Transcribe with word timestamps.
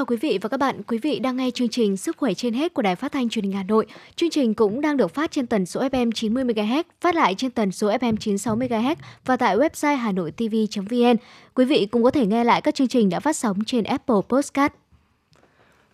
Chào 0.00 0.04
quý 0.06 0.16
vị 0.16 0.38
và 0.42 0.48
các 0.48 0.56
bạn. 0.56 0.82
Quý 0.82 0.98
vị 0.98 1.18
đang 1.18 1.36
nghe 1.36 1.50
chương 1.50 1.68
trình 1.68 1.96
Sức 1.96 2.16
khỏe 2.16 2.34
trên 2.34 2.54
hết 2.54 2.74
của 2.74 2.82
Đài 2.82 2.96
Phát 2.96 3.12
thanh 3.12 3.28
Truyền 3.28 3.44
hình 3.44 3.52
Hà 3.52 3.62
Nội. 3.62 3.86
Chương 4.16 4.30
trình 4.30 4.54
cũng 4.54 4.80
đang 4.80 4.96
được 4.96 5.14
phát 5.14 5.30
trên 5.30 5.46
tần 5.46 5.66
số 5.66 5.80
FM 5.80 6.10
90 6.12 6.44
MHz, 6.44 6.82
phát 7.00 7.14
lại 7.14 7.34
trên 7.34 7.50
tần 7.50 7.72
số 7.72 7.88
FM 7.90 8.16
96 8.16 8.56
MHz 8.56 8.96
và 9.24 9.36
tại 9.36 9.56
website 9.56 9.96
hanoitv.vn. 9.96 11.16
Quý 11.54 11.64
vị 11.64 11.86
cũng 11.90 12.02
có 12.02 12.10
thể 12.10 12.26
nghe 12.26 12.44
lại 12.44 12.60
các 12.60 12.74
chương 12.74 12.88
trình 12.88 13.08
đã 13.08 13.20
phát 13.20 13.36
sóng 13.36 13.64
trên 13.66 13.84
Apple 13.84 14.16
Podcast. 14.28 14.72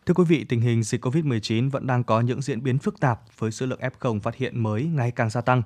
Thưa 0.07 0.15
quý 0.15 0.25
vị, 0.29 0.45
tình 0.45 0.61
hình 0.61 0.83
dịch 0.83 1.05
COVID-19 1.05 1.71
vẫn 1.71 1.87
đang 1.87 2.05
có 2.05 2.21
những 2.21 2.43
diễn 2.43 2.63
biến 2.63 2.79
phức 2.79 3.01
tạp 3.01 3.21
với 3.39 3.51
số 3.51 3.67
lượng 3.67 3.81
F0 3.81 4.21
phát 4.21 4.37
hiện 4.37 4.63
mới 4.63 4.85
ngày 4.85 5.11
càng 5.11 5.31
gia 5.31 5.41
tăng. 5.41 5.63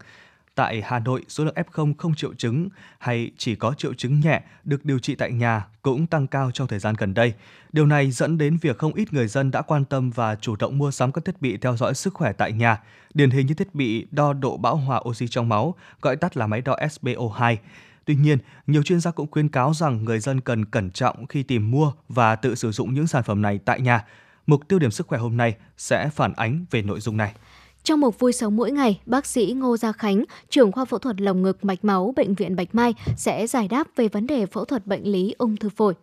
Tại 0.54 0.82
Hà 0.84 0.98
Nội, 0.98 1.24
số 1.28 1.44
lượng 1.44 1.54
F0 1.54 1.94
không 1.98 2.14
triệu 2.14 2.34
chứng 2.34 2.68
hay 2.98 3.30
chỉ 3.36 3.54
có 3.54 3.74
triệu 3.78 3.94
chứng 3.94 4.20
nhẹ 4.20 4.42
được 4.64 4.84
điều 4.84 4.98
trị 4.98 5.14
tại 5.14 5.32
nhà 5.32 5.66
cũng 5.82 6.06
tăng 6.06 6.26
cao 6.26 6.50
trong 6.54 6.66
thời 6.68 6.78
gian 6.78 6.94
gần 6.98 7.14
đây. 7.14 7.34
Điều 7.72 7.86
này 7.86 8.10
dẫn 8.10 8.38
đến 8.38 8.56
việc 8.56 8.78
không 8.78 8.94
ít 8.94 9.12
người 9.12 9.28
dân 9.28 9.50
đã 9.50 9.62
quan 9.62 9.84
tâm 9.84 10.10
và 10.10 10.34
chủ 10.34 10.56
động 10.56 10.78
mua 10.78 10.90
sắm 10.90 11.12
các 11.12 11.24
thiết 11.24 11.42
bị 11.42 11.56
theo 11.56 11.76
dõi 11.76 11.94
sức 11.94 12.14
khỏe 12.14 12.32
tại 12.32 12.52
nhà, 12.52 12.82
điển 13.14 13.30
hình 13.30 13.46
như 13.46 13.54
thiết 13.54 13.74
bị 13.74 14.06
đo 14.10 14.32
độ 14.32 14.56
bão 14.56 14.76
hòa 14.76 15.00
oxy 15.08 15.28
trong 15.28 15.48
máu, 15.48 15.74
gọi 16.00 16.16
tắt 16.16 16.36
là 16.36 16.46
máy 16.46 16.60
đo 16.60 16.76
SpO2. 16.76 17.56
Tuy 18.04 18.14
nhiên, 18.14 18.38
nhiều 18.66 18.82
chuyên 18.82 19.00
gia 19.00 19.10
cũng 19.10 19.30
khuyên 19.30 19.48
cáo 19.48 19.74
rằng 19.74 20.04
người 20.04 20.18
dân 20.20 20.40
cần 20.40 20.64
cẩn 20.64 20.90
trọng 20.90 21.26
khi 21.26 21.42
tìm 21.42 21.70
mua 21.70 21.92
và 22.08 22.36
tự 22.36 22.54
sử 22.54 22.72
dụng 22.72 22.94
những 22.94 23.06
sản 23.06 23.22
phẩm 23.22 23.42
này 23.42 23.58
tại 23.64 23.80
nhà. 23.80 24.04
Mục 24.46 24.68
tiêu 24.68 24.78
điểm 24.78 24.90
sức 24.90 25.06
khỏe 25.06 25.18
hôm 25.18 25.36
nay 25.36 25.56
sẽ 25.76 26.08
phản 26.08 26.32
ánh 26.32 26.64
về 26.70 26.82
nội 26.82 27.00
dung 27.00 27.16
này. 27.16 27.34
Trong 27.82 28.00
một 28.00 28.18
vui 28.18 28.32
sống 28.32 28.56
mỗi 28.56 28.70
ngày, 28.70 29.00
bác 29.06 29.26
sĩ 29.26 29.52
Ngô 29.56 29.76
Gia 29.76 29.92
Khánh, 29.92 30.24
trưởng 30.48 30.72
khoa 30.72 30.84
phẫu 30.84 30.98
thuật 30.98 31.20
lồng 31.20 31.42
ngực 31.42 31.64
mạch 31.64 31.84
máu 31.84 32.12
Bệnh 32.16 32.34
viện 32.34 32.56
Bạch 32.56 32.74
Mai 32.74 32.94
sẽ 33.16 33.46
giải 33.46 33.68
đáp 33.68 33.86
về 33.96 34.08
vấn 34.08 34.26
đề 34.26 34.46
phẫu 34.46 34.64
thuật 34.64 34.86
bệnh 34.86 35.12
lý 35.12 35.34
ung 35.38 35.56
thư 35.56 35.68
phổi. 35.68 35.94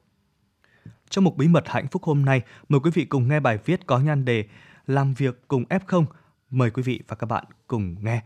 Trong 1.09 1.23
một 1.23 1.37
bí 1.37 1.47
mật 1.47 1.63
hạnh 1.67 1.87
phúc 1.91 2.03
hôm 2.03 2.25
nay, 2.25 2.41
mời 2.69 2.79
quý 2.83 2.91
vị 2.93 3.05
cùng 3.05 3.27
nghe 3.27 3.39
bài 3.39 3.59
viết 3.65 3.85
có 3.85 3.99
nhan 3.99 4.25
đề 4.25 4.45
Làm 4.87 5.13
việc 5.13 5.41
cùng 5.47 5.63
F0. 5.69 6.05
Mời 6.49 6.69
quý 6.69 6.83
vị 6.83 7.01
và 7.07 7.15
các 7.15 7.25
bạn 7.25 7.43
cùng 7.67 7.95
nghe. 8.01 8.21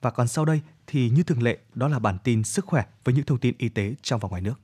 Và 0.00 0.10
còn 0.10 0.28
sau 0.28 0.44
đây 0.44 0.60
thì 0.86 1.10
như 1.10 1.22
thường 1.22 1.42
lệ, 1.42 1.58
đó 1.74 1.88
là 1.88 1.98
bản 1.98 2.18
tin 2.24 2.44
sức 2.44 2.66
khỏe 2.66 2.84
với 3.04 3.14
những 3.14 3.24
thông 3.24 3.38
tin 3.38 3.54
y 3.58 3.68
tế 3.68 3.94
trong 4.02 4.20
và 4.20 4.28
ngoài 4.28 4.42
nước. 4.42 4.60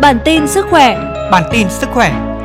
Bản 0.00 0.18
tin 0.24 0.48
sức 0.48 0.66
khỏe 0.70 0.98
Bản 1.30 1.42
tin 1.52 1.66
sức 1.70 1.88
khỏe 1.92 2.37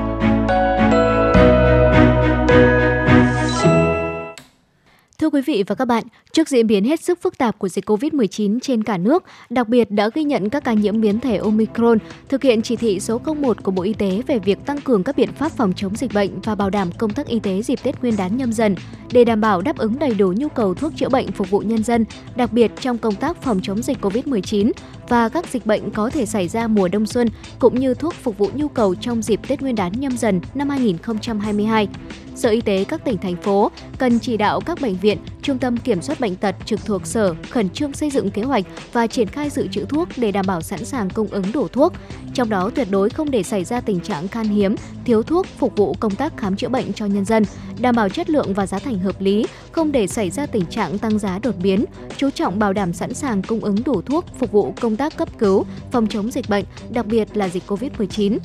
Thưa 5.24 5.30
quý 5.30 5.42
vị 5.42 5.64
và 5.68 5.76
các 5.76 5.86
bạn, 5.86 6.04
trước 6.34 6.50
diễn 6.50 6.67
biến 6.67 6.84
hết 6.84 7.02
sức 7.02 7.22
phức 7.22 7.38
tạp 7.38 7.59
của 7.59 7.70
dịch 7.70 7.89
COVID-19 7.89 8.59
trên 8.59 8.84
cả 8.84 8.98
nước, 8.98 9.23
đặc 9.50 9.67
biệt 9.67 9.92
đã 9.92 10.09
ghi 10.14 10.23
nhận 10.23 10.50
các 10.50 10.64
ca 10.64 10.73
nhiễm 10.73 11.02
biến 11.02 11.20
thể 11.20 11.38
Omicron, 11.38 11.98
thực 12.30 12.44
hiện 12.44 12.62
chỉ 12.62 12.76
thị 12.76 13.00
số 13.00 13.20
01 13.20 13.64
của 13.64 13.72
Bộ 13.72 13.84
Y 13.84 13.94
tế 13.94 14.22
về 14.28 14.39
việc 14.39 14.66
tăng 14.66 14.81
cường 14.81 15.04
các 15.04 15.17
biện 15.17 15.34
pháp 15.34 15.52
phòng 15.52 15.73
chống 15.76 15.95
dịch 15.95 16.14
bệnh 16.14 16.42
và 16.42 16.56
bảo 16.56 16.70
đảm 16.70 16.89
công 16.98 17.14
tác 17.14 17.28
y 17.28 17.39
tế 17.39 17.61
dịp 17.61 17.80
Tết 17.84 18.02
Nguyên 18.02 18.17
đán 18.17 18.38
nhâm 18.38 18.54
dần 18.54 18.76
để 19.11 19.23
đảm 19.23 19.42
bảo 19.42 19.61
đáp 19.61 19.78
ứng 19.78 20.00
đầy 20.00 20.14
đủ 20.14 20.34
nhu 20.38 20.50
cầu 20.50 20.73
thuốc 20.73 20.94
chữa 20.95 21.10
bệnh 21.10 21.32
phục 21.32 21.49
vụ 21.49 21.60
nhân 21.60 21.83
dân, 21.83 22.05
đặc 22.36 22.54
biệt 22.54 22.71
trong 22.80 22.98
công 22.98 23.15
tác 23.15 23.42
phòng 23.42 23.60
chống 23.64 23.82
dịch 23.82 23.98
COVID-19 24.02 24.71
và 25.10 25.30
các 25.30 25.48
dịch 25.52 25.65
bệnh 25.65 25.92
có 25.92 26.10
thể 26.10 26.26
xảy 26.26 26.48
ra 26.48 26.67
mùa 26.67 26.88
đông 26.88 27.05
xuân 27.05 27.27
cũng 27.60 27.80
như 27.80 27.94
thuốc 27.94 28.14
phục 28.14 28.38
vụ 28.38 28.50
nhu 28.54 28.67
cầu 28.67 28.95
trong 28.95 29.21
dịp 29.21 29.39
Tết 29.48 29.61
Nguyên 29.61 29.76
đán 29.76 29.92
nhâm 30.00 30.17
dần 30.17 30.42
năm 30.54 30.70
2022. 30.70 31.88
Sở 32.36 32.50
Y 32.50 32.61
tế 32.61 32.83
các 32.83 33.05
tỉnh 33.05 33.17
thành 33.17 33.36
phố 33.36 33.71
cần 33.98 34.20
chỉ 34.20 34.38
đạo 34.38 34.61
các 34.61 34.82
bệnh 34.82 34.95
viện, 34.95 35.17
trung 35.42 35.58
tâm 35.58 35.77
kiểm 35.77 36.02
soát 36.02 36.21
bệnh 36.23 36.36
tật 36.36 36.56
trực 36.66 36.86
thuộc 36.86 37.08
sở 37.08 37.36
khẩn 37.50 37.70
trương 37.70 37.94
xây 37.94 38.10
dựng 38.10 38.32
kế 38.32 38.42
hoạch 38.42 38.66
và 38.94 39.08
triển 39.08 39.28
khai 39.28 39.50
dự 39.50 39.67
trữ 39.67 39.86
thuốc 39.86 40.10
để 40.17 40.32
đảm 40.32 40.45
bảo 40.48 40.61
sẵn 40.61 40.86
sàng 40.86 41.10
cung 41.10 41.28
ứng 41.28 41.44
đủ 41.54 41.67
thuốc. 41.67 41.94
Trong 42.34 42.50
đó 42.50 42.70
tuyệt 42.76 42.88
đối 42.92 43.10
không 43.10 43.32
để 43.32 43.44
xảy 43.44 43.64
ra 43.64 43.82
tình 43.82 44.00
trạng 44.00 44.28
khan 44.28 44.48
hiếm, 44.48 44.76
thiếu 45.06 45.23
thuốc 45.23 45.48
phục 45.58 45.78
vụ 45.78 45.95
công 46.00 46.16
tác 46.16 46.38
khám 46.38 46.56
chữa 46.56 46.70
bệnh 46.70 46.94
cho 46.94 47.06
nhân 47.06 47.26
dân, 47.26 47.44
đảm 47.80 47.95
bảo 47.95 48.10
chất 48.10 48.30
lượng 48.30 48.54
và 48.54 48.67
giá 48.67 48.80
thành 48.80 49.00
hợp 49.00 49.22
lý, 49.22 49.45
không 49.72 49.92
để 49.92 50.08
xảy 50.08 50.30
ra 50.30 50.45
tình 50.45 50.66
trạng 50.66 51.00
tăng 51.00 51.20
giá 51.20 51.39
đột 51.39 51.56
biến, 51.64 51.86
chú 52.17 52.30
trọng 52.30 52.60
bảo 52.60 52.73
đảm 52.73 52.94
sẵn 52.94 53.14
sàng 53.14 53.42
cung 53.44 53.60
ứng 53.60 53.83
đủ 53.86 54.02
thuốc 54.02 54.26
phục 54.39 54.52
vụ 54.52 54.73
công 54.82 54.95
tác 54.95 55.17
cấp 55.17 55.30
cứu, 55.38 55.66
phòng 55.92 56.08
chống 56.08 56.32
dịch 56.32 56.50
bệnh, 56.50 56.66
đặc 56.89 57.06
biệt 57.06 57.38
là 57.38 57.50
dịch 57.50 57.64
COVID-19 57.67 58.38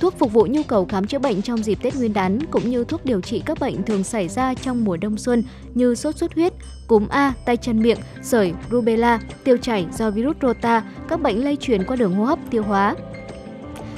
thuốc 0.00 0.18
phục 0.18 0.32
vụ 0.32 0.46
nhu 0.50 0.62
cầu 0.62 0.84
khám 0.84 1.06
chữa 1.06 1.18
bệnh 1.18 1.42
trong 1.42 1.62
dịp 1.62 1.78
Tết 1.82 1.96
Nguyên 1.96 2.12
đán 2.12 2.38
cũng 2.50 2.70
như 2.70 2.84
thuốc 2.84 3.04
điều 3.04 3.20
trị 3.20 3.42
các 3.46 3.60
bệnh 3.60 3.82
thường 3.82 4.04
xảy 4.04 4.28
ra 4.28 4.54
trong 4.54 4.84
mùa 4.84 4.96
đông 4.96 5.16
xuân 5.16 5.42
như 5.74 5.94
sốt 5.94 6.16
xuất 6.16 6.34
huyết, 6.34 6.52
cúm 6.86 7.08
A, 7.08 7.32
tay 7.44 7.56
chân 7.56 7.82
miệng, 7.82 7.98
sởi, 8.22 8.52
rubella, 8.70 9.20
tiêu 9.44 9.56
chảy 9.56 9.86
do 9.92 10.10
virus 10.10 10.36
rota, 10.42 10.82
các 11.08 11.20
bệnh 11.20 11.44
lây 11.44 11.56
truyền 11.56 11.84
qua 11.84 11.96
đường 11.96 12.14
hô 12.14 12.24
hấp, 12.24 12.38
tiêu 12.50 12.62
hóa. 12.62 12.94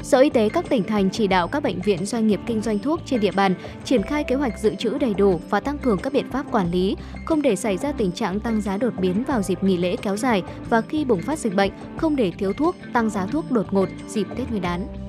Sở 0.02 0.18
Y 0.18 0.30
tế 0.30 0.48
các 0.48 0.68
tỉnh 0.68 0.84
thành 0.84 1.10
chỉ 1.10 1.26
đạo 1.26 1.48
các 1.48 1.62
bệnh 1.62 1.80
viện 1.80 2.06
doanh 2.06 2.26
nghiệp 2.26 2.40
kinh 2.46 2.60
doanh 2.60 2.78
thuốc 2.78 3.00
trên 3.06 3.20
địa 3.20 3.30
bàn 3.30 3.54
triển 3.84 4.02
khai 4.02 4.24
kế 4.24 4.34
hoạch 4.34 4.58
dự 4.58 4.74
trữ 4.74 4.98
đầy 4.98 5.14
đủ 5.14 5.40
và 5.50 5.60
tăng 5.60 5.78
cường 5.78 5.98
các 5.98 6.12
biện 6.12 6.30
pháp 6.30 6.46
quản 6.52 6.70
lý, 6.70 6.96
không 7.24 7.42
để 7.42 7.56
xảy 7.56 7.76
ra 7.76 7.92
tình 7.92 8.12
trạng 8.12 8.40
tăng 8.40 8.60
giá 8.60 8.76
đột 8.76 8.92
biến 9.00 9.24
vào 9.24 9.42
dịp 9.42 9.64
nghỉ 9.64 9.76
lễ 9.76 9.96
kéo 9.96 10.16
dài 10.16 10.42
và 10.70 10.80
khi 10.80 11.04
bùng 11.04 11.22
phát 11.22 11.38
dịch 11.38 11.54
bệnh, 11.54 11.70
không 11.96 12.16
để 12.16 12.32
thiếu 12.38 12.52
thuốc, 12.52 12.76
tăng 12.92 13.10
giá 13.10 13.26
thuốc 13.26 13.50
đột 13.50 13.72
ngột 13.72 13.88
dịp 14.08 14.26
Tết 14.36 14.50
Nguyên 14.50 14.62
đán. 14.62 15.07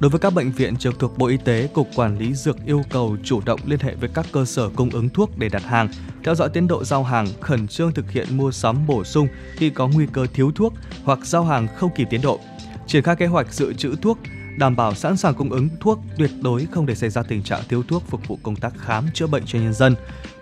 Đối 0.00 0.10
với 0.10 0.18
các 0.20 0.34
bệnh 0.34 0.52
viện 0.52 0.76
trực 0.76 0.98
thuộc 0.98 1.18
Bộ 1.18 1.26
Y 1.26 1.36
tế, 1.36 1.66
Cục 1.74 1.88
Quản 1.94 2.18
lý 2.18 2.34
Dược 2.34 2.56
yêu 2.66 2.82
cầu 2.90 3.16
chủ 3.24 3.40
động 3.44 3.60
liên 3.66 3.78
hệ 3.80 3.94
với 3.94 4.08
các 4.14 4.26
cơ 4.32 4.44
sở 4.44 4.68
cung 4.76 4.90
ứng 4.90 5.08
thuốc 5.08 5.38
để 5.38 5.48
đặt 5.48 5.62
hàng, 5.62 5.88
theo 6.24 6.34
dõi 6.34 6.48
tiến 6.48 6.68
độ 6.68 6.84
giao 6.84 7.04
hàng, 7.04 7.26
khẩn 7.40 7.68
trương 7.68 7.92
thực 7.92 8.10
hiện 8.10 8.26
mua 8.30 8.50
sắm 8.50 8.86
bổ 8.86 9.04
sung 9.04 9.28
khi 9.56 9.70
có 9.70 9.88
nguy 9.88 10.06
cơ 10.12 10.26
thiếu 10.34 10.52
thuốc 10.54 10.74
hoặc 11.04 11.18
giao 11.26 11.44
hàng 11.44 11.68
không 11.76 11.90
kịp 11.96 12.06
tiến 12.10 12.20
độ. 12.22 12.40
Triển 12.86 13.02
khai 13.02 13.16
kế 13.16 13.26
hoạch 13.26 13.52
dự 13.52 13.72
trữ 13.72 13.96
thuốc, 14.02 14.18
đảm 14.58 14.76
bảo 14.76 14.94
sẵn 14.94 15.16
sàng 15.16 15.34
cung 15.34 15.50
ứng 15.50 15.68
thuốc, 15.80 15.98
tuyệt 16.16 16.30
đối 16.40 16.66
không 16.70 16.86
để 16.86 16.94
xảy 16.94 17.10
ra 17.10 17.22
tình 17.22 17.42
trạng 17.42 17.60
thiếu 17.68 17.82
thuốc 17.88 18.02
phục 18.08 18.28
vụ 18.28 18.38
công 18.42 18.56
tác 18.56 18.72
khám 18.78 19.06
chữa 19.14 19.26
bệnh 19.26 19.42
cho 19.46 19.58
nhân 19.58 19.72
dân. 19.72 19.94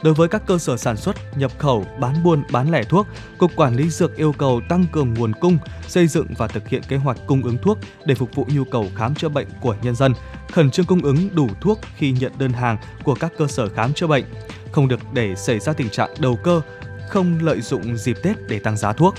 Đối 0.02 0.14
với 0.14 0.28
các 0.28 0.42
cơ 0.46 0.58
sở 0.58 0.76
sản 0.76 0.96
xuất, 0.96 1.38
nhập 1.38 1.52
khẩu, 1.58 1.86
bán 2.00 2.22
buôn, 2.24 2.42
bán 2.52 2.70
lẻ 2.70 2.82
thuốc, 2.82 3.06
Cục 3.38 3.50
Quản 3.56 3.76
lý 3.76 3.90
Dược 3.90 4.16
yêu 4.16 4.32
cầu 4.38 4.60
tăng 4.68 4.84
cường 4.92 5.14
nguồn 5.14 5.32
cung, 5.40 5.58
xây 5.88 6.06
dựng 6.06 6.26
và 6.38 6.46
thực 6.46 6.68
hiện 6.68 6.82
kế 6.88 6.96
hoạch 6.96 7.16
cung 7.26 7.42
ứng 7.42 7.58
thuốc 7.62 7.78
để 8.04 8.14
phục 8.14 8.34
vụ 8.34 8.46
nhu 8.48 8.64
cầu 8.64 8.86
khám 8.94 9.14
chữa 9.14 9.28
bệnh 9.28 9.46
của 9.60 9.76
nhân 9.82 9.94
dân, 9.94 10.12
khẩn 10.52 10.70
trương 10.70 10.86
cung 10.86 11.02
ứng 11.02 11.34
đủ 11.34 11.48
thuốc 11.60 11.80
khi 11.96 12.12
nhận 12.12 12.32
đơn 12.38 12.52
hàng 12.52 12.76
của 13.04 13.14
các 13.14 13.32
cơ 13.38 13.46
sở 13.46 13.68
khám 13.68 13.94
chữa 13.94 14.06
bệnh, 14.06 14.24
không 14.72 14.88
được 14.88 15.00
để 15.12 15.34
xảy 15.34 15.60
ra 15.60 15.72
tình 15.72 15.90
trạng 15.90 16.10
đầu 16.18 16.38
cơ, 16.42 16.60
không 17.08 17.38
lợi 17.44 17.60
dụng 17.60 17.96
dịp 17.96 18.16
Tết 18.22 18.36
để 18.48 18.58
tăng 18.58 18.76
giá 18.76 18.92
thuốc. 18.92 19.14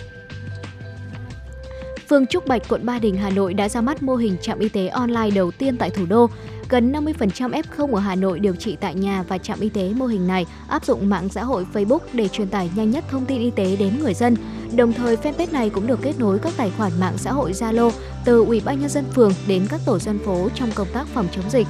Phường 2.09 2.25
Trúc 2.25 2.47
Bạch, 2.47 2.61
quận 2.69 2.85
Ba 2.85 2.99
Đình, 2.99 3.17
Hà 3.17 3.29
Nội 3.29 3.53
đã 3.53 3.69
ra 3.69 3.81
mắt 3.81 4.03
mô 4.03 4.15
hình 4.15 4.37
trạm 4.41 4.59
y 4.59 4.69
tế 4.69 4.87
online 4.87 5.29
đầu 5.35 5.51
tiên 5.51 5.77
tại 5.77 5.89
thủ 5.89 6.05
đô. 6.05 6.29
Gần 6.69 6.91
50% 6.91 7.51
F0 7.51 7.93
ở 7.93 7.99
Hà 7.99 8.15
Nội 8.15 8.39
điều 8.39 8.55
trị 8.55 8.77
tại 8.79 8.95
nhà 8.95 9.23
và 9.27 9.37
trạm 9.37 9.59
y 9.59 9.69
tế 9.69 9.93
mô 9.95 10.05
hình 10.05 10.27
này 10.27 10.45
áp 10.67 10.85
dụng 10.85 11.09
mạng 11.09 11.29
xã 11.29 11.43
hội 11.43 11.65
Facebook 11.73 11.99
để 12.13 12.27
truyền 12.27 12.47
tải 12.47 12.69
nhanh 12.75 12.91
nhất 12.91 13.03
thông 13.11 13.25
tin 13.25 13.41
y 13.41 13.51
tế 13.51 13.75
đến 13.75 13.99
người 13.99 14.13
dân. 14.13 14.35
Đồng 14.75 14.93
thời, 14.93 15.15
fanpage 15.15 15.51
này 15.51 15.69
cũng 15.69 15.87
được 15.87 15.99
kết 16.01 16.19
nối 16.19 16.39
các 16.39 16.53
tài 16.57 16.71
khoản 16.77 16.91
mạng 16.99 17.17
xã 17.17 17.31
hội 17.31 17.51
Zalo 17.51 17.91
từ 18.25 18.45
Ủy 18.45 18.61
ban 18.65 18.79
nhân 18.79 18.89
dân 18.89 19.05
phường 19.15 19.33
đến 19.47 19.67
các 19.69 19.81
tổ 19.85 19.99
dân 19.99 20.19
phố 20.19 20.49
trong 20.55 20.69
công 20.75 20.87
tác 20.93 21.07
phòng 21.07 21.27
chống 21.31 21.49
dịch. 21.49 21.67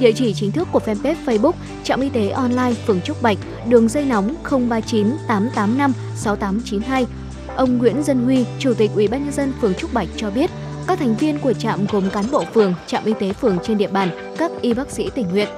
Địa 0.00 0.12
chỉ 0.12 0.34
chính 0.34 0.52
thức 0.52 0.68
của 0.72 0.80
fanpage 0.86 1.24
Facebook 1.26 1.52
Trạm 1.84 2.00
y 2.00 2.08
tế 2.08 2.28
online 2.28 2.74
phường 2.86 3.00
Trúc 3.00 3.22
Bạch, 3.22 3.38
đường 3.68 3.88
dây 3.88 4.04
nóng 4.04 4.34
039 4.50 5.06
885 5.28 5.92
6892 6.16 7.06
Ông 7.56 7.78
Nguyễn 7.78 8.02
Dân 8.02 8.24
Huy, 8.24 8.44
Chủ 8.58 8.74
tịch 8.74 8.90
Ủy 8.94 9.08
ban 9.08 9.24
nhân 9.24 9.32
dân 9.32 9.52
phường 9.60 9.74
Trúc 9.74 9.94
Bạch 9.94 10.08
cho 10.16 10.30
biết, 10.30 10.50
các 10.86 10.98
thành 10.98 11.16
viên 11.16 11.38
của 11.38 11.52
trạm 11.52 11.86
gồm 11.92 12.10
cán 12.10 12.24
bộ 12.32 12.44
phường, 12.54 12.74
trạm 12.86 13.04
y 13.04 13.12
tế 13.20 13.32
phường 13.32 13.58
trên 13.62 13.78
địa 13.78 13.88
bàn, 13.88 14.34
các 14.38 14.50
y 14.60 14.74
bác 14.74 14.90
sĩ 14.90 15.10
tình 15.14 15.28
nguyện. 15.28 15.48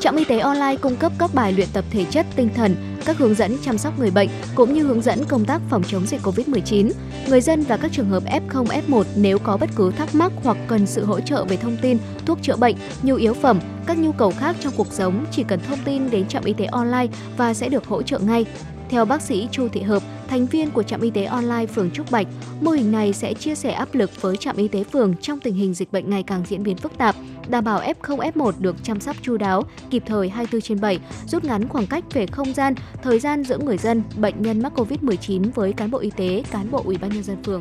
Trạm 0.00 0.16
y 0.16 0.24
tế 0.24 0.38
online 0.38 0.76
cung 0.76 0.96
cấp 0.96 1.12
các 1.18 1.34
bài 1.34 1.52
luyện 1.52 1.68
tập 1.72 1.84
thể 1.90 2.04
chất, 2.10 2.26
tinh 2.36 2.48
thần, 2.54 2.76
các 3.04 3.18
hướng 3.18 3.34
dẫn 3.34 3.56
chăm 3.62 3.78
sóc 3.78 3.98
người 3.98 4.10
bệnh 4.10 4.28
cũng 4.54 4.74
như 4.74 4.82
hướng 4.82 5.02
dẫn 5.02 5.24
công 5.24 5.44
tác 5.44 5.60
phòng 5.70 5.82
chống 5.82 6.06
dịch 6.06 6.20
COVID-19. 6.22 6.90
Người 7.28 7.40
dân 7.40 7.62
và 7.62 7.76
các 7.76 7.92
trường 7.92 8.08
hợp 8.08 8.22
F0, 8.24 8.64
F1 8.64 9.04
nếu 9.16 9.38
có 9.38 9.56
bất 9.56 9.70
cứ 9.76 9.90
thắc 9.90 10.14
mắc 10.14 10.32
hoặc 10.44 10.56
cần 10.68 10.86
sự 10.86 11.04
hỗ 11.04 11.20
trợ 11.20 11.44
về 11.44 11.56
thông 11.56 11.76
tin, 11.82 11.98
thuốc 12.26 12.38
chữa 12.42 12.56
bệnh, 12.56 12.76
nhu 13.02 13.14
yếu 13.14 13.34
phẩm, 13.34 13.60
các 13.86 13.98
nhu 13.98 14.12
cầu 14.12 14.32
khác 14.38 14.56
trong 14.60 14.72
cuộc 14.76 14.92
sống 14.92 15.24
chỉ 15.30 15.44
cần 15.44 15.60
thông 15.68 15.78
tin 15.84 16.10
đến 16.10 16.28
trạm 16.28 16.44
y 16.44 16.52
tế 16.52 16.64
online 16.64 17.06
và 17.36 17.54
sẽ 17.54 17.68
được 17.68 17.86
hỗ 17.86 18.02
trợ 18.02 18.18
ngay. 18.18 18.46
Theo 18.90 19.04
bác 19.04 19.22
sĩ 19.22 19.48
Chu 19.52 19.68
Thị 19.68 19.82
Hợp, 19.82 20.02
thành 20.28 20.46
viên 20.46 20.70
của 20.70 20.82
trạm 20.82 21.00
y 21.00 21.10
tế 21.10 21.24
online 21.24 21.66
phường 21.66 21.90
Trúc 21.90 22.10
Bạch, 22.10 22.26
mô 22.60 22.70
hình 22.70 22.92
này 22.92 23.12
sẽ 23.12 23.34
chia 23.34 23.54
sẻ 23.54 23.72
áp 23.72 23.94
lực 23.94 24.22
với 24.22 24.36
trạm 24.36 24.56
y 24.56 24.68
tế 24.68 24.84
phường 24.84 25.14
trong 25.16 25.40
tình 25.40 25.54
hình 25.54 25.74
dịch 25.74 25.92
bệnh 25.92 26.10
ngày 26.10 26.22
càng 26.22 26.42
diễn 26.48 26.62
biến 26.62 26.76
phức 26.76 26.98
tạp, 26.98 27.14
đảm 27.48 27.64
bảo 27.64 27.80
F0 27.80 28.32
F1 28.32 28.52
được 28.58 28.76
chăm 28.82 29.00
sóc 29.00 29.16
chu 29.22 29.36
đáo, 29.36 29.62
kịp 29.90 30.02
thời 30.06 30.28
24 30.28 30.60
trên 30.60 30.80
7, 30.80 30.98
rút 31.26 31.44
ngắn 31.44 31.68
khoảng 31.68 31.86
cách 31.86 32.04
về 32.12 32.26
không 32.26 32.54
gian, 32.54 32.74
thời 33.02 33.18
gian 33.18 33.44
giữa 33.44 33.58
người 33.58 33.78
dân, 33.78 34.02
bệnh 34.16 34.42
nhân 34.42 34.62
mắc 34.62 34.72
Covid-19 34.76 35.50
với 35.54 35.72
cán 35.72 35.90
bộ 35.90 35.98
y 35.98 36.10
tế, 36.10 36.42
cán 36.50 36.70
bộ 36.70 36.82
ủy 36.84 36.96
ban 36.96 37.10
nhân 37.10 37.22
dân 37.22 37.42
phường. 37.42 37.60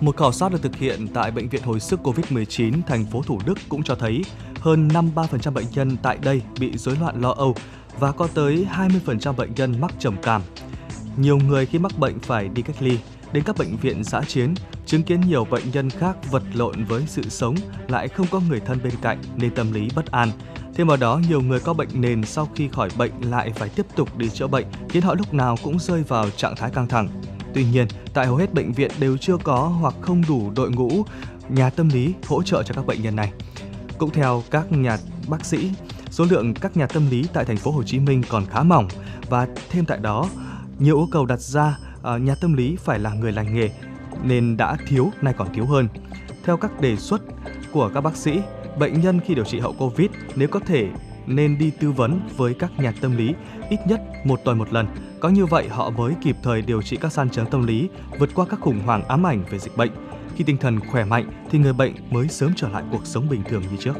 Một 0.00 0.16
khảo 0.16 0.32
sát 0.32 0.52
được 0.52 0.62
thực 0.62 0.76
hiện 0.76 1.08
tại 1.14 1.30
Bệnh 1.30 1.48
viện 1.48 1.62
Hồi 1.62 1.80
sức 1.80 2.00
COVID-19 2.02 2.72
thành 2.86 3.04
phố 3.04 3.22
Thủ 3.22 3.40
Đức 3.46 3.58
cũng 3.68 3.82
cho 3.82 3.94
thấy 3.94 4.22
hơn 4.60 4.88
53% 4.88 5.52
bệnh 5.52 5.66
nhân 5.74 5.96
tại 6.02 6.18
đây 6.22 6.42
bị 6.60 6.76
rối 6.76 6.96
loạn 7.00 7.20
lo 7.20 7.30
âu 7.30 7.54
và 7.98 8.12
có 8.12 8.28
tới 8.34 8.66
20% 8.72 9.32
bệnh 9.32 9.54
nhân 9.54 9.80
mắc 9.80 9.94
trầm 9.98 10.16
cảm. 10.22 10.42
Nhiều 11.16 11.38
người 11.38 11.66
khi 11.66 11.78
mắc 11.78 11.98
bệnh 11.98 12.18
phải 12.18 12.48
đi 12.48 12.62
cách 12.62 12.76
ly, 12.80 12.98
đến 13.32 13.44
các 13.44 13.56
bệnh 13.58 13.76
viện 13.76 14.04
giã 14.04 14.20
chiến, 14.28 14.54
chứng 14.86 15.02
kiến 15.02 15.20
nhiều 15.20 15.44
bệnh 15.44 15.70
nhân 15.72 15.90
khác 15.90 16.16
vật 16.30 16.42
lộn 16.54 16.84
với 16.84 17.02
sự 17.06 17.22
sống 17.28 17.54
lại 17.88 18.08
không 18.08 18.26
có 18.30 18.40
người 18.48 18.60
thân 18.60 18.78
bên 18.84 18.92
cạnh 19.02 19.18
nên 19.36 19.54
tâm 19.54 19.72
lý 19.72 19.88
bất 19.96 20.12
an. 20.12 20.30
Thêm 20.74 20.86
vào 20.86 20.96
đó, 20.96 21.20
nhiều 21.28 21.40
người 21.40 21.60
có 21.60 21.72
bệnh 21.72 22.00
nền 22.00 22.24
sau 22.24 22.48
khi 22.54 22.68
khỏi 22.68 22.88
bệnh 22.98 23.12
lại 23.20 23.52
phải 23.56 23.68
tiếp 23.68 23.86
tục 23.96 24.16
đi 24.16 24.28
chữa 24.28 24.46
bệnh, 24.46 24.66
khiến 24.88 25.02
họ 25.02 25.14
lúc 25.14 25.34
nào 25.34 25.56
cũng 25.62 25.78
rơi 25.78 26.02
vào 26.02 26.30
trạng 26.30 26.56
thái 26.56 26.70
căng 26.70 26.88
thẳng. 26.88 27.08
Tuy 27.54 27.64
nhiên, 27.64 27.86
tại 28.14 28.26
hầu 28.26 28.36
hết 28.36 28.54
bệnh 28.54 28.72
viện 28.72 28.90
đều 28.98 29.16
chưa 29.16 29.36
có 29.36 29.58
hoặc 29.80 29.94
không 30.00 30.22
đủ 30.28 30.52
đội 30.56 30.70
ngũ 30.70 31.04
nhà 31.48 31.70
tâm 31.70 31.88
lý 31.88 32.14
hỗ 32.26 32.42
trợ 32.42 32.62
cho 32.62 32.74
các 32.74 32.86
bệnh 32.86 33.02
nhân 33.02 33.16
này. 33.16 33.32
Cũng 33.98 34.10
theo 34.10 34.42
các 34.50 34.72
nhà 34.72 34.98
bác 35.28 35.44
sĩ, 35.44 35.70
số 36.12 36.24
lượng 36.30 36.54
các 36.54 36.76
nhà 36.76 36.86
tâm 36.86 37.10
lý 37.10 37.24
tại 37.32 37.44
thành 37.44 37.56
phố 37.56 37.70
Hồ 37.70 37.82
Chí 37.82 37.98
Minh 37.98 38.22
còn 38.28 38.46
khá 38.46 38.62
mỏng 38.62 38.88
và 39.30 39.46
thêm 39.70 39.84
tại 39.84 39.98
đó, 39.98 40.28
nhiều 40.78 40.96
yêu 40.96 41.08
cầu 41.10 41.26
đặt 41.26 41.40
ra 41.40 41.78
à, 42.02 42.16
nhà 42.18 42.34
tâm 42.34 42.54
lý 42.54 42.76
phải 42.76 42.98
là 42.98 43.14
người 43.14 43.32
lành 43.32 43.54
nghề 43.54 43.70
nên 44.24 44.56
đã 44.56 44.76
thiếu 44.86 45.10
nay 45.22 45.34
còn 45.36 45.54
thiếu 45.54 45.66
hơn. 45.66 45.88
Theo 46.44 46.56
các 46.56 46.80
đề 46.80 46.96
xuất 46.96 47.22
của 47.72 47.90
các 47.94 48.00
bác 48.00 48.16
sĩ, 48.16 48.40
bệnh 48.78 49.00
nhân 49.00 49.20
khi 49.26 49.34
điều 49.34 49.44
trị 49.44 49.58
hậu 49.58 49.72
Covid 49.72 50.10
nếu 50.36 50.48
có 50.48 50.60
thể 50.60 50.88
nên 51.26 51.58
đi 51.58 51.70
tư 51.80 51.92
vấn 51.92 52.20
với 52.36 52.54
các 52.54 52.70
nhà 52.78 52.92
tâm 53.00 53.16
lý 53.16 53.34
ít 53.70 53.78
nhất 53.86 54.00
một 54.24 54.40
tuần 54.44 54.58
một 54.58 54.72
lần. 54.72 54.86
Có 55.20 55.28
như 55.28 55.46
vậy 55.46 55.68
họ 55.68 55.90
mới 55.90 56.14
kịp 56.22 56.36
thời 56.42 56.62
điều 56.62 56.82
trị 56.82 56.96
các 56.96 57.12
san 57.12 57.30
chấn 57.30 57.46
tâm 57.46 57.66
lý, 57.66 57.88
vượt 58.18 58.30
qua 58.34 58.46
các 58.50 58.60
khủng 58.60 58.80
hoảng 58.84 59.04
ám 59.08 59.26
ảnh 59.26 59.44
về 59.50 59.58
dịch 59.58 59.76
bệnh. 59.76 59.90
Khi 60.36 60.44
tinh 60.44 60.56
thần 60.56 60.80
khỏe 60.80 61.04
mạnh 61.04 61.30
thì 61.50 61.58
người 61.58 61.72
bệnh 61.72 61.94
mới 62.10 62.28
sớm 62.28 62.52
trở 62.56 62.68
lại 62.68 62.82
cuộc 62.92 63.06
sống 63.06 63.28
bình 63.28 63.42
thường 63.48 63.62
như 63.70 63.76
trước. 63.80 63.94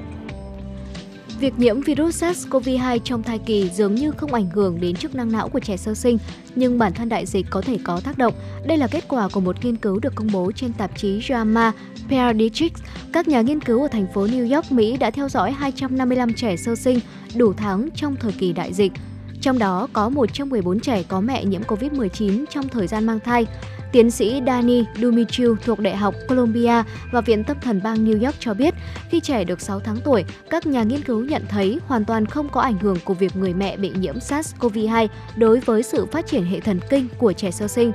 Việc 1.42 1.58
nhiễm 1.58 1.80
virus 1.80 2.24
SARS-CoV-2 2.24 2.98
trong 2.98 3.22
thai 3.22 3.38
kỳ 3.38 3.70
dường 3.70 3.94
như 3.94 4.10
không 4.10 4.34
ảnh 4.34 4.50
hưởng 4.50 4.80
đến 4.80 4.96
chức 4.96 5.14
năng 5.14 5.32
não 5.32 5.48
của 5.48 5.60
trẻ 5.60 5.76
sơ 5.76 5.94
sinh, 5.94 6.18
nhưng 6.54 6.78
bản 6.78 6.92
thân 6.92 7.08
đại 7.08 7.26
dịch 7.26 7.46
có 7.50 7.60
thể 7.60 7.78
có 7.84 8.00
tác 8.00 8.18
động. 8.18 8.34
Đây 8.66 8.78
là 8.78 8.86
kết 8.86 9.04
quả 9.08 9.28
của 9.32 9.40
một 9.40 9.64
nghiên 9.64 9.76
cứu 9.76 9.98
được 10.00 10.14
công 10.14 10.26
bố 10.32 10.52
trên 10.52 10.72
tạp 10.72 10.98
chí 10.98 11.18
JAMA 11.18 11.72
Pediatrics. 12.08 12.82
Các 13.12 13.28
nhà 13.28 13.40
nghiên 13.40 13.60
cứu 13.60 13.82
ở 13.82 13.88
thành 13.88 14.06
phố 14.14 14.26
New 14.26 14.54
York, 14.54 14.72
Mỹ 14.72 14.96
đã 14.96 15.10
theo 15.10 15.28
dõi 15.28 15.52
255 15.52 16.34
trẻ 16.34 16.56
sơ 16.56 16.74
sinh 16.74 16.98
đủ 17.34 17.52
tháng 17.52 17.88
trong 17.94 18.16
thời 18.16 18.32
kỳ 18.32 18.52
đại 18.52 18.72
dịch. 18.72 18.92
Trong 19.40 19.58
đó 19.58 19.88
có 19.92 20.08
114 20.08 20.80
trẻ 20.80 21.02
có 21.08 21.20
mẹ 21.20 21.44
nhiễm 21.44 21.62
COVID-19 21.62 22.44
trong 22.50 22.68
thời 22.68 22.86
gian 22.86 23.06
mang 23.06 23.20
thai. 23.20 23.46
Tiến 23.92 24.10
sĩ 24.10 24.42
Dani 24.46 24.84
Dumitriu 25.00 25.56
thuộc 25.64 25.78
Đại 25.78 25.96
học 25.96 26.14
Columbia 26.28 26.82
và 27.12 27.20
Viện 27.20 27.44
Tâm 27.44 27.56
thần 27.60 27.80
bang 27.84 28.04
New 28.06 28.24
York 28.24 28.36
cho 28.38 28.54
biết, 28.54 28.74
khi 29.10 29.20
trẻ 29.20 29.44
được 29.44 29.60
6 29.60 29.80
tháng 29.80 29.96
tuổi, 30.04 30.24
các 30.50 30.66
nhà 30.66 30.82
nghiên 30.82 31.02
cứu 31.02 31.24
nhận 31.24 31.42
thấy 31.48 31.78
hoàn 31.86 32.04
toàn 32.04 32.26
không 32.26 32.48
có 32.48 32.60
ảnh 32.60 32.78
hưởng 32.78 32.96
của 33.04 33.14
việc 33.14 33.36
người 33.36 33.54
mẹ 33.54 33.76
bị 33.76 33.92
nhiễm 34.00 34.18
SARS-CoV-2 34.18 35.08
đối 35.36 35.60
với 35.60 35.82
sự 35.82 36.06
phát 36.06 36.26
triển 36.26 36.44
hệ 36.44 36.60
thần 36.60 36.80
kinh 36.90 37.08
của 37.18 37.32
trẻ 37.32 37.50
sơ 37.50 37.68
sinh. 37.68 37.92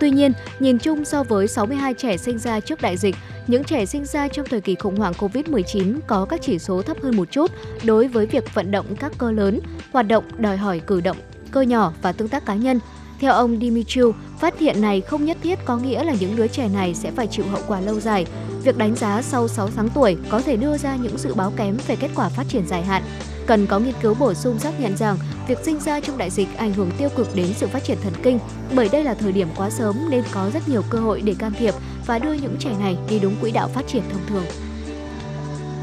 Tuy 0.00 0.10
nhiên, 0.10 0.32
nhìn 0.60 0.78
chung 0.78 1.04
so 1.04 1.22
với 1.22 1.48
62 1.48 1.94
trẻ 1.94 2.16
sinh 2.16 2.38
ra 2.38 2.60
trước 2.60 2.82
đại 2.82 2.96
dịch, 2.96 3.16
những 3.46 3.64
trẻ 3.64 3.86
sinh 3.86 4.04
ra 4.04 4.28
trong 4.28 4.46
thời 4.50 4.60
kỳ 4.60 4.74
khủng 4.74 4.96
hoảng 4.96 5.12
COVID-19 5.18 5.98
có 6.06 6.24
các 6.24 6.40
chỉ 6.42 6.58
số 6.58 6.82
thấp 6.82 6.96
hơn 7.02 7.16
một 7.16 7.30
chút 7.30 7.50
đối 7.84 8.08
với 8.08 8.26
việc 8.26 8.54
vận 8.54 8.70
động 8.70 8.86
các 8.96 9.12
cơ 9.18 9.30
lớn, 9.30 9.60
hoạt 9.92 10.08
động 10.08 10.24
đòi 10.38 10.56
hỏi 10.56 10.80
cử 10.86 11.00
động 11.00 11.16
cơ 11.50 11.60
nhỏ 11.60 11.92
và 12.02 12.12
tương 12.12 12.28
tác 12.28 12.46
cá 12.46 12.54
nhân. 12.54 12.80
Theo 13.20 13.32
ông 13.32 13.60
Dimitriu, 13.60 14.14
phát 14.38 14.58
hiện 14.58 14.80
này 14.80 15.00
không 15.00 15.24
nhất 15.24 15.36
thiết 15.42 15.58
có 15.64 15.76
nghĩa 15.76 16.04
là 16.04 16.14
những 16.20 16.36
đứa 16.36 16.46
trẻ 16.46 16.68
này 16.68 16.94
sẽ 16.94 17.10
phải 17.10 17.26
chịu 17.26 17.44
hậu 17.50 17.60
quả 17.66 17.80
lâu 17.80 18.00
dài. 18.00 18.26
Việc 18.64 18.76
đánh 18.76 18.96
giá 18.96 19.22
sau 19.22 19.48
6 19.48 19.68
tháng 19.76 19.88
tuổi 19.88 20.16
có 20.28 20.40
thể 20.40 20.56
đưa 20.56 20.78
ra 20.78 20.96
những 20.96 21.18
dự 21.18 21.34
báo 21.34 21.52
kém 21.56 21.76
về 21.86 21.96
kết 21.96 22.10
quả 22.14 22.28
phát 22.28 22.44
triển 22.48 22.66
dài 22.66 22.82
hạn. 22.82 23.02
Cần 23.46 23.66
có 23.66 23.78
nghiên 23.78 23.94
cứu 24.02 24.14
bổ 24.14 24.34
sung 24.34 24.58
xác 24.58 24.80
nhận 24.80 24.96
rằng 24.96 25.18
việc 25.48 25.58
sinh 25.62 25.80
ra 25.80 26.00
trong 26.00 26.18
đại 26.18 26.30
dịch 26.30 26.48
ảnh 26.56 26.72
hưởng 26.72 26.90
tiêu 26.98 27.08
cực 27.16 27.34
đến 27.34 27.46
sự 27.56 27.66
phát 27.66 27.84
triển 27.84 27.98
thần 28.02 28.12
kinh, 28.22 28.38
bởi 28.74 28.88
đây 28.92 29.04
là 29.04 29.14
thời 29.14 29.32
điểm 29.32 29.48
quá 29.56 29.70
sớm 29.70 29.96
nên 30.10 30.24
có 30.32 30.50
rất 30.54 30.68
nhiều 30.68 30.82
cơ 30.90 30.98
hội 30.98 31.20
để 31.20 31.34
can 31.38 31.52
thiệp 31.58 31.74
và 32.06 32.18
đưa 32.18 32.32
những 32.32 32.56
trẻ 32.58 32.70
này 32.80 32.96
đi 33.10 33.18
đúng 33.18 33.36
quỹ 33.40 33.50
đạo 33.50 33.68
phát 33.68 33.86
triển 33.86 34.02
thông 34.12 34.26
thường. 34.28 34.44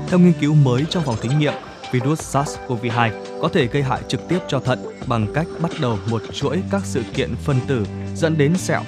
Theo 0.08 0.20
nghiên 0.20 0.34
cứu 0.42 0.54
mới 0.54 0.86
trong 0.90 1.04
phòng 1.06 1.16
thí 1.22 1.30
nghiệm, 1.30 1.54
virus 1.94 2.36
SARS-CoV-2 2.36 3.12
có 3.42 3.50
thể 3.54 3.68
gây 3.68 3.84
hại 3.84 4.02
trực 4.08 4.28
tiếp 4.28 4.40
cho 4.48 4.60
thận 4.60 4.80
bằng 5.08 5.28
cách 5.34 5.48
bắt 5.62 5.72
đầu 5.82 5.98
một 6.10 6.22
chuỗi 6.34 6.64
các 6.72 6.82
sự 6.86 7.04
kiện 7.14 7.36
phân 7.36 7.58
tử 7.68 7.86
dẫn 8.16 8.38
đến 8.38 8.58
sẹo. 8.58 8.82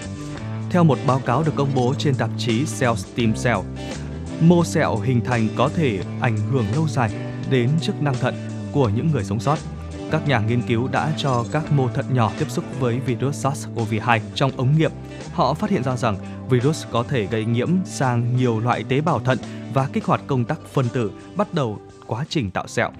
Theo 0.69 0.84
một 0.84 0.98
báo 1.07 1.22
cáo 1.25 1.44
được 1.44 1.52
công 1.56 1.69
bố 1.75 1.94
trên 1.98 2.16
tạp 2.16 2.30
chí 2.38 2.66
Cell 2.80 2.96
Stem 2.96 3.34
Cell, 3.44 3.60
mô 4.42 4.63
sẹo 4.63 4.96
hình 4.96 5.25
thành 5.25 5.48
có 5.56 5.69
thể 5.75 6.00
ảnh 6.22 6.38
hưởng 6.38 6.66
lâu 6.75 6.88
dài 6.88 7.12
đến 7.50 7.69
chức 7.81 8.02
năng 8.02 8.16
thận 8.16 8.36
của 8.72 8.90
những 8.90 9.12
người 9.12 9.24
sống 9.24 9.40
sót. 9.40 9.58
Các 10.12 10.28
nhà 10.28 10.40
nghiên 10.40 10.62
cứu 10.62 10.88
đã 10.88 11.13
cho 11.18 11.46
các 11.51 11.72
mô 11.72 11.88
thận 11.90 12.06
nhỏ 12.13 12.31
tiếp 12.40 12.46
xúc 12.50 12.66
với 12.80 13.00
virus 13.00 13.46
SARS-CoV-2 13.46 14.19
trong 14.36 14.51
ống 14.58 14.78
nghiệm. 14.78 14.92
Họ 15.34 15.54
phát 15.54 15.69
hiện 15.69 15.84
ra 15.84 15.98
rằng 15.98 16.18
virus 16.50 16.86
có 16.92 17.04
thể 17.04 17.25
gây 17.25 17.46
nhiễm 17.46 17.69
sang 17.86 18.38
nhiều 18.38 18.60
loại 18.60 18.84
tế 18.90 19.01
bào 19.01 19.19
thận 19.19 19.38
và 19.75 19.88
kích 19.94 20.06
hoạt 20.06 20.22
công 20.27 20.45
tắc 20.45 20.60
phân 20.74 20.89
tử 20.89 21.12
bắt 21.36 21.54
đầu 21.54 21.80
quá 22.07 22.25
trình 22.30 22.51
tạo 22.51 22.68
sẹo. 22.68 22.92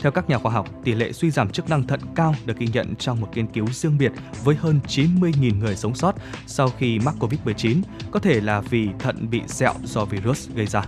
Theo 0.00 0.12
các 0.12 0.28
nhà 0.28 0.38
khoa 0.38 0.52
học, 0.52 0.68
tỷ 0.84 0.94
lệ 0.94 1.12
suy 1.12 1.30
giảm 1.30 1.50
chức 1.50 1.70
năng 1.70 1.86
thận 1.86 2.00
cao 2.14 2.34
được 2.46 2.58
ghi 2.58 2.66
nhận 2.72 2.94
trong 2.96 3.20
một 3.20 3.28
nghiên 3.34 3.46
cứu 3.46 3.66
riêng 3.72 3.98
biệt 3.98 4.12
với 4.44 4.54
hơn 4.54 4.80
90.000 4.88 5.58
người 5.58 5.76
sống 5.76 5.94
sót 5.94 6.14
sau 6.46 6.68
khi 6.78 6.98
mắc 6.98 7.14
COVID-19, 7.20 7.82
có 8.10 8.20
thể 8.20 8.40
là 8.40 8.60
vì 8.60 8.88
thận 8.98 9.30
bị 9.30 9.40
sẹo 9.46 9.74
do 9.84 10.04
virus 10.04 10.48
gây 10.54 10.66
ra. 10.66 10.84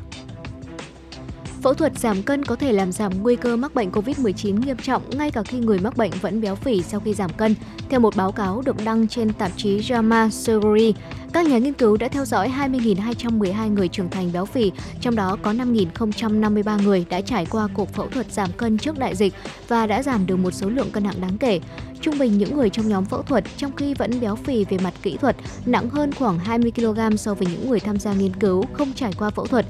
Phẫu 1.63 1.75
thuật 1.75 1.99
giảm 1.99 2.23
cân 2.23 2.45
có 2.45 2.57
thể 2.57 2.73
làm 2.73 2.93
giảm 2.93 3.23
nguy 3.23 3.37
cơ 3.37 3.57
mắc 3.57 3.75
bệnh 3.75 3.91
COVID-19 3.91 4.61
nghiêm 4.61 4.77
trọng 4.77 5.11
ngay 5.11 5.31
cả 5.31 5.43
khi 5.43 5.59
người 5.59 5.79
mắc 5.79 5.97
bệnh 5.97 6.11
vẫn 6.21 6.41
béo 6.41 6.55
phì 6.55 6.83
sau 6.83 7.01
khi 7.01 7.15
giảm 7.15 7.33
cân. 7.33 7.55
Theo 7.89 8.01
một 8.01 8.17
báo 8.17 8.33
cáo 8.33 8.63
được 8.67 8.77
đăng 8.85 9.09
trên 9.09 9.33
tạp 9.33 9.53
chí 9.57 9.79
JAMA 9.79 10.31
Surgery, 10.31 10.95
các 11.35 11.47
nhà 11.47 11.59
nghiên 11.59 11.73
cứu 11.73 11.97
đã 11.97 12.09
theo 12.09 12.25
dõi 12.25 12.53
20.212 12.59 13.73
người 13.75 13.89
trưởng 13.89 14.11
thành 14.11 14.33
béo 14.33 14.47
phì, 14.47 14.73
trong 15.01 15.17
đó 15.17 15.37
có 15.43 15.53
5.053 15.53 16.83
người 16.83 17.07
đã 17.09 17.21
trải 17.21 17.47
qua 17.51 17.69
cuộc 17.75 17.95
phẫu 17.95 18.09
thuật 18.09 18.33
giảm 18.33 18.53
cân 18.53 18.79
trước 18.79 18.99
đại 18.99 19.17
dịch 19.17 19.35
và 19.69 19.87
đã 19.87 20.03
giảm 20.03 20.27
được 20.27 20.37
một 20.37 20.51
số 20.51 20.69
lượng 20.69 20.91
cân 20.91 21.03
nặng 21.03 21.21
đáng 21.21 21.39
kể. 21.39 21.61
Trung 22.01 22.19
bình 22.19 22.39
những 22.39 22.57
người 22.57 22.71
trong 22.71 22.89
nhóm 22.89 23.05
phẫu 23.05 23.23
thuật 23.23 23.45
trong 23.57 23.77
khi 23.77 23.95
vẫn 23.95 24.21
béo 24.21 24.37
phì 24.37 24.65
về 24.65 24.79
mặt 24.79 24.95
kỹ 25.03 25.17
thuật 25.17 25.37
nặng 25.67 25.91
hơn 25.91 26.13
khoảng 26.13 26.39
20 26.39 26.73
kg 26.77 27.17
so 27.17 27.35
với 27.35 27.49
những 27.51 27.71
người 27.71 27.81
tham 27.81 27.99
gia 27.99 28.13
nghiên 28.13 28.37
cứu 28.37 28.65
không 28.73 28.93
trải 28.93 29.13
qua 29.19 29.31
phẫu 29.31 29.47
thuật. 29.47 29.67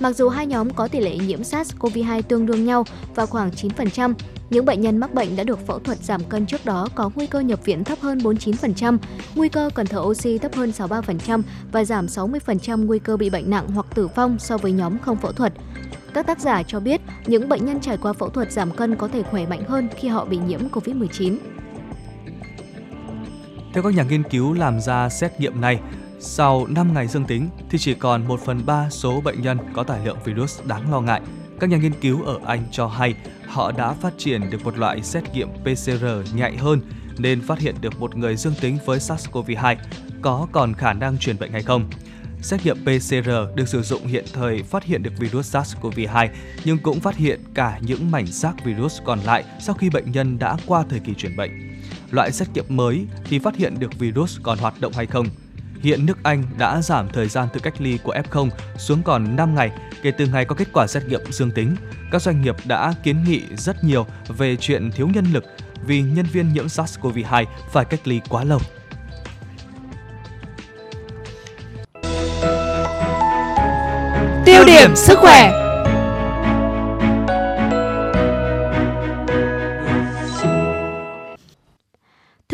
Mặc 0.00 0.12
dù 0.16 0.28
hai 0.28 0.46
nhóm 0.46 0.70
có 0.70 0.88
tỷ 0.88 1.00
lệ 1.00 1.16
nhiễm 1.16 1.40
SARS-CoV-2 1.40 2.22
tương 2.22 2.46
đương 2.46 2.64
nhau 2.64 2.84
và 3.14 3.26
khoảng 3.26 3.50
9%, 3.50 4.14
những 4.50 4.64
bệnh 4.64 4.80
nhân 4.80 4.98
mắc 4.98 5.14
bệnh 5.14 5.36
đã 5.36 5.44
được 5.44 5.66
phẫu 5.66 5.78
thuật 5.78 5.98
giảm 5.98 6.24
cân 6.24 6.46
trước 6.46 6.64
đó 6.64 6.88
có 6.94 7.10
nguy 7.14 7.26
cơ 7.26 7.40
nhập 7.40 7.64
viện 7.64 7.84
thấp 7.84 7.98
hơn 8.00 8.18
49%, 8.18 8.98
nguy 9.34 9.48
cơ 9.48 9.70
cần 9.74 9.86
thở 9.86 10.00
oxy 10.00 10.38
thấp 10.38 10.54
hơn 10.54 10.72
63% 10.78 11.42
và 11.72 11.84
giảm 11.84 12.06
60% 12.06 12.86
nguy 12.86 12.98
cơ 12.98 13.16
bị 13.16 13.30
bệnh 13.30 13.50
nặng 13.50 13.68
hoặc 13.68 13.86
tử 13.94 14.08
vong 14.14 14.38
so 14.38 14.58
với 14.58 14.72
nhóm 14.72 14.98
không 14.98 15.16
phẫu 15.16 15.32
thuật. 15.32 15.52
Các 16.14 16.26
tác 16.26 16.40
giả 16.40 16.62
cho 16.62 16.80
biết 16.80 17.00
những 17.26 17.48
bệnh 17.48 17.66
nhân 17.66 17.80
trải 17.80 17.96
qua 17.96 18.12
phẫu 18.12 18.28
thuật 18.28 18.52
giảm 18.52 18.70
cân 18.70 18.96
có 18.96 19.08
thể 19.08 19.22
khỏe 19.22 19.46
mạnh 19.46 19.64
hơn 19.68 19.88
khi 19.96 20.08
họ 20.08 20.24
bị 20.24 20.38
nhiễm 20.38 20.68
COVID-19. 20.68 21.36
Theo 23.74 23.82
các 23.82 23.94
nhà 23.94 24.02
nghiên 24.02 24.22
cứu 24.22 24.54
làm 24.54 24.80
ra 24.80 25.08
xét 25.08 25.40
nghiệm 25.40 25.60
này, 25.60 25.80
sau 26.20 26.66
5 26.66 26.94
ngày 26.94 27.06
dương 27.06 27.24
tính 27.24 27.48
thì 27.70 27.78
chỉ 27.78 27.94
còn 27.94 28.28
1 28.28 28.40
phần 28.40 28.66
3 28.66 28.88
số 28.90 29.20
bệnh 29.20 29.42
nhân 29.42 29.58
có 29.74 29.82
tải 29.82 30.06
lượng 30.06 30.18
virus 30.24 30.60
đáng 30.64 30.92
lo 30.92 31.00
ngại. 31.00 31.20
Các 31.60 31.70
nhà 31.70 31.76
nghiên 31.76 31.92
cứu 32.00 32.22
ở 32.22 32.38
Anh 32.44 32.64
cho 32.70 32.86
hay 32.86 33.14
họ 33.48 33.72
đã 33.72 33.92
phát 33.92 34.12
triển 34.18 34.50
được 34.50 34.64
một 34.64 34.78
loại 34.78 35.02
xét 35.02 35.24
nghiệm 35.32 35.48
PCR 35.48 36.34
nhạy 36.34 36.56
hơn, 36.56 36.80
nên 37.18 37.40
phát 37.40 37.58
hiện 37.58 37.74
được 37.80 38.00
một 38.00 38.16
người 38.16 38.36
dương 38.36 38.54
tính 38.60 38.78
với 38.84 38.98
SARS-CoV-2 38.98 39.76
có 40.22 40.46
còn 40.52 40.74
khả 40.74 40.92
năng 40.92 41.18
truyền 41.18 41.38
bệnh 41.38 41.52
hay 41.52 41.62
không. 41.62 41.90
Xét 42.42 42.64
nghiệm 42.64 42.76
PCR 42.84 43.30
được 43.54 43.68
sử 43.68 43.82
dụng 43.82 44.06
hiện 44.06 44.24
thời 44.32 44.62
phát 44.62 44.84
hiện 44.84 45.02
được 45.02 45.12
virus 45.18 45.56
SARS-CoV-2 45.56 46.28
nhưng 46.64 46.78
cũng 46.78 47.00
phát 47.00 47.16
hiện 47.16 47.40
cả 47.54 47.78
những 47.82 48.10
mảnh 48.10 48.26
xác 48.26 48.64
virus 48.64 48.98
còn 49.04 49.18
lại 49.20 49.44
sau 49.60 49.74
khi 49.74 49.90
bệnh 49.90 50.12
nhân 50.12 50.38
đã 50.38 50.56
qua 50.66 50.84
thời 50.90 51.00
kỳ 51.00 51.14
truyền 51.14 51.36
bệnh. 51.36 51.50
Loại 52.10 52.32
xét 52.32 52.48
nghiệm 52.54 52.64
mới 52.68 53.06
thì 53.24 53.38
phát 53.38 53.56
hiện 53.56 53.74
được 53.78 53.98
virus 53.98 54.38
còn 54.42 54.58
hoạt 54.58 54.80
động 54.80 54.92
hay 54.92 55.06
không 55.06 55.26
Hiện 55.82 56.06
nước 56.06 56.18
Anh 56.22 56.44
đã 56.58 56.82
giảm 56.82 57.08
thời 57.08 57.28
gian 57.28 57.48
tự 57.52 57.60
cách 57.60 57.80
ly 57.80 57.98
của 58.02 58.14
F0 58.14 58.48
xuống 58.76 59.02
còn 59.02 59.36
5 59.36 59.54
ngày, 59.54 59.70
kể 60.02 60.10
từ 60.10 60.26
ngày 60.26 60.44
có 60.44 60.54
kết 60.54 60.68
quả 60.72 60.86
xét 60.86 61.02
nghiệm 61.08 61.20
dương 61.30 61.50
tính. 61.50 61.76
Các 62.10 62.22
doanh 62.22 62.42
nghiệp 62.42 62.56
đã 62.64 62.94
kiến 63.02 63.24
nghị 63.24 63.42
rất 63.56 63.84
nhiều 63.84 64.06
về 64.28 64.56
chuyện 64.56 64.90
thiếu 64.90 65.08
nhân 65.14 65.24
lực 65.32 65.44
vì 65.86 66.02
nhân 66.02 66.26
viên 66.32 66.52
nhiễm 66.52 66.66
SARS-CoV-2 66.66 67.44
phải 67.72 67.84
cách 67.84 68.00
ly 68.04 68.20
quá 68.28 68.44
lâu. 68.44 68.60
Tiêu 74.44 74.64
điểm 74.66 74.96
sức 74.96 75.18
khỏe 75.18 75.67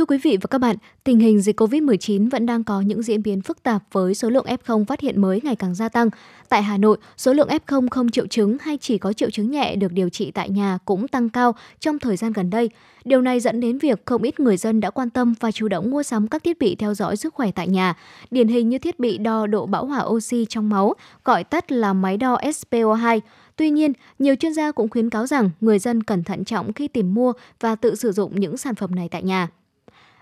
Thưa 0.04 0.14
quý 0.14 0.18
vị 0.23 0.37
và 0.37 0.46
các 0.50 0.58
bạn, 0.58 0.76
tình 1.04 1.18
hình 1.18 1.40
dịch 1.40 1.61
COVID-19 1.61 2.30
vẫn 2.30 2.46
đang 2.46 2.64
có 2.64 2.80
những 2.80 3.02
diễn 3.02 3.23
biến 3.23 3.42
phức 3.42 3.62
tạp 3.62 3.82
với 3.92 4.14
số 4.14 4.30
lượng 4.30 4.46
F0 4.46 4.84
phát 4.84 5.00
hiện 5.00 5.20
mới 5.20 5.40
ngày 5.44 5.56
càng 5.56 5.75
gia 5.75 5.88
tăng. 5.88 6.08
Tại 6.49 6.62
Hà 6.62 6.76
Nội, 6.76 6.96
số 7.16 7.32
lượng 7.32 7.49
F0 7.49 7.88
không 7.90 8.11
triệu 8.11 8.26
chứng 8.26 8.56
hay 8.61 8.78
chỉ 8.78 8.99
có 8.99 9.12
triệu 9.12 9.30
chứng 9.30 9.50
nhẹ 9.50 9.76
được 9.76 9.92
điều 9.92 10.08
trị 10.08 10.30
tại 10.30 10.50
nhà 10.50 10.78
cũng 10.84 11.08
tăng 11.08 11.28
cao 11.28 11.54
trong 11.80 11.99
thời 11.99 12.16
gian 12.16 12.32
gần 12.32 12.50
đây. 12.50 12.70
Điều 13.04 13.23
này 13.23 13.40
dẫn 13.40 13.61
đến 13.61 13.78
việc 13.78 14.02
không 14.04 14.23
ít 14.23 14.40
người 14.40 14.56
dân 14.56 14.80
đã 14.80 14.90
quan 14.90 15.11
tâm 15.11 15.34
và 15.40 15.52
chủ 15.52 15.68
động 15.68 15.90
mua 15.90 16.02
sắm 16.02 16.28
các 16.28 16.44
thiết 16.44 16.58
bị 16.58 16.75
theo 16.75 16.94
dõi 16.94 17.16
sức 17.16 17.34
khỏe 17.34 17.50
tại 17.50 17.68
nhà, 17.68 17.94
điển 18.30 18.49
hình 18.49 18.68
như 18.68 18.78
thiết 18.78 19.00
bị 19.00 19.18
đo 19.18 19.46
độ 19.46 19.66
bão 19.66 19.87
hòa 19.87 20.04
oxy 20.04 20.46
trong 20.49 20.68
máu, 20.68 20.94
gọi 21.25 21.44
tắt 21.44 21.73
là 21.73 21.92
máy 21.92 22.16
đo 22.16 22.37
SPO2. 22.37 23.20
Tuy 23.56 23.70
nhiên, 23.70 23.92
nhiều 24.18 24.34
chuyên 24.37 24.54
gia 24.54 24.73
cũng 24.73 24.88
khuyến 24.88 25.11
cáo 25.11 25.26
rằng 25.26 25.50
người 25.61 25.78
dân 25.78 26.02
cần 26.02 26.25
thận 26.25 26.44
trọng 26.44 26.73
khi 26.73 26.88
tìm 26.88 27.14
mua 27.14 27.32
và 27.61 27.75
tự 27.75 27.94
sử 27.94 28.12
dụng 28.12 28.40
những 28.40 28.56
sản 28.56 28.75
phẩm 28.75 28.94
này 28.94 29.08
tại 29.11 29.23
nhà. 29.23 29.49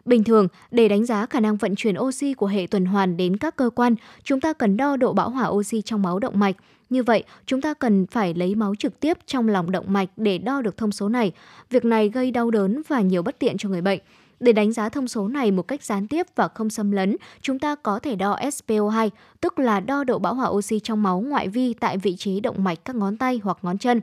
Bình 0.04 0.24
thường, 0.24 0.48
để 0.70 0.88
đánh 0.88 1.04
giá 1.04 1.26
khả 1.26 1.40
năng 1.40 1.56
vận 1.56 1.74
chuyển 1.74 1.98
oxy 1.98 2.34
của 2.34 2.46
hệ 2.46 2.66
tuần 2.70 2.84
hoàn 2.84 3.16
đến 3.16 3.36
các 3.36 3.56
cơ 3.56 3.70
quan, 3.70 3.94
chúng 4.24 4.40
ta 4.40 4.52
cần 4.52 4.76
đo 4.76 4.96
độ 4.96 5.12
bão 5.12 5.30
hòa 5.30 5.48
oxy 5.48 5.82
trong 5.82 6.02
máu 6.02 6.18
động 6.18 6.38
mạch. 6.38 6.56
Như 6.90 7.02
vậy, 7.02 7.24
chúng 7.46 7.60
ta 7.60 7.74
cần 7.74 8.06
phải 8.06 8.34
lấy 8.34 8.54
máu 8.54 8.74
trực 8.74 9.00
tiếp 9.00 9.18
trong 9.26 9.48
lòng 9.48 9.70
động 9.70 9.84
mạch 9.88 10.08
để 10.16 10.38
đo 10.38 10.62
được 10.62 10.76
thông 10.76 10.92
số 10.92 11.08
này. 11.08 11.32
Việc 11.70 11.84
này 11.84 12.08
gây 12.08 12.30
đau 12.30 12.50
đớn 12.50 12.82
và 12.88 13.00
nhiều 13.00 13.22
bất 13.22 13.38
tiện 13.38 13.56
cho 13.58 13.68
người 13.68 13.82
bệnh. 13.82 14.00
Để 14.40 14.52
đánh 14.52 14.72
giá 14.72 14.88
thông 14.88 15.08
số 15.08 15.28
này 15.28 15.50
một 15.50 15.62
cách 15.62 15.82
gián 15.84 16.06
tiếp 16.06 16.26
và 16.36 16.48
không 16.48 16.70
xâm 16.70 16.90
lấn, 16.90 17.16
chúng 17.40 17.58
ta 17.58 17.74
có 17.74 17.98
thể 17.98 18.16
đo 18.16 18.36
SPO2, 18.36 19.10
tức 19.40 19.58
là 19.58 19.80
đo 19.80 20.04
độ 20.04 20.18
bão 20.18 20.34
hòa 20.34 20.48
oxy 20.48 20.80
trong 20.80 21.02
máu 21.02 21.20
ngoại 21.20 21.48
vi 21.48 21.74
tại 21.74 21.98
vị 21.98 22.16
trí 22.16 22.40
động 22.40 22.64
mạch 22.64 22.84
các 22.84 22.96
ngón 22.96 23.16
tay 23.16 23.40
hoặc 23.44 23.58
ngón 23.62 23.78
chân. 23.78 24.00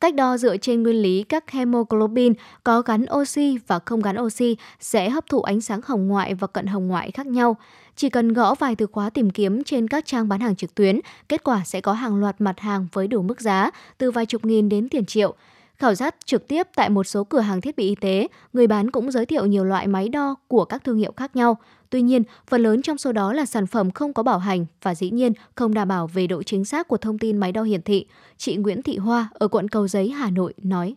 Cách 0.00 0.14
đo 0.14 0.36
dựa 0.36 0.56
trên 0.56 0.82
nguyên 0.82 1.02
lý 1.02 1.22
các 1.22 1.50
hemoglobin 1.50 2.32
có 2.64 2.82
gắn 2.82 3.04
oxy 3.14 3.58
và 3.66 3.78
không 3.78 4.02
gắn 4.02 4.20
oxy 4.20 4.56
sẽ 4.80 5.10
hấp 5.10 5.26
thụ 5.26 5.42
ánh 5.42 5.60
sáng 5.60 5.80
hồng 5.84 6.08
ngoại 6.08 6.34
và 6.34 6.46
cận 6.46 6.66
hồng 6.66 6.88
ngoại 6.88 7.10
khác 7.10 7.26
nhau. 7.26 7.56
Chỉ 7.96 8.08
cần 8.08 8.32
gõ 8.32 8.54
vài 8.54 8.76
từ 8.76 8.86
khóa 8.86 9.10
tìm 9.10 9.30
kiếm 9.30 9.64
trên 9.64 9.88
các 9.88 10.06
trang 10.06 10.28
bán 10.28 10.40
hàng 10.40 10.56
trực 10.56 10.74
tuyến, 10.74 11.00
kết 11.28 11.44
quả 11.44 11.62
sẽ 11.64 11.80
có 11.80 11.92
hàng 11.92 12.16
loạt 12.16 12.40
mặt 12.40 12.60
hàng 12.60 12.86
với 12.92 13.06
đủ 13.08 13.22
mức 13.22 13.40
giá, 13.40 13.70
từ 13.98 14.10
vài 14.10 14.26
chục 14.26 14.44
nghìn 14.44 14.68
đến 14.68 14.88
tiền 14.88 15.06
triệu. 15.06 15.34
Khảo 15.76 15.94
sát 15.94 16.14
trực 16.24 16.48
tiếp 16.48 16.66
tại 16.74 16.90
một 16.90 17.04
số 17.04 17.24
cửa 17.24 17.40
hàng 17.40 17.60
thiết 17.60 17.76
bị 17.76 17.88
y 17.88 17.94
tế, 17.94 18.28
người 18.52 18.66
bán 18.66 18.90
cũng 18.90 19.10
giới 19.10 19.26
thiệu 19.26 19.46
nhiều 19.46 19.64
loại 19.64 19.86
máy 19.86 20.08
đo 20.08 20.34
của 20.48 20.64
các 20.64 20.84
thương 20.84 20.98
hiệu 20.98 21.12
khác 21.16 21.36
nhau. 21.36 21.56
Tuy 21.90 22.02
nhiên, 22.02 22.22
phần 22.46 22.62
lớn 22.62 22.82
trong 22.82 22.98
số 22.98 23.12
đó 23.12 23.32
là 23.32 23.46
sản 23.46 23.66
phẩm 23.66 23.90
không 23.90 24.12
có 24.12 24.22
bảo 24.22 24.38
hành 24.38 24.66
và 24.82 24.94
dĩ 24.94 25.10
nhiên 25.10 25.32
không 25.54 25.74
đảm 25.74 25.88
bảo 25.88 26.06
về 26.06 26.26
độ 26.26 26.42
chính 26.42 26.64
xác 26.64 26.88
của 26.88 26.96
thông 26.96 27.18
tin 27.18 27.36
máy 27.36 27.52
đo 27.52 27.62
hiển 27.62 27.82
thị. 27.82 28.06
Chị 28.38 28.56
Nguyễn 28.56 28.82
Thị 28.82 28.96
Hoa 28.96 29.28
ở 29.32 29.48
quận 29.48 29.68
Cầu 29.68 29.88
Giấy, 29.88 30.08
Hà 30.08 30.30
Nội 30.30 30.54
nói. 30.62 30.94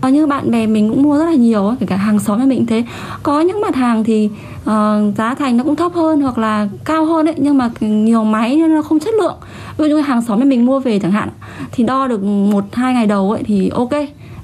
Có 0.00 0.08
như 0.08 0.26
bạn 0.26 0.50
bè 0.50 0.66
mình 0.66 0.88
cũng 0.88 1.02
mua 1.02 1.18
rất 1.18 1.24
là 1.24 1.34
nhiều, 1.34 1.74
kể 1.80 1.86
cả 1.86 1.96
hàng 1.96 2.18
xóm 2.18 2.38
nhà 2.38 2.44
mình 2.44 2.66
thế. 2.66 2.84
Có 3.22 3.40
những 3.40 3.60
mặt 3.60 3.74
hàng 3.74 4.04
thì 4.04 4.30
uh, 4.62 4.70
giá 5.16 5.34
thành 5.38 5.56
nó 5.56 5.64
cũng 5.64 5.76
thấp 5.76 5.92
hơn 5.94 6.20
hoặc 6.20 6.38
là 6.38 6.68
cao 6.84 7.04
hơn 7.04 7.28
ấy, 7.28 7.34
nhưng 7.38 7.58
mà 7.58 7.70
nhiều 7.80 8.24
máy 8.24 8.56
nên 8.56 8.74
nó 8.74 8.82
không 8.82 9.00
chất 9.00 9.14
lượng. 9.14 9.36
Ví 9.78 9.88
dụ 9.88 9.96
như 9.96 10.02
hàng 10.02 10.22
xóm 10.22 10.38
nhà 10.38 10.44
mình 10.44 10.66
mua 10.66 10.80
về 10.80 10.98
chẳng 10.98 11.12
hạn, 11.12 11.28
thì 11.72 11.84
đo 11.84 12.06
được 12.06 12.22
một 12.24 12.64
hai 12.72 12.94
ngày 12.94 13.06
đầu 13.06 13.30
ấy 13.30 13.42
thì 13.42 13.68
ok. 13.68 13.92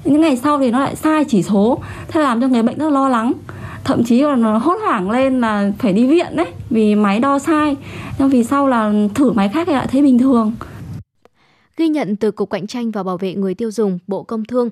Những 0.05 0.21
ngày 0.21 0.37
sau 0.37 0.59
thì 0.59 0.71
nó 0.71 0.79
lại 0.79 0.95
sai 0.95 1.25
chỉ 1.25 1.43
số, 1.43 1.79
thế 2.07 2.21
làm 2.21 2.41
cho 2.41 2.47
người 2.47 2.63
bệnh 2.63 2.77
rất 2.77 2.89
lo 2.89 3.09
lắng 3.09 3.33
thậm 3.83 4.03
chí 4.03 4.21
còn 4.21 4.43
hốt 4.43 4.77
hoảng 4.81 5.11
lên 5.11 5.41
là 5.41 5.71
phải 5.79 5.93
đi 5.93 6.07
viện 6.07 6.35
đấy 6.35 6.47
vì 6.69 6.95
máy 6.95 7.19
đo 7.19 7.39
sai 7.39 7.77
nhưng 8.19 8.29
vì 8.29 8.43
sau 8.43 8.67
là 8.67 8.93
thử 9.15 9.31
máy 9.31 9.49
khác 9.53 9.67
thì 9.67 9.73
lại 9.73 9.87
thấy 9.87 10.01
bình 10.01 10.19
thường 10.19 10.53
ghi 11.77 11.87
nhận 11.87 12.15
từ 12.15 12.31
cục 12.31 12.49
cạnh 12.49 12.67
tranh 12.67 12.91
và 12.91 13.03
bảo 13.03 13.17
vệ 13.17 13.33
người 13.33 13.53
tiêu 13.53 13.71
dùng 13.71 13.99
bộ 14.07 14.23
công 14.23 14.45
thương 14.45 14.69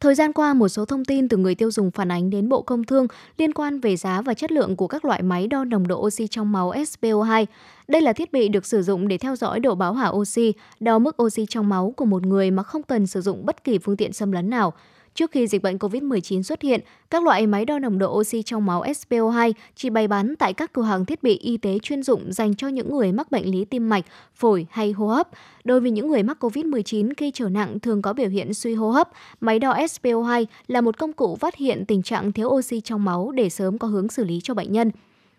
Thời 0.00 0.14
gian 0.14 0.32
qua, 0.32 0.54
một 0.54 0.68
số 0.68 0.84
thông 0.84 1.04
tin 1.04 1.28
từ 1.28 1.36
người 1.36 1.54
tiêu 1.54 1.70
dùng 1.70 1.90
phản 1.90 2.10
ánh 2.10 2.30
đến 2.30 2.48
Bộ 2.48 2.62
Công 2.62 2.84
Thương 2.84 3.06
liên 3.38 3.52
quan 3.52 3.80
về 3.80 3.96
giá 3.96 4.22
và 4.22 4.34
chất 4.34 4.52
lượng 4.52 4.76
của 4.76 4.86
các 4.86 5.04
loại 5.04 5.22
máy 5.22 5.46
đo 5.46 5.64
nồng 5.64 5.88
độ 5.88 6.06
oxy 6.06 6.26
trong 6.26 6.52
máu 6.52 6.72
SPO2. 6.72 7.46
Đây 7.88 8.02
là 8.02 8.12
thiết 8.12 8.32
bị 8.32 8.48
được 8.48 8.66
sử 8.66 8.82
dụng 8.82 9.08
để 9.08 9.18
theo 9.18 9.36
dõi 9.36 9.60
độ 9.60 9.74
bão 9.74 9.94
hòa 9.94 10.08
oxy, 10.08 10.52
đo 10.80 10.98
mức 10.98 11.22
oxy 11.22 11.46
trong 11.48 11.68
máu 11.68 11.94
của 11.96 12.04
một 12.04 12.26
người 12.26 12.50
mà 12.50 12.62
không 12.62 12.82
cần 12.82 13.06
sử 13.06 13.20
dụng 13.20 13.46
bất 13.46 13.64
kỳ 13.64 13.78
phương 13.78 13.96
tiện 13.96 14.12
xâm 14.12 14.32
lấn 14.32 14.50
nào. 14.50 14.72
Trước 15.14 15.30
khi 15.30 15.46
dịch 15.46 15.62
bệnh 15.62 15.76
COVID-19 15.76 16.42
xuất 16.42 16.62
hiện, 16.62 16.80
các 17.10 17.22
loại 17.22 17.46
máy 17.46 17.64
đo 17.64 17.78
nồng 17.78 17.98
độ 17.98 18.18
oxy 18.18 18.42
trong 18.42 18.66
máu 18.66 18.84
SPO2 18.84 19.52
chỉ 19.76 19.90
bày 19.90 20.08
bán 20.08 20.34
tại 20.36 20.52
các 20.52 20.72
cửa 20.72 20.82
hàng 20.82 21.04
thiết 21.04 21.22
bị 21.22 21.38
y 21.38 21.56
tế 21.56 21.78
chuyên 21.82 22.02
dụng 22.02 22.32
dành 22.32 22.54
cho 22.54 22.68
những 22.68 22.96
người 22.96 23.12
mắc 23.12 23.30
bệnh 23.30 23.50
lý 23.50 23.64
tim 23.64 23.88
mạch, 23.88 24.04
phổi 24.34 24.66
hay 24.70 24.92
hô 24.92 25.06
hấp. 25.06 25.28
Đối 25.64 25.80
với 25.80 25.90
những 25.90 26.08
người 26.08 26.22
mắc 26.22 26.44
COVID-19 26.44 27.12
khi 27.16 27.30
trở 27.30 27.48
nặng 27.48 27.80
thường 27.80 28.02
có 28.02 28.12
biểu 28.12 28.28
hiện 28.28 28.54
suy 28.54 28.74
hô 28.74 28.90
hấp, 28.90 29.10
máy 29.40 29.58
đo 29.58 29.74
SPO2 29.74 30.44
là 30.68 30.80
một 30.80 30.98
công 30.98 31.12
cụ 31.12 31.36
phát 31.36 31.56
hiện 31.56 31.84
tình 31.86 32.02
trạng 32.02 32.32
thiếu 32.32 32.48
oxy 32.48 32.80
trong 32.80 33.04
máu 33.04 33.32
để 33.32 33.48
sớm 33.48 33.78
có 33.78 33.88
hướng 33.88 34.08
xử 34.08 34.24
lý 34.24 34.40
cho 34.42 34.54
bệnh 34.54 34.72
nhân 34.72 34.90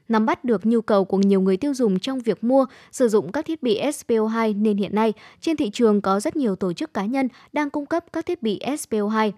nắm 0.10 0.26
bắt 0.26 0.44
được 0.44 0.66
nhu 0.66 0.82
cầu 0.82 1.06
của 1.06 1.18
nhiều 1.18 1.42
người 1.42 1.58
tiêu 1.58 1.74
dùng 1.74 2.00
trong 2.00 2.20
việc 2.20 2.44
mua, 2.44 2.66
sử 2.92 3.08
dụng 3.08 3.32
các 3.32 3.46
thiết 3.46 3.64
bị 3.64 3.82
SPO2 3.82 4.62
nên 4.62 4.78
hiện 4.78 4.96
nay 4.96 5.14
trên 5.42 5.58
thị 5.58 5.70
trường 5.70 6.02
có 6.02 6.20
rất 6.20 6.36
nhiều 6.36 6.56
tổ 6.56 6.74
chức 6.74 6.94
cá 6.94 7.06
nhân 7.06 7.28
đang 7.54 7.70
cung 7.70 7.86
cấp 7.86 8.06
các 8.14 8.26
thiết 8.26 8.44
bị 8.44 8.60
SPO2 8.66 9.32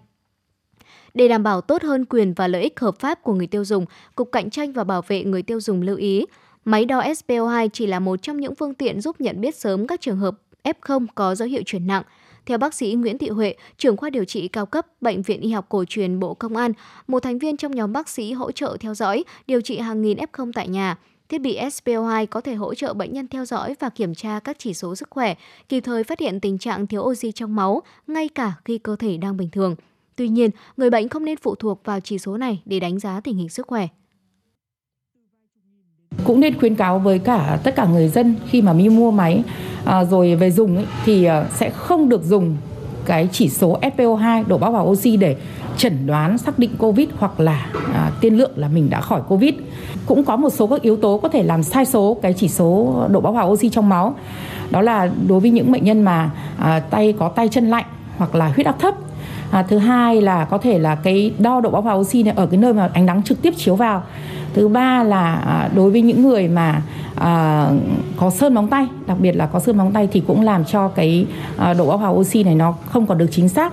để 1.14 1.28
đảm 1.28 1.42
bảo 1.42 1.60
tốt 1.60 1.82
hơn 1.82 2.04
quyền 2.04 2.34
và 2.34 2.48
lợi 2.48 2.62
ích 2.62 2.80
hợp 2.80 2.98
pháp 2.98 3.22
của 3.22 3.34
người 3.34 3.46
tiêu 3.46 3.64
dùng, 3.64 3.86
Cục 4.14 4.32
Cạnh 4.32 4.50
tranh 4.50 4.72
và 4.72 4.84
Bảo 4.84 5.02
vệ 5.02 5.24
người 5.24 5.42
tiêu 5.42 5.60
dùng 5.60 5.82
lưu 5.82 5.96
ý, 5.96 6.26
máy 6.64 6.84
đo 6.84 7.00
SPO2 7.00 7.68
chỉ 7.72 7.86
là 7.86 8.00
một 8.00 8.22
trong 8.22 8.40
những 8.40 8.54
phương 8.54 8.74
tiện 8.74 9.00
giúp 9.00 9.20
nhận 9.20 9.40
biết 9.40 9.56
sớm 9.56 9.86
các 9.86 10.00
trường 10.00 10.18
hợp 10.18 10.34
F0 10.64 11.06
có 11.14 11.34
dấu 11.34 11.48
hiệu 11.48 11.62
chuyển 11.66 11.86
nặng. 11.86 12.02
Theo 12.46 12.58
bác 12.58 12.74
sĩ 12.74 12.94
Nguyễn 12.94 13.18
Thị 13.18 13.28
Huệ, 13.28 13.54
trưởng 13.78 13.96
khoa 13.96 14.10
điều 14.10 14.24
trị 14.24 14.48
cao 14.48 14.66
cấp 14.66 14.86
Bệnh 15.00 15.22
viện 15.22 15.40
Y 15.40 15.50
học 15.50 15.66
cổ 15.68 15.84
truyền 15.84 16.20
Bộ 16.20 16.34
Công 16.34 16.56
an, 16.56 16.72
một 17.06 17.20
thành 17.20 17.38
viên 17.38 17.56
trong 17.56 17.72
nhóm 17.72 17.92
bác 17.92 18.08
sĩ 18.08 18.32
hỗ 18.32 18.52
trợ 18.52 18.76
theo 18.80 18.94
dõi, 18.94 19.24
điều 19.46 19.60
trị 19.60 19.78
hàng 19.78 20.02
nghìn 20.02 20.18
F0 20.18 20.52
tại 20.54 20.68
nhà. 20.68 20.96
Thiết 21.28 21.38
bị 21.38 21.58
SPO2 21.58 22.26
có 22.26 22.40
thể 22.40 22.54
hỗ 22.54 22.74
trợ 22.74 22.94
bệnh 22.94 23.12
nhân 23.12 23.28
theo 23.28 23.44
dõi 23.44 23.74
và 23.80 23.88
kiểm 23.88 24.14
tra 24.14 24.40
các 24.40 24.56
chỉ 24.58 24.74
số 24.74 24.96
sức 24.96 25.10
khỏe, 25.10 25.34
kịp 25.68 25.80
thời 25.80 26.04
phát 26.04 26.20
hiện 26.20 26.40
tình 26.40 26.58
trạng 26.58 26.86
thiếu 26.86 27.02
oxy 27.02 27.32
trong 27.32 27.56
máu, 27.56 27.82
ngay 28.06 28.28
cả 28.28 28.52
khi 28.64 28.78
cơ 28.78 28.96
thể 28.96 29.16
đang 29.16 29.36
bình 29.36 29.48
thường. 29.52 29.76
Tuy 30.18 30.28
nhiên, 30.28 30.50
người 30.76 30.90
bệnh 30.90 31.08
không 31.08 31.24
nên 31.24 31.36
phụ 31.42 31.54
thuộc 31.54 31.80
vào 31.84 32.00
chỉ 32.00 32.18
số 32.18 32.36
này 32.36 32.62
để 32.64 32.80
đánh 32.80 32.98
giá 32.98 33.20
tình 33.20 33.36
hình 33.36 33.48
sức 33.48 33.66
khỏe. 33.66 33.88
Cũng 36.24 36.40
nên 36.40 36.58
khuyến 36.58 36.74
cáo 36.74 36.98
với 36.98 37.18
cả 37.18 37.58
tất 37.64 37.76
cả 37.76 37.86
người 37.86 38.08
dân 38.08 38.36
khi 38.50 38.62
mà 38.62 38.72
mi 38.72 38.88
mua 38.88 39.10
máy 39.10 39.42
à, 39.84 40.04
rồi 40.04 40.34
về 40.34 40.50
dùng 40.50 40.76
ấy, 40.76 40.86
thì 41.04 41.24
à, 41.24 41.48
sẽ 41.54 41.70
không 41.70 42.08
được 42.08 42.24
dùng 42.24 42.56
cái 43.04 43.28
chỉ 43.32 43.48
số 43.48 43.80
SPO2 43.80 44.44
độ 44.46 44.58
bão 44.58 44.72
hòa 44.72 44.80
oxy 44.80 45.16
để 45.16 45.36
chẩn 45.76 46.06
đoán 46.06 46.38
xác 46.38 46.58
định 46.58 46.70
COVID 46.78 47.08
hoặc 47.18 47.40
là 47.40 47.70
à, 47.94 48.12
tiên 48.20 48.36
lượng 48.36 48.52
là 48.56 48.68
mình 48.68 48.90
đã 48.90 49.00
khỏi 49.00 49.22
COVID. 49.28 49.54
Cũng 50.06 50.24
có 50.24 50.36
một 50.36 50.50
số 50.50 50.66
các 50.66 50.82
yếu 50.82 50.96
tố 50.96 51.18
có 51.18 51.28
thể 51.28 51.42
làm 51.42 51.62
sai 51.62 51.84
số 51.84 52.16
cái 52.22 52.32
chỉ 52.32 52.48
số 52.48 53.02
độ 53.10 53.20
bão 53.20 53.32
hòa 53.32 53.44
oxy 53.44 53.68
trong 53.68 53.88
máu. 53.88 54.14
Đó 54.70 54.80
là 54.80 55.10
đối 55.28 55.40
với 55.40 55.50
những 55.50 55.72
bệnh 55.72 55.84
nhân 55.84 56.02
mà 56.02 56.30
à, 56.58 56.80
tay 56.80 57.14
có 57.18 57.28
tay 57.28 57.48
chân 57.48 57.70
lạnh 57.70 57.86
hoặc 58.16 58.34
là 58.34 58.48
huyết 58.48 58.66
áp 58.66 58.78
thấp 58.78 58.94
à, 59.50 59.62
thứ 59.62 59.78
hai 59.78 60.22
là 60.22 60.44
có 60.44 60.58
thể 60.58 60.78
là 60.78 60.94
cái 60.94 61.32
đo 61.38 61.60
độ 61.60 61.70
bão 61.70 61.82
hòa 61.82 61.94
oxy 61.94 62.22
này 62.22 62.34
ở 62.36 62.46
cái 62.46 62.58
nơi 62.58 62.72
mà 62.72 62.90
ánh 62.92 63.06
nắng 63.06 63.22
trực 63.22 63.42
tiếp 63.42 63.54
chiếu 63.56 63.76
vào. 63.76 64.02
Thứ 64.54 64.68
ba 64.68 65.02
là 65.02 65.34
à, 65.34 65.70
đối 65.74 65.90
với 65.90 66.02
những 66.02 66.22
người 66.22 66.48
mà 66.48 66.82
à, 67.14 67.68
có 68.16 68.30
sơn 68.30 68.54
móng 68.54 68.68
tay 68.68 68.86
đặc 69.06 69.16
biệt 69.20 69.32
là 69.32 69.46
có 69.46 69.60
sơn 69.60 69.76
móng 69.76 69.92
tay 69.92 70.08
thì 70.12 70.22
cũng 70.26 70.42
làm 70.42 70.64
cho 70.64 70.88
cái 70.88 71.26
à, 71.56 71.74
độ 71.74 71.86
bão 71.86 71.98
hòa 71.98 72.08
oxy 72.08 72.44
này 72.44 72.54
nó 72.54 72.74
không 72.90 73.06
còn 73.06 73.18
được 73.18 73.28
chính 73.30 73.48
xác 73.48 73.72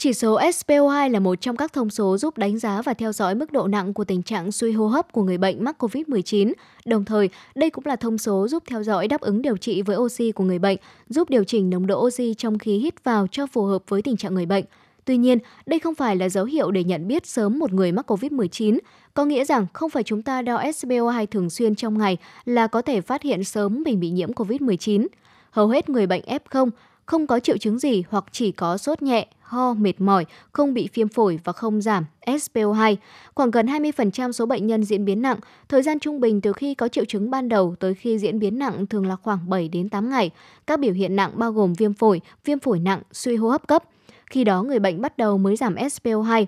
chỉ 0.00 0.12
số 0.12 0.38
SPO2 0.38 1.10
là 1.10 1.20
một 1.20 1.40
trong 1.40 1.56
các 1.56 1.72
thông 1.72 1.90
số 1.90 2.16
giúp 2.16 2.38
đánh 2.38 2.58
giá 2.58 2.82
và 2.82 2.94
theo 2.94 3.12
dõi 3.12 3.34
mức 3.34 3.52
độ 3.52 3.66
nặng 3.66 3.94
của 3.94 4.04
tình 4.04 4.22
trạng 4.22 4.52
suy 4.52 4.72
hô 4.72 4.86
hấp 4.86 5.12
của 5.12 5.22
người 5.22 5.38
bệnh 5.38 5.64
mắc 5.64 5.82
COVID-19. 5.82 6.52
Đồng 6.84 7.04
thời, 7.04 7.28
đây 7.54 7.70
cũng 7.70 7.86
là 7.86 7.96
thông 7.96 8.18
số 8.18 8.48
giúp 8.48 8.62
theo 8.66 8.82
dõi 8.82 9.08
đáp 9.08 9.20
ứng 9.20 9.42
điều 9.42 9.56
trị 9.56 9.82
với 9.82 9.96
oxy 9.96 10.32
của 10.32 10.44
người 10.44 10.58
bệnh, 10.58 10.76
giúp 11.08 11.30
điều 11.30 11.44
chỉnh 11.44 11.70
nồng 11.70 11.86
độ 11.86 12.06
oxy 12.06 12.34
trong 12.34 12.58
khí 12.58 12.78
hít 12.78 13.04
vào 13.04 13.26
cho 13.26 13.46
phù 13.46 13.64
hợp 13.64 13.82
với 13.88 14.02
tình 14.02 14.16
trạng 14.16 14.34
người 14.34 14.46
bệnh. 14.46 14.64
Tuy 15.04 15.16
nhiên, 15.16 15.38
đây 15.66 15.78
không 15.78 15.94
phải 15.94 16.16
là 16.16 16.28
dấu 16.28 16.44
hiệu 16.44 16.70
để 16.70 16.84
nhận 16.84 17.08
biết 17.08 17.26
sớm 17.26 17.58
một 17.58 17.72
người 17.72 17.92
mắc 17.92 18.10
COVID-19, 18.10 18.78
có 19.14 19.24
nghĩa 19.24 19.44
rằng 19.44 19.66
không 19.72 19.90
phải 19.90 20.02
chúng 20.02 20.22
ta 20.22 20.42
đo 20.42 20.62
SPO2 20.62 21.26
thường 21.26 21.50
xuyên 21.50 21.74
trong 21.74 21.98
ngày 21.98 22.16
là 22.44 22.66
có 22.66 22.82
thể 22.82 23.00
phát 23.00 23.22
hiện 23.22 23.44
sớm 23.44 23.82
mình 23.84 24.00
bị 24.00 24.10
nhiễm 24.10 24.32
COVID-19. 24.32 25.06
Hầu 25.50 25.68
hết 25.68 25.88
người 25.88 26.06
bệnh 26.06 26.22
F0 26.22 26.70
không 27.10 27.26
có 27.26 27.40
triệu 27.40 27.58
chứng 27.58 27.78
gì 27.78 28.02
hoặc 28.10 28.24
chỉ 28.32 28.52
có 28.52 28.76
sốt 28.76 29.02
nhẹ, 29.02 29.26
ho, 29.40 29.74
mệt 29.74 30.00
mỏi, 30.00 30.26
không 30.52 30.74
bị 30.74 30.88
viêm 30.94 31.08
phổi 31.08 31.40
và 31.44 31.52
không 31.52 31.80
giảm 31.80 32.04
SPO2. 32.26 32.96
Khoảng 33.34 33.50
gần 33.50 33.66
20% 33.66 34.32
số 34.32 34.46
bệnh 34.46 34.66
nhân 34.66 34.84
diễn 34.84 35.04
biến 35.04 35.22
nặng, 35.22 35.38
thời 35.68 35.82
gian 35.82 35.98
trung 35.98 36.20
bình 36.20 36.40
từ 36.40 36.52
khi 36.52 36.74
có 36.74 36.88
triệu 36.88 37.04
chứng 37.04 37.30
ban 37.30 37.48
đầu 37.48 37.74
tới 37.80 37.94
khi 37.94 38.18
diễn 38.18 38.38
biến 38.38 38.58
nặng 38.58 38.86
thường 38.86 39.06
là 39.06 39.16
khoảng 39.16 39.48
7 39.48 39.68
đến 39.68 39.88
8 39.88 40.10
ngày. 40.10 40.30
Các 40.66 40.80
biểu 40.80 40.92
hiện 40.92 41.16
nặng 41.16 41.30
bao 41.34 41.52
gồm 41.52 41.74
viêm 41.74 41.94
phổi, 41.94 42.20
viêm 42.44 42.58
phổi 42.58 42.78
nặng, 42.78 43.02
suy 43.12 43.36
hô 43.36 43.48
hấp 43.48 43.66
cấp. 43.66 43.84
Khi 44.26 44.44
đó 44.44 44.62
người 44.62 44.78
bệnh 44.78 45.00
bắt 45.00 45.18
đầu 45.18 45.38
mới 45.38 45.56
giảm 45.56 45.74
SPO2. 45.74 46.46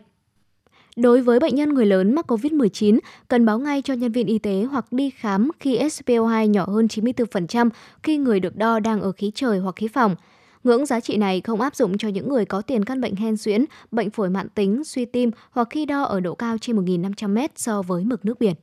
Đối 0.97 1.21
với 1.21 1.41
bệnh 1.41 1.55
nhân 1.55 1.75
người 1.75 1.87
lớn 1.87 2.15
mắc 2.15 2.31
COVID-19, 2.31 2.99
cần 3.29 3.47
báo 3.47 3.59
ngay 3.59 3.83
cho 3.83 3.95
nhân 3.95 4.13
viên 4.13 4.27
y 4.27 4.39
tế 4.39 4.67
hoặc 4.71 4.93
đi 4.93 5.11
khám 5.11 5.51
khi 5.61 5.79
SPO2 5.79 6.47
nhỏ 6.47 6.65
hơn 6.67 6.87
94% 6.87 7.71
khi 8.03 8.17
người 8.17 8.41
được 8.41 8.57
đo 8.57 8.81
đang 8.81 9.01
ở 9.01 9.13
khí 9.13 9.33
trời 9.35 9.59
hoặc 9.59 9.77
khí 9.77 9.89
phòng. 9.89 10.17
Ngưỡng 10.65 10.87
giá 10.87 11.01
trị 11.01 11.17
này 11.17 11.41
không 11.41 11.61
áp 11.61 11.77
dụng 11.77 11.99
cho 11.99 12.09
những 12.09 12.29
người 12.29 12.45
có 12.45 12.63
tiền 12.63 12.85
căn 12.85 13.01
bệnh 13.01 13.17
hen 13.17 13.37
suyễn, 13.37 13.65
bệnh 13.91 14.11
phổi 14.11 14.31
mãn 14.31 14.49
tính, 14.49 14.85
suy 14.85 15.05
tim 15.05 15.31
hoặc 15.51 15.69
khi 15.71 15.87
đo 15.87 16.03
ở 16.03 16.21
độ 16.21 16.35
cao 16.35 16.59
trên 16.61 16.77
1.500 16.77 17.29
m 17.29 17.39
so 17.57 17.83
với 17.83 18.05
mực 18.05 18.25
nước 18.25 18.39
biển. 18.41 18.55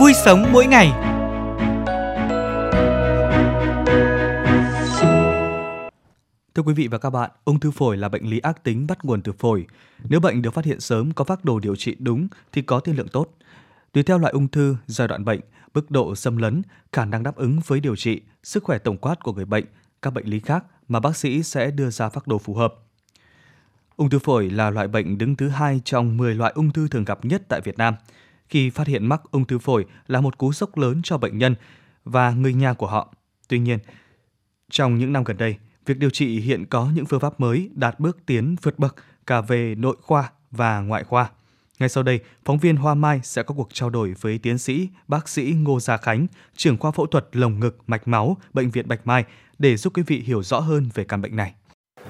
Vui 0.00 0.12
sống 0.24 0.44
mỗi 0.52 0.66
ngày 0.66 0.92
Thưa 6.54 6.62
quý 6.62 6.74
vị 6.74 6.88
và 6.88 6.98
các 6.98 7.10
bạn, 7.10 7.30
ung 7.44 7.60
thư 7.60 7.70
phổi 7.70 7.96
là 7.96 8.08
bệnh 8.08 8.30
lý 8.30 8.38
ác 8.38 8.64
tính 8.64 8.86
bắt 8.86 9.04
nguồn 9.04 9.22
từ 9.22 9.32
phổi. 9.32 9.66
Nếu 10.08 10.20
bệnh 10.20 10.42
được 10.42 10.54
phát 10.54 10.64
hiện 10.64 10.80
sớm, 10.80 11.12
có 11.12 11.24
phác 11.24 11.44
đồ 11.44 11.58
điều 11.58 11.76
trị 11.76 11.96
đúng 11.98 12.28
thì 12.52 12.62
có 12.62 12.80
tiên 12.80 12.96
lượng 12.96 13.08
tốt. 13.08 13.28
Tùy 13.92 14.02
theo 14.02 14.18
loại 14.18 14.32
ung 14.32 14.48
thư, 14.48 14.76
giai 14.86 15.08
đoạn 15.08 15.24
bệnh, 15.24 15.40
mức 15.74 15.90
độ 15.90 16.14
xâm 16.14 16.36
lấn, 16.36 16.62
khả 16.92 17.04
năng 17.04 17.22
đáp 17.22 17.36
ứng 17.36 17.60
với 17.66 17.80
điều 17.80 17.96
trị, 17.96 18.20
sức 18.42 18.64
khỏe 18.64 18.78
tổng 18.78 18.96
quát 18.96 19.22
của 19.22 19.32
người 19.32 19.44
bệnh, 19.44 19.64
các 20.02 20.12
bệnh 20.12 20.26
lý 20.26 20.40
khác 20.40 20.64
mà 20.88 21.00
bác 21.00 21.16
sĩ 21.16 21.42
sẽ 21.42 21.70
đưa 21.70 21.90
ra 21.90 22.08
phác 22.08 22.26
đồ 22.26 22.38
phù 22.38 22.54
hợp. 22.54 22.74
Ung 23.96 24.10
thư 24.10 24.18
phổi 24.18 24.50
là 24.50 24.70
loại 24.70 24.88
bệnh 24.88 25.18
đứng 25.18 25.36
thứ 25.36 25.48
hai 25.48 25.80
trong 25.84 26.16
10 26.16 26.34
loại 26.34 26.52
ung 26.54 26.70
thư 26.70 26.88
thường 26.88 27.04
gặp 27.04 27.24
nhất 27.24 27.42
tại 27.48 27.60
Việt 27.60 27.78
Nam. 27.78 27.94
Khi 28.48 28.70
phát 28.70 28.86
hiện 28.86 29.06
mắc 29.06 29.22
ung 29.30 29.44
thư 29.44 29.58
phổi 29.58 29.86
là 30.06 30.20
một 30.20 30.38
cú 30.38 30.52
sốc 30.52 30.76
lớn 30.78 31.00
cho 31.04 31.18
bệnh 31.18 31.38
nhân 31.38 31.54
và 32.04 32.30
người 32.30 32.54
nhà 32.54 32.72
của 32.72 32.86
họ. 32.86 33.14
Tuy 33.48 33.58
nhiên, 33.58 33.78
trong 34.70 34.98
những 34.98 35.12
năm 35.12 35.24
gần 35.24 35.36
đây, 35.36 35.56
việc 35.86 35.98
điều 35.98 36.10
trị 36.10 36.40
hiện 36.40 36.66
có 36.66 36.90
những 36.94 37.06
phương 37.06 37.20
pháp 37.20 37.40
mới 37.40 37.70
đạt 37.74 38.00
bước 38.00 38.18
tiến 38.26 38.56
vượt 38.62 38.78
bậc 38.78 38.96
cả 39.26 39.40
về 39.40 39.74
nội 39.74 39.96
khoa 40.00 40.30
và 40.50 40.80
ngoại 40.80 41.04
khoa. 41.04 41.30
Ngay 41.82 41.88
sau 41.88 42.02
đây, 42.02 42.20
phóng 42.44 42.58
viên 42.58 42.76
Hoa 42.76 42.94
Mai 42.94 43.20
sẽ 43.22 43.42
có 43.42 43.54
cuộc 43.54 43.68
trao 43.72 43.90
đổi 43.90 44.14
với 44.20 44.38
tiến 44.38 44.58
sĩ 44.58 44.88
bác 45.08 45.28
sĩ 45.28 45.54
Ngô 45.62 45.80
Gia 45.80 45.96
Khánh, 45.96 46.26
trưởng 46.56 46.78
khoa 46.78 46.90
phẫu 46.90 47.06
thuật 47.06 47.24
lồng 47.32 47.60
ngực 47.60 47.78
mạch 47.86 48.08
máu, 48.08 48.36
Bệnh 48.52 48.70
viện 48.70 48.88
Bạch 48.88 49.00
Mai 49.04 49.24
để 49.58 49.76
giúp 49.76 49.96
quý 49.96 50.02
vị 50.06 50.22
hiểu 50.26 50.42
rõ 50.42 50.60
hơn 50.60 50.88
về 50.94 51.04
căn 51.04 51.22
bệnh 51.22 51.36
này. 51.36 51.52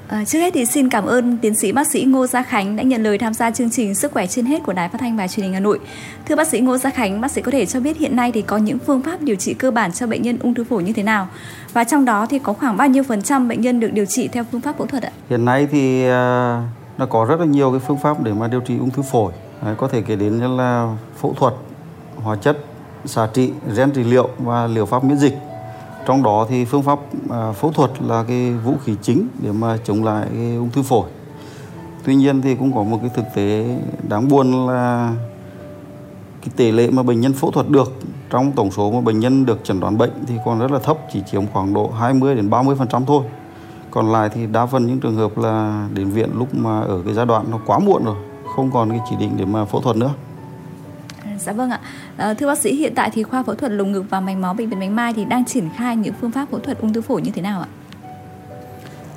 À, 0.09 0.25
trước 0.25 0.39
hết 0.39 0.55
thì 0.55 0.65
xin 0.65 0.89
cảm 0.89 1.05
ơn 1.05 1.39
tiến 1.39 1.55
sĩ 1.55 1.73
bác 1.73 1.87
sĩ 1.87 2.05
Ngô 2.05 2.27
Gia 2.27 2.43
Khánh 2.43 2.77
đã 2.77 2.83
nhận 2.83 3.03
lời 3.03 3.19
tham 3.19 3.35
gia 3.35 3.51
chương 3.51 3.71
trình 3.71 3.95
Sức 3.95 4.13
khỏe 4.13 4.27
trên 4.27 4.47
hết 4.47 4.63
của 4.63 4.73
Đài 4.73 4.89
Phát 4.89 4.99
thanh 5.01 5.17
và 5.17 5.29
Truyền 5.29 5.45
hình 5.45 5.55
Hà 5.55 5.61
Nội. 5.61 5.81
Thưa 6.27 6.37
bác 6.37 6.49
sĩ 6.49 6.61
Ngô 6.61 6.79
Gia 6.79 6.91
Khánh, 6.91 7.21
bác 7.21 7.31
sĩ 7.31 7.43
có 7.43 7.51
thể 7.51 7.67
cho 7.67 7.81
biết 7.81 7.99
hiện 7.99 8.17
nay 8.17 8.33
thì 8.33 8.43
có 8.43 8.57
những 8.57 8.79
phương 8.79 9.03
pháp 9.03 9.23
điều 9.23 9.37
trị 9.37 9.55
cơ 9.55 9.71
bản 9.71 9.93
cho 9.93 10.07
bệnh 10.07 10.23
nhân 10.23 10.39
ung 10.39 10.55
thư 10.55 10.65
phổi 10.65 10.83
như 10.83 10.93
thế 10.93 11.03
nào? 11.03 11.29
Và 11.73 11.85
trong 11.85 12.05
đó 12.05 12.27
thì 12.27 12.39
có 12.39 12.53
khoảng 12.53 12.77
bao 12.77 12.89
nhiêu 12.89 13.03
phần 13.03 13.23
trăm 13.23 13.49
bệnh 13.49 13.61
nhân 13.61 13.81
được 13.81 13.93
điều 13.93 14.05
trị 14.05 14.29
theo 14.29 14.45
phương 14.53 14.61
pháp 14.61 14.79
phẫu 14.79 14.87
thuật 14.87 15.03
ạ? 15.03 15.13
Hiện 15.31 15.45
nay 15.45 15.69
thì 15.71 16.05
à, 16.05 16.63
nó 16.99 17.07
có 17.07 17.25
rất 17.25 17.41
là 17.41 17.47
nhiều 17.47 17.71
cái 17.71 17.81
phương 17.81 17.99
pháp 17.99 18.23
để 18.23 18.33
mà 18.33 18.49
điều 18.49 18.61
trị 18.61 18.79
ung 18.79 18.91
thư 18.91 19.03
phổi. 19.03 19.33
Đấy, 19.65 19.75
có 19.79 19.89
thể 19.89 20.03
kể 20.03 20.17
đến 20.17 20.39
như 20.39 20.57
là 20.57 20.97
phẫu 21.17 21.35
thuật, 21.35 21.55
hóa 22.17 22.37
chất, 22.37 22.59
xạ 23.05 23.29
trị, 23.35 23.53
gen 23.77 23.91
trị 23.91 24.05
liệu 24.05 24.29
và 24.39 24.67
liệu 24.67 24.87
pháp 24.87 25.05
miễn 25.05 25.19
dịch. 25.19 25.39
Trong 26.07 26.23
đó 26.23 26.47
thì 26.49 26.65
phương 26.65 26.83
pháp 26.83 26.99
à, 27.31 27.53
phẫu 27.53 27.73
thuật 27.73 27.91
là 28.03 28.25
cái 28.29 28.53
vũ 28.53 28.75
khí 28.85 28.97
chính 29.03 29.29
để 29.43 29.53
mà 29.53 29.79
chống 29.85 30.05
lại 30.05 30.27
cái 30.35 30.57
ung 30.57 30.71
thư 30.71 30.83
phổi. 30.83 31.11
Tuy 32.05 32.15
nhiên 32.15 32.43
thì 32.43 32.55
cũng 32.55 32.75
có 32.75 32.83
một 32.83 32.99
cái 33.01 33.11
thực 33.15 33.25
tế 33.35 33.79
đáng 34.09 34.29
buồn 34.29 34.67
là 34.67 35.15
cái 36.41 36.51
tỷ 36.57 36.71
lệ 36.71 36.91
mà 36.91 37.03
bệnh 37.03 37.21
nhân 37.21 37.33
phẫu 37.33 37.51
thuật 37.51 37.69
được 37.69 37.93
trong 38.31 38.53
tổng 38.53 38.71
số 38.71 38.91
mà 38.91 39.01
bệnh 39.01 39.21
nhân 39.21 39.47
được 39.47 39.65
chẩn 39.65 39.81
đoán 39.81 39.99
bệnh 39.99 40.25
thì 40.27 40.35
còn 40.45 40.59
rất 40.59 40.71
là 40.71 40.79
thấp 40.79 40.99
chỉ 41.13 41.23
chiếm 41.31 41.47
khoảng 41.53 41.75
độ 41.75 41.91
20 41.91 42.35
đến 42.35 42.51
30 42.51 42.77
phần 42.79 42.89
trăm 42.89 43.07
thôi. 43.07 43.25
Còn 43.91 44.13
lại 44.13 44.29
thì 44.35 44.47
đa 44.47 44.67
phần 44.67 44.87
những 44.87 45.01
trường 45.01 45.17
hợp 45.17 45.39
là 45.39 45.87
đến 45.95 46.11
viện 46.11 46.31
lúc 46.35 46.55
mà 46.55 46.81
ở 46.81 47.03
cái 47.05 47.15
giai 47.15 47.27
đoạn 47.27 47.45
nó 47.51 47.59
quá 47.67 47.79
muộn 47.79 48.05
rồi 48.05 48.17
không 48.57 48.71
còn 48.73 48.91
cái 48.91 49.01
chỉ 49.11 49.17
định 49.17 49.33
để 49.37 49.45
mà 49.45 49.65
phẫu 49.65 49.81
thuật 49.81 49.97
nữa 49.97 50.15
Dạ 51.39 51.53
vâng 51.53 51.71
ạ. 51.71 51.81
À, 52.17 52.35
thưa 52.35 52.47
bác 52.47 52.59
sĩ, 52.59 52.75
hiện 52.75 52.93
tại 52.95 53.11
thì 53.13 53.23
khoa 53.23 53.43
phẫu 53.43 53.55
thuật 53.55 53.73
lồng 53.73 53.93
ngực 53.93 54.05
và 54.11 54.21
mạch 54.21 54.37
máu 54.37 54.55
bệnh 54.55 54.69
viện 54.69 54.81
Bạch 54.81 54.91
Mai 54.91 55.13
thì 55.13 55.25
đang 55.25 55.45
triển 55.45 55.69
khai 55.77 55.97
những 55.97 56.15
phương 56.21 56.31
pháp 56.31 56.51
phẫu 56.51 56.61
thuật 56.61 56.81
ung 56.81 56.93
thư 56.93 57.03
phổi 57.03 57.23
như 57.23 57.31
thế 57.31 57.43
nào 57.43 57.61
ạ? 57.61 57.69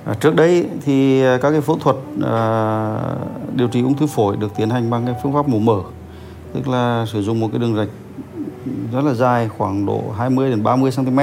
À, 0.06 0.14
trước 0.14 0.36
đây 0.36 0.68
thì 0.86 1.24
các 1.42 1.52
cái 1.52 1.62
phẫu 1.62 1.78
thuật 1.78 1.96
à, 2.26 3.00
điều 3.56 3.68
trị 3.68 3.82
ung 3.82 3.98
thư 3.98 4.08
phổi 4.08 4.38
được 4.38 4.56
tiến 4.58 4.70
hành 4.70 4.90
bằng 4.90 5.06
cái 5.06 5.16
phương 5.24 5.34
pháp 5.34 5.48
mổ 5.48 5.60
mở, 5.60 5.82
tức 6.54 6.68
là 6.68 7.06
sử 7.14 7.22
dụng 7.22 7.40
một 7.40 7.50
cái 7.52 7.60
đường 7.60 7.76
rạch 7.76 7.90
rất 8.94 9.02
là 9.02 9.14
dài 9.14 9.50
khoảng 9.58 9.86
độ 9.86 10.04
20 10.18 10.50
đến 10.50 10.64
30 10.64 10.92
cm 10.96 11.20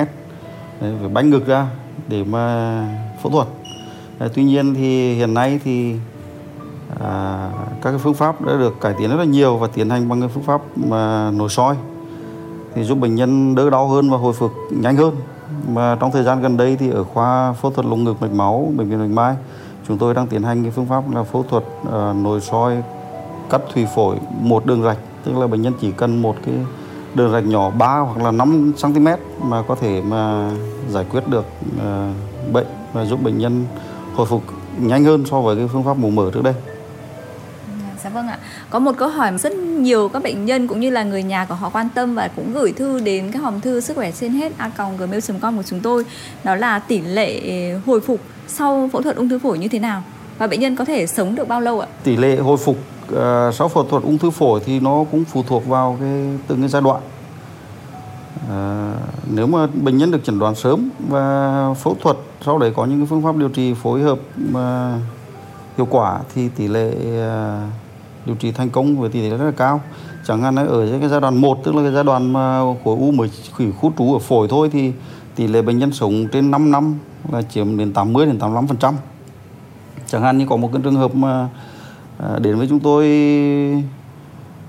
Đấy, 0.80 0.92
phải 1.00 1.08
bánh 1.08 1.30
ngực 1.30 1.46
ra 1.46 1.66
để 2.08 2.24
mà 2.24 2.86
phẫu 3.22 3.32
thuật. 3.32 3.48
À, 4.18 4.28
tuy 4.34 4.44
nhiên 4.44 4.74
thì 4.74 5.14
hiện 5.14 5.34
nay 5.34 5.60
thì 5.64 5.92
à, 5.92 5.98
các 7.82 7.90
cái 7.90 7.98
phương 7.98 8.14
pháp 8.14 8.42
đã 8.42 8.56
được 8.56 8.80
cải 8.80 8.94
tiến 8.98 9.10
rất 9.10 9.16
là 9.16 9.24
nhiều 9.24 9.56
và 9.56 9.66
tiến 9.66 9.90
hành 9.90 10.08
bằng 10.08 10.20
cái 10.20 10.28
phương 10.28 10.42
pháp 10.42 10.60
mà 10.76 11.30
nội 11.30 11.48
soi 11.48 11.76
thì 12.74 12.84
giúp 12.84 12.98
bệnh 12.98 13.14
nhân 13.14 13.54
đỡ 13.54 13.70
đau 13.70 13.88
hơn 13.88 14.10
và 14.10 14.16
hồi 14.16 14.32
phục 14.32 14.52
nhanh 14.70 14.96
hơn 14.96 15.16
mà 15.68 15.96
trong 16.00 16.10
thời 16.10 16.22
gian 16.22 16.42
gần 16.42 16.56
đây 16.56 16.76
thì 16.76 16.90
ở 16.90 17.04
khoa 17.04 17.52
phẫu 17.52 17.70
thuật 17.70 17.86
lồng 17.86 18.04
ngực 18.04 18.22
mạch 18.22 18.32
máu 18.32 18.72
bệnh 18.76 18.88
viện 18.88 18.98
Bạch 18.98 19.10
Mai 19.10 19.36
chúng 19.88 19.98
tôi 19.98 20.14
đang 20.14 20.26
tiến 20.26 20.42
hành 20.42 20.62
cái 20.62 20.70
phương 20.70 20.86
pháp 20.86 21.14
là 21.14 21.22
phẫu 21.22 21.44
thuật 21.50 21.64
uh, 21.82 22.16
nội 22.16 22.40
soi 22.40 22.82
cắt 23.50 23.60
thủy 23.74 23.86
phổi 23.94 24.16
một 24.40 24.66
đường 24.66 24.82
rạch 24.82 24.98
tức 25.24 25.36
là 25.36 25.46
bệnh 25.46 25.62
nhân 25.62 25.72
chỉ 25.80 25.92
cần 25.92 26.22
một 26.22 26.36
cái 26.46 26.54
đường 27.14 27.32
rạch 27.32 27.44
nhỏ 27.44 27.70
3 27.70 27.98
hoặc 27.98 28.24
là 28.24 28.30
5 28.30 28.72
cm 28.82 29.06
mà 29.42 29.62
có 29.68 29.74
thể 29.74 30.02
mà 30.02 30.50
giải 30.88 31.04
quyết 31.10 31.28
được 31.28 31.44
uh, 31.76 32.52
bệnh 32.52 32.66
và 32.92 33.04
giúp 33.04 33.22
bệnh 33.22 33.38
nhân 33.38 33.64
hồi 34.14 34.26
phục 34.26 34.42
nhanh 34.78 35.04
hơn 35.04 35.24
so 35.26 35.40
với 35.40 35.56
cái 35.56 35.68
phương 35.72 35.84
pháp 35.84 35.96
mổ 35.96 36.10
mở 36.10 36.30
trước 36.34 36.42
đây. 36.42 36.54
Dạ 38.04 38.10
vâng 38.10 38.28
ạ. 38.28 38.38
Có 38.70 38.78
một 38.78 38.92
câu 38.96 39.08
hỏi 39.08 39.38
rất 39.38 39.52
nhiều 39.56 40.08
các 40.08 40.22
bệnh 40.22 40.44
nhân 40.44 40.68
cũng 40.68 40.80
như 40.80 40.90
là 40.90 41.02
người 41.02 41.22
nhà 41.22 41.44
của 41.44 41.54
họ 41.54 41.68
quan 41.68 41.88
tâm 41.94 42.14
và 42.14 42.28
cũng 42.36 42.52
gửi 42.52 42.72
thư 42.72 43.00
đến 43.00 43.30
cái 43.32 43.42
hòm 43.42 43.60
thư 43.60 43.80
sức 43.80 43.96
khỏe 43.96 44.12
trên 44.12 44.32
hết 44.32 44.52
a 44.58 44.70
gmail.com 44.98 45.56
của 45.56 45.62
chúng 45.62 45.80
tôi. 45.80 46.04
Đó 46.44 46.54
là 46.54 46.78
tỷ 46.78 47.00
lệ 47.00 47.40
hồi 47.86 48.00
phục 48.00 48.20
sau 48.46 48.88
phẫu 48.92 49.02
thuật 49.02 49.16
ung 49.16 49.28
thư 49.28 49.38
phổi 49.38 49.58
như 49.58 49.68
thế 49.68 49.78
nào 49.78 50.02
và 50.38 50.46
bệnh 50.46 50.60
nhân 50.60 50.76
có 50.76 50.84
thể 50.84 51.06
sống 51.06 51.34
được 51.34 51.48
bao 51.48 51.60
lâu 51.60 51.80
ạ? 51.80 51.86
Tỷ 52.04 52.16
lệ 52.16 52.36
hồi 52.36 52.56
phục 52.56 52.76
uh, 53.12 53.54
sau 53.54 53.68
phẫu 53.68 53.84
thuật 53.84 54.02
ung 54.02 54.18
thư 54.18 54.30
phổi 54.30 54.60
thì 54.64 54.80
nó 54.80 55.04
cũng 55.10 55.24
phụ 55.24 55.44
thuộc 55.48 55.66
vào 55.66 55.96
cái 56.00 56.38
từng 56.46 56.60
cái 56.60 56.68
giai 56.68 56.82
đoạn. 56.82 57.00
À, 58.50 58.92
nếu 59.34 59.46
mà 59.46 59.66
bệnh 59.66 59.98
nhân 59.98 60.10
được 60.10 60.24
chẩn 60.24 60.38
đoán 60.38 60.54
sớm 60.54 60.90
và 61.08 61.66
phẫu 61.74 61.96
thuật 62.02 62.16
sau 62.44 62.58
đấy 62.58 62.72
có 62.76 62.84
những 62.84 62.98
cái 62.98 63.06
phương 63.06 63.22
pháp 63.22 63.36
điều 63.36 63.48
trị 63.48 63.74
phối 63.74 64.02
hợp 64.02 64.18
mà 64.36 64.98
hiệu 65.76 65.86
quả 65.90 66.20
thì 66.34 66.48
tỷ 66.48 66.68
lệ 66.68 66.94
ờ, 67.16 67.60
điều 68.26 68.36
trị 68.36 68.52
thành 68.52 68.70
công 68.70 68.96
với 69.00 69.10
tỷ 69.10 69.30
lệ 69.30 69.36
rất 69.36 69.44
là 69.44 69.52
cao 69.56 69.80
chẳng 70.26 70.42
hạn 70.42 70.56
ở 70.56 70.98
cái 71.00 71.08
giai 71.08 71.20
đoạn 71.20 71.36
1 71.36 71.64
tức 71.64 71.74
là 71.74 71.82
cái 71.82 71.92
giai 71.92 72.04
đoạn 72.04 72.32
mà 72.32 72.60
khối 72.84 72.96
u 72.98 73.10
mới 73.10 73.30
khỉ 73.56 73.70
khu 73.80 73.92
trú 73.98 74.12
ở 74.12 74.18
phổi 74.18 74.48
thôi 74.48 74.70
thì 74.72 74.92
tỷ 75.36 75.46
lệ 75.46 75.62
bệnh 75.62 75.78
nhân 75.78 75.92
sống 75.92 76.26
trên 76.32 76.50
5 76.50 76.70
năm 76.70 76.94
là 77.32 77.42
chiếm 77.42 77.76
đến 77.76 77.92
80 77.92 78.26
đến 78.26 78.38
85 78.38 78.66
phần 78.66 78.76
trăm 78.76 78.94
chẳng 80.06 80.22
hạn 80.22 80.38
như 80.38 80.46
có 80.46 80.56
một 80.56 80.70
cái 80.72 80.82
trường 80.84 80.96
hợp 80.96 81.14
mà 81.14 81.48
à, 82.18 82.38
đến 82.38 82.58
với 82.58 82.66
chúng 82.68 82.80
tôi 82.80 83.04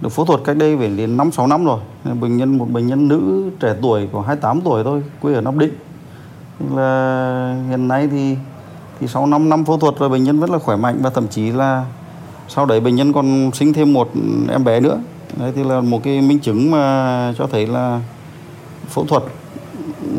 được 0.02 0.10
phẫu 0.10 0.26
thuật 0.26 0.42
cách 0.46 0.58
đây 0.58 0.76
về 0.76 0.90
đến 0.90 1.18
5 1.18 1.32
6 1.32 1.48
năm 1.48 1.66
rồi. 1.66 1.80
Bệnh 2.22 2.38
nhân 2.38 2.58
một 2.58 2.70
bệnh 2.70 2.88
nhân 2.88 3.08
nữ 3.08 3.50
trẻ 3.60 3.76
tuổi 3.82 4.08
khoảng 4.12 4.28
28 4.28 4.62
tuổi 4.62 4.84
thôi, 4.84 5.04
quê 5.22 5.34
ở 5.34 5.42
Nam 5.42 5.60
Định. 5.60 5.74
Là 6.76 7.64
hiện 7.70 7.88
nay 7.88 8.08
thì 8.12 8.36
thì 9.00 9.08
sau 9.08 9.26
5 9.26 9.50
năm 9.50 9.66
phẫu 9.66 9.78
thuật 9.78 10.00
rồi 10.00 10.10
bệnh 10.10 10.24
nhân 10.24 10.40
vẫn 10.40 10.52
là 10.52 10.60
khỏe 10.60 10.76
mạnh 10.76 10.98
và 11.02 11.10
thậm 11.10 11.28
chí 11.28 11.52
là 11.52 11.86
sau 12.48 12.66
đấy 12.66 12.80
bệnh 12.80 12.96
nhân 12.96 13.14
còn 13.14 13.52
sinh 13.54 13.74
thêm 13.74 13.94
một 13.94 14.12
em 14.52 14.64
bé 14.64 14.80
nữa 14.80 15.00
đấy 15.38 15.52
thì 15.56 15.64
là 15.64 15.82
một 15.82 16.04
cái 16.04 16.22
minh 16.22 16.40
chứng 16.40 16.72
mà 16.72 17.34
cho 17.38 17.48
thấy 17.48 17.68
là 17.68 18.02
phẫu 18.90 19.06
thuật 19.06 19.24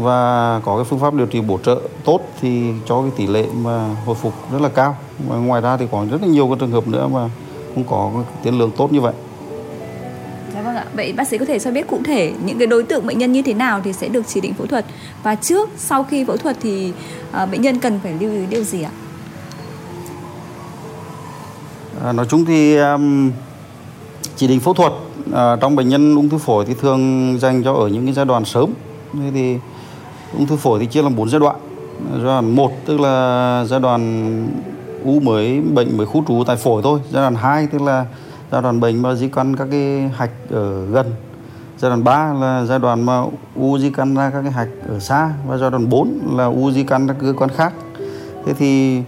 và 0.00 0.60
có 0.64 0.76
cái 0.76 0.84
phương 0.84 0.98
pháp 0.98 1.14
điều 1.14 1.26
trị 1.26 1.40
bổ 1.40 1.58
trợ 1.58 1.80
tốt 2.04 2.20
thì 2.40 2.72
cho 2.86 3.02
cái 3.02 3.10
tỷ 3.16 3.26
lệ 3.26 3.46
mà 3.62 3.96
hồi 4.06 4.14
phục 4.14 4.32
rất 4.52 4.62
là 4.62 4.68
cao 4.68 4.96
và 5.28 5.36
ngoài 5.36 5.60
ra 5.60 5.76
thì 5.76 5.86
còn 5.90 6.08
rất 6.08 6.22
là 6.22 6.28
nhiều 6.28 6.46
cái 6.46 6.56
trường 6.60 6.70
hợp 6.70 6.88
nữa 6.88 7.08
mà 7.08 7.28
không 7.74 7.84
có 7.84 8.10
cái 8.14 8.24
tiến 8.42 8.58
lượng 8.58 8.70
tốt 8.76 8.92
như 8.92 9.00
vậy 9.00 9.14
Dạ 10.54 10.62
vâng 10.62 10.76
ạ. 10.76 10.84
Vậy 10.94 11.12
bác 11.12 11.28
sĩ 11.28 11.38
có 11.38 11.44
thể 11.44 11.58
cho 11.58 11.70
biết 11.70 11.86
cụ 11.86 12.00
thể 12.04 12.32
những 12.44 12.58
cái 12.58 12.66
đối 12.66 12.82
tượng 12.82 13.06
bệnh 13.06 13.18
nhân 13.18 13.32
như 13.32 13.42
thế 13.42 13.54
nào 13.54 13.80
thì 13.84 13.92
sẽ 13.92 14.08
được 14.08 14.22
chỉ 14.26 14.40
định 14.40 14.54
phẫu 14.54 14.66
thuật 14.66 14.84
và 15.22 15.34
trước 15.34 15.70
sau 15.76 16.04
khi 16.04 16.24
phẫu 16.24 16.36
thuật 16.36 16.56
thì 16.60 16.92
uh, 17.42 17.50
bệnh 17.50 17.62
nhân 17.62 17.78
cần 17.78 18.00
phải 18.02 18.12
lưu 18.20 18.30
ý 18.32 18.46
điều 18.46 18.64
gì 18.64 18.82
ạ? 18.82 18.90
À, 22.04 22.12
nói 22.12 22.26
chung 22.28 22.44
thì 22.44 22.76
um, 22.76 23.32
chỉ 24.36 24.46
định 24.46 24.60
phẫu 24.60 24.74
thuật 24.74 24.92
à, 25.32 25.56
trong 25.60 25.76
bệnh 25.76 25.88
nhân 25.88 26.16
ung 26.16 26.28
thư 26.28 26.38
phổi 26.38 26.64
thì 26.64 26.74
thường 26.80 27.36
dành 27.40 27.62
cho 27.62 27.72
ở 27.72 27.88
những 27.88 28.04
cái 28.04 28.14
giai 28.14 28.24
đoạn 28.24 28.44
sớm. 28.44 28.70
Thế 29.14 29.30
thì 29.34 29.58
ung 30.32 30.46
thư 30.46 30.56
phổi 30.56 30.80
thì 30.80 30.86
chia 30.86 31.02
làm 31.02 31.16
bốn 31.16 31.28
giai 31.28 31.40
đoạn. 31.40 31.56
Giai 32.12 32.24
đoạn 32.24 32.50
một 32.50 32.72
tức 32.86 33.00
là 33.00 33.64
giai 33.68 33.80
đoạn 33.80 34.48
u 35.04 35.20
mới 35.20 35.60
bệnh 35.60 35.96
mới 35.96 36.06
khu 36.06 36.24
trú 36.28 36.44
tại 36.46 36.56
phổi 36.56 36.82
thôi. 36.82 37.00
Giai 37.10 37.22
đoạn 37.22 37.34
2 37.34 37.66
tức 37.66 37.82
là 37.82 38.06
giai 38.52 38.62
đoạn 38.62 38.80
bệnh 38.80 39.02
mà 39.02 39.14
di 39.14 39.28
căn 39.28 39.56
các 39.56 39.68
cái 39.70 40.10
hạch 40.16 40.50
ở 40.50 40.86
gần. 40.86 41.12
Giai 41.78 41.90
đoạn 41.90 42.04
3 42.04 42.32
là 42.32 42.64
giai 42.64 42.78
đoạn 42.78 43.06
mà 43.06 43.22
u 43.54 43.78
di 43.78 43.90
căn 43.90 44.14
ra 44.14 44.30
các 44.30 44.42
cái 44.42 44.52
hạch 44.52 44.68
ở 44.88 44.98
xa 44.98 45.32
và 45.46 45.56
giai 45.56 45.70
đoạn 45.70 45.88
4 45.88 46.20
là 46.36 46.44
u 46.44 46.70
di 46.70 46.84
căn 46.84 47.06
ra 47.06 47.14
cơ 47.20 47.32
quan 47.36 47.50
khác. 47.50 47.72
Thế 48.46 48.54
thì 48.54 49.02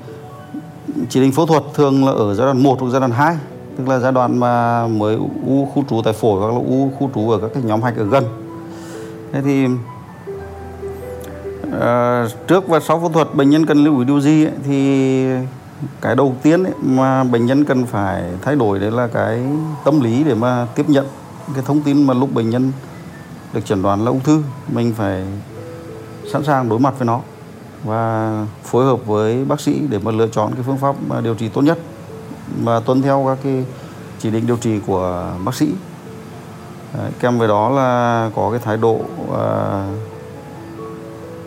chỉ 1.09 1.21
định 1.21 1.33
phẫu 1.33 1.47
thuật 1.47 1.63
thường 1.75 2.07
là 2.07 2.13
ở 2.13 2.35
giai 2.35 2.45
đoạn 2.47 2.63
1 2.63 2.81
hoặc 2.81 2.89
giai 2.91 3.01
đoạn 3.01 3.13
2 3.13 3.37
tức 3.79 3.89
là 3.89 3.99
giai 3.99 4.13
đoạn 4.13 4.39
mà 4.41 4.87
mới 4.87 5.17
u 5.47 5.69
khu 5.75 5.85
trú 5.91 6.03
tại 6.03 6.13
phổi 6.13 6.41
hoặc 6.41 6.49
là 6.49 6.55
u 6.55 6.91
khu 6.99 7.11
trú 7.15 7.31
ở 7.31 7.39
các 7.39 7.51
cái 7.55 7.63
nhóm 7.63 7.83
hạch 7.83 7.97
ở 7.97 8.05
gần. 8.05 8.25
Thế 9.33 9.43
thì 9.43 9.67
À, 11.81 12.27
trước 12.47 12.69
và 12.69 12.81
sau 12.81 13.01
phẫu 13.01 13.09
thuật 13.09 13.35
bệnh 13.35 13.51
nhân 13.51 13.67
cần 13.67 13.85
lưu 13.85 13.99
ý 13.99 14.05
điều 14.05 14.21
gì 14.21 14.45
ấy, 14.45 14.53
thì 14.67 15.27
cái 16.01 16.15
đầu 16.15 16.35
tiên 16.43 16.65
ấy, 16.65 16.73
mà 16.83 17.25
bệnh 17.25 17.47
nhân 17.47 17.65
cần 17.65 17.87
phải 17.87 18.23
thay 18.43 18.57
đổi 18.57 18.79
đấy 18.79 18.91
là 18.91 19.07
cái 19.07 19.41
tâm 19.85 20.01
lý 20.01 20.25
để 20.25 20.35
mà 20.35 20.67
tiếp 20.75 20.89
nhận 20.89 21.07
cái 21.55 21.65
thông 21.67 21.81
tin 21.81 22.07
mà 22.07 22.15
lúc 22.15 22.35
bệnh 22.35 22.51
nhân 22.51 22.73
được 23.53 23.61
chẩn 23.65 23.83
đoán 23.83 24.05
là 24.05 24.11
ung 24.11 24.21
thư 24.21 24.43
mình 24.73 24.93
phải 24.97 25.25
sẵn 26.33 26.45
sàng 26.45 26.69
đối 26.69 26.79
mặt 26.79 26.95
với 26.99 27.07
nó 27.07 27.21
và 27.87 28.47
phối 28.65 28.85
hợp 28.85 29.07
với 29.07 29.45
bác 29.45 29.61
sĩ 29.61 29.81
để 29.91 29.99
mà 29.99 30.11
lựa 30.11 30.29
chọn 30.29 30.53
cái 30.55 30.63
phương 30.63 30.79
pháp 30.79 30.97
à, 31.11 31.21
điều 31.21 31.35
trị 31.35 31.49
tốt 31.49 31.63
nhất 31.63 31.79
và 32.63 32.81
tuân 32.81 33.03
theo 33.03 33.25
các 33.27 33.39
cái 33.45 33.65
chỉ 34.19 34.31
định 34.31 34.47
điều 34.47 34.57
trị 34.57 34.81
của 34.87 35.33
bác 35.45 35.55
sĩ. 35.55 35.69
Đấy, 36.99 37.11
kèm 37.21 37.39
với 37.39 37.49
đó 37.49 37.71
là 37.71 38.31
có 38.35 38.51
cái 38.51 38.61
thái 38.65 38.77
độ 38.77 39.01
à, 39.39 39.87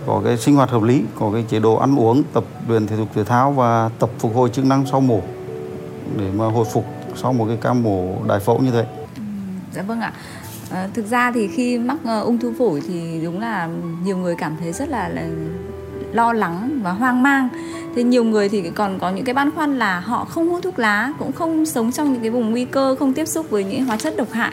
có 0.08 0.22
cái 0.26 0.38
sinh 0.38 0.56
hoạt 0.56 0.70
hợp 0.70 0.84
lý 0.84 1.04
có 1.20 1.30
cái 1.34 1.46
chế 1.50 1.60
độ 1.60 1.76
ăn 1.76 2.00
uống 2.00 2.24
tập 2.34 2.44
luyện 2.68 2.88
thể 2.88 2.98
dục 2.98 3.08
thể 3.16 3.24
thao 3.24 3.52
và 3.52 3.90
tập 4.00 4.10
phục 4.20 4.36
hồi 4.36 4.50
chức 4.50 4.66
năng 4.66 4.86
sau 4.86 5.02
mổ 5.02 5.22
để 6.18 6.32
mà 6.36 6.46
hồi 6.46 6.66
phục 6.74 6.86
sau 7.16 7.34
một 7.34 7.46
cái 7.48 7.58
ca 7.62 7.74
mổ 7.74 8.16
đại 8.28 8.40
phẫu 8.40 8.60
như 8.60 8.72
thế. 8.72 8.86
Ừ, 9.16 9.22
dạ 9.74 9.82
vâng 9.82 10.02
ạ. 10.02 10.14
À, 10.72 10.90
thực 10.94 11.06
ra 11.06 11.32
thì 11.32 11.48
khi 11.48 11.78
mắc 11.78 11.98
uh, 12.04 12.26
ung 12.26 12.38
thư 12.38 12.54
phổi 12.60 12.82
thì 12.88 13.22
đúng 13.24 13.40
là 13.40 13.70
nhiều 14.04 14.18
người 14.18 14.36
cảm 14.36 14.58
thấy 14.60 14.74
rất 14.74 14.90
là, 14.90 15.10
là 15.10 15.28
lo 16.14 16.34
lắng 16.34 16.80
và 16.84 16.92
hoang 16.92 17.24
mang. 17.24 17.50
Thế 17.96 18.04
nhiều 18.04 18.24
người 18.24 18.50
thì 18.50 18.70
còn 18.76 19.00
có 19.00 19.10
những 19.10 19.26
cái 19.26 19.34
băn 19.34 19.52
khoăn 19.52 19.80
là 19.80 20.00
họ 20.00 20.26
không 20.26 20.50
hút 20.50 20.64
thuốc 20.64 20.80
lá 20.80 21.14
cũng 21.20 21.32
không 21.32 21.66
sống 21.66 21.92
trong 21.92 22.14
những 22.14 22.22
cái 22.22 22.30
vùng 22.30 22.52
nguy 22.52 22.66
cơ 22.66 22.96
không 23.00 23.14
tiếp 23.14 23.26
xúc 23.26 23.50
với 23.50 23.64
những 23.64 23.86
hóa 23.86 23.98
chất 23.98 24.18
độc 24.18 24.32
hại. 24.32 24.52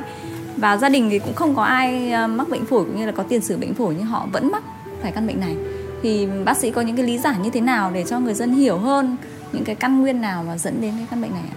Và 0.56 0.76
gia 0.76 0.88
đình 0.88 1.10
thì 1.10 1.18
cũng 1.18 1.34
không 1.34 1.54
có 1.54 1.62
ai 1.62 2.10
ờ, 2.12 2.26
mắc 2.26 2.48
bệnh 2.48 2.64
phổi 2.64 2.84
cũng 2.84 2.96
như 2.96 3.06
là 3.06 3.12
có 3.12 3.22
tiền 3.22 3.40
sử 3.40 3.56
bệnh 3.56 3.74
phổi 3.74 3.94
nhưng 3.98 4.06
họ 4.06 4.26
vẫn 4.32 4.52
mắc 4.52 4.62
phải 5.02 5.12
căn 5.12 5.26
bệnh 5.26 5.40
này. 5.40 5.56
Thì 6.02 6.28
bác 6.44 6.56
sĩ 6.56 6.70
có 6.70 6.80
những 6.80 6.96
cái 6.96 7.06
lý 7.06 7.18
giải 7.18 7.34
như 7.42 7.50
thế 7.50 7.60
nào 7.60 7.90
để 7.94 8.04
cho 8.04 8.20
người 8.20 8.34
dân 8.34 8.54
hiểu 8.54 8.78
hơn 8.78 9.16
những 9.52 9.64
cái 9.64 9.74
căn 9.74 10.00
nguyên 10.00 10.20
nào 10.20 10.44
mà 10.46 10.58
dẫn 10.58 10.80
đến 10.80 10.92
cái 10.96 11.06
căn 11.10 11.22
bệnh 11.22 11.30
này 11.30 11.42
ạ? 11.50 11.56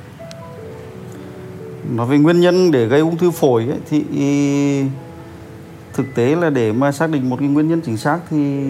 Nói 1.95 2.07
về 2.07 2.17
nguyên 2.17 2.39
nhân 2.39 2.71
để 2.71 2.85
gây 2.85 2.99
ung 2.99 3.17
thư 3.17 3.31
phổi 3.31 3.63
ấy, 3.63 3.77
thì 3.89 4.03
thực 5.93 6.15
tế 6.15 6.35
là 6.35 6.49
để 6.49 6.71
mà 6.71 6.91
xác 6.91 7.09
định 7.09 7.29
một 7.29 7.35
cái 7.39 7.47
nguyên 7.47 7.67
nhân 7.67 7.81
chính 7.85 7.97
xác 7.97 8.19
thì 8.29 8.65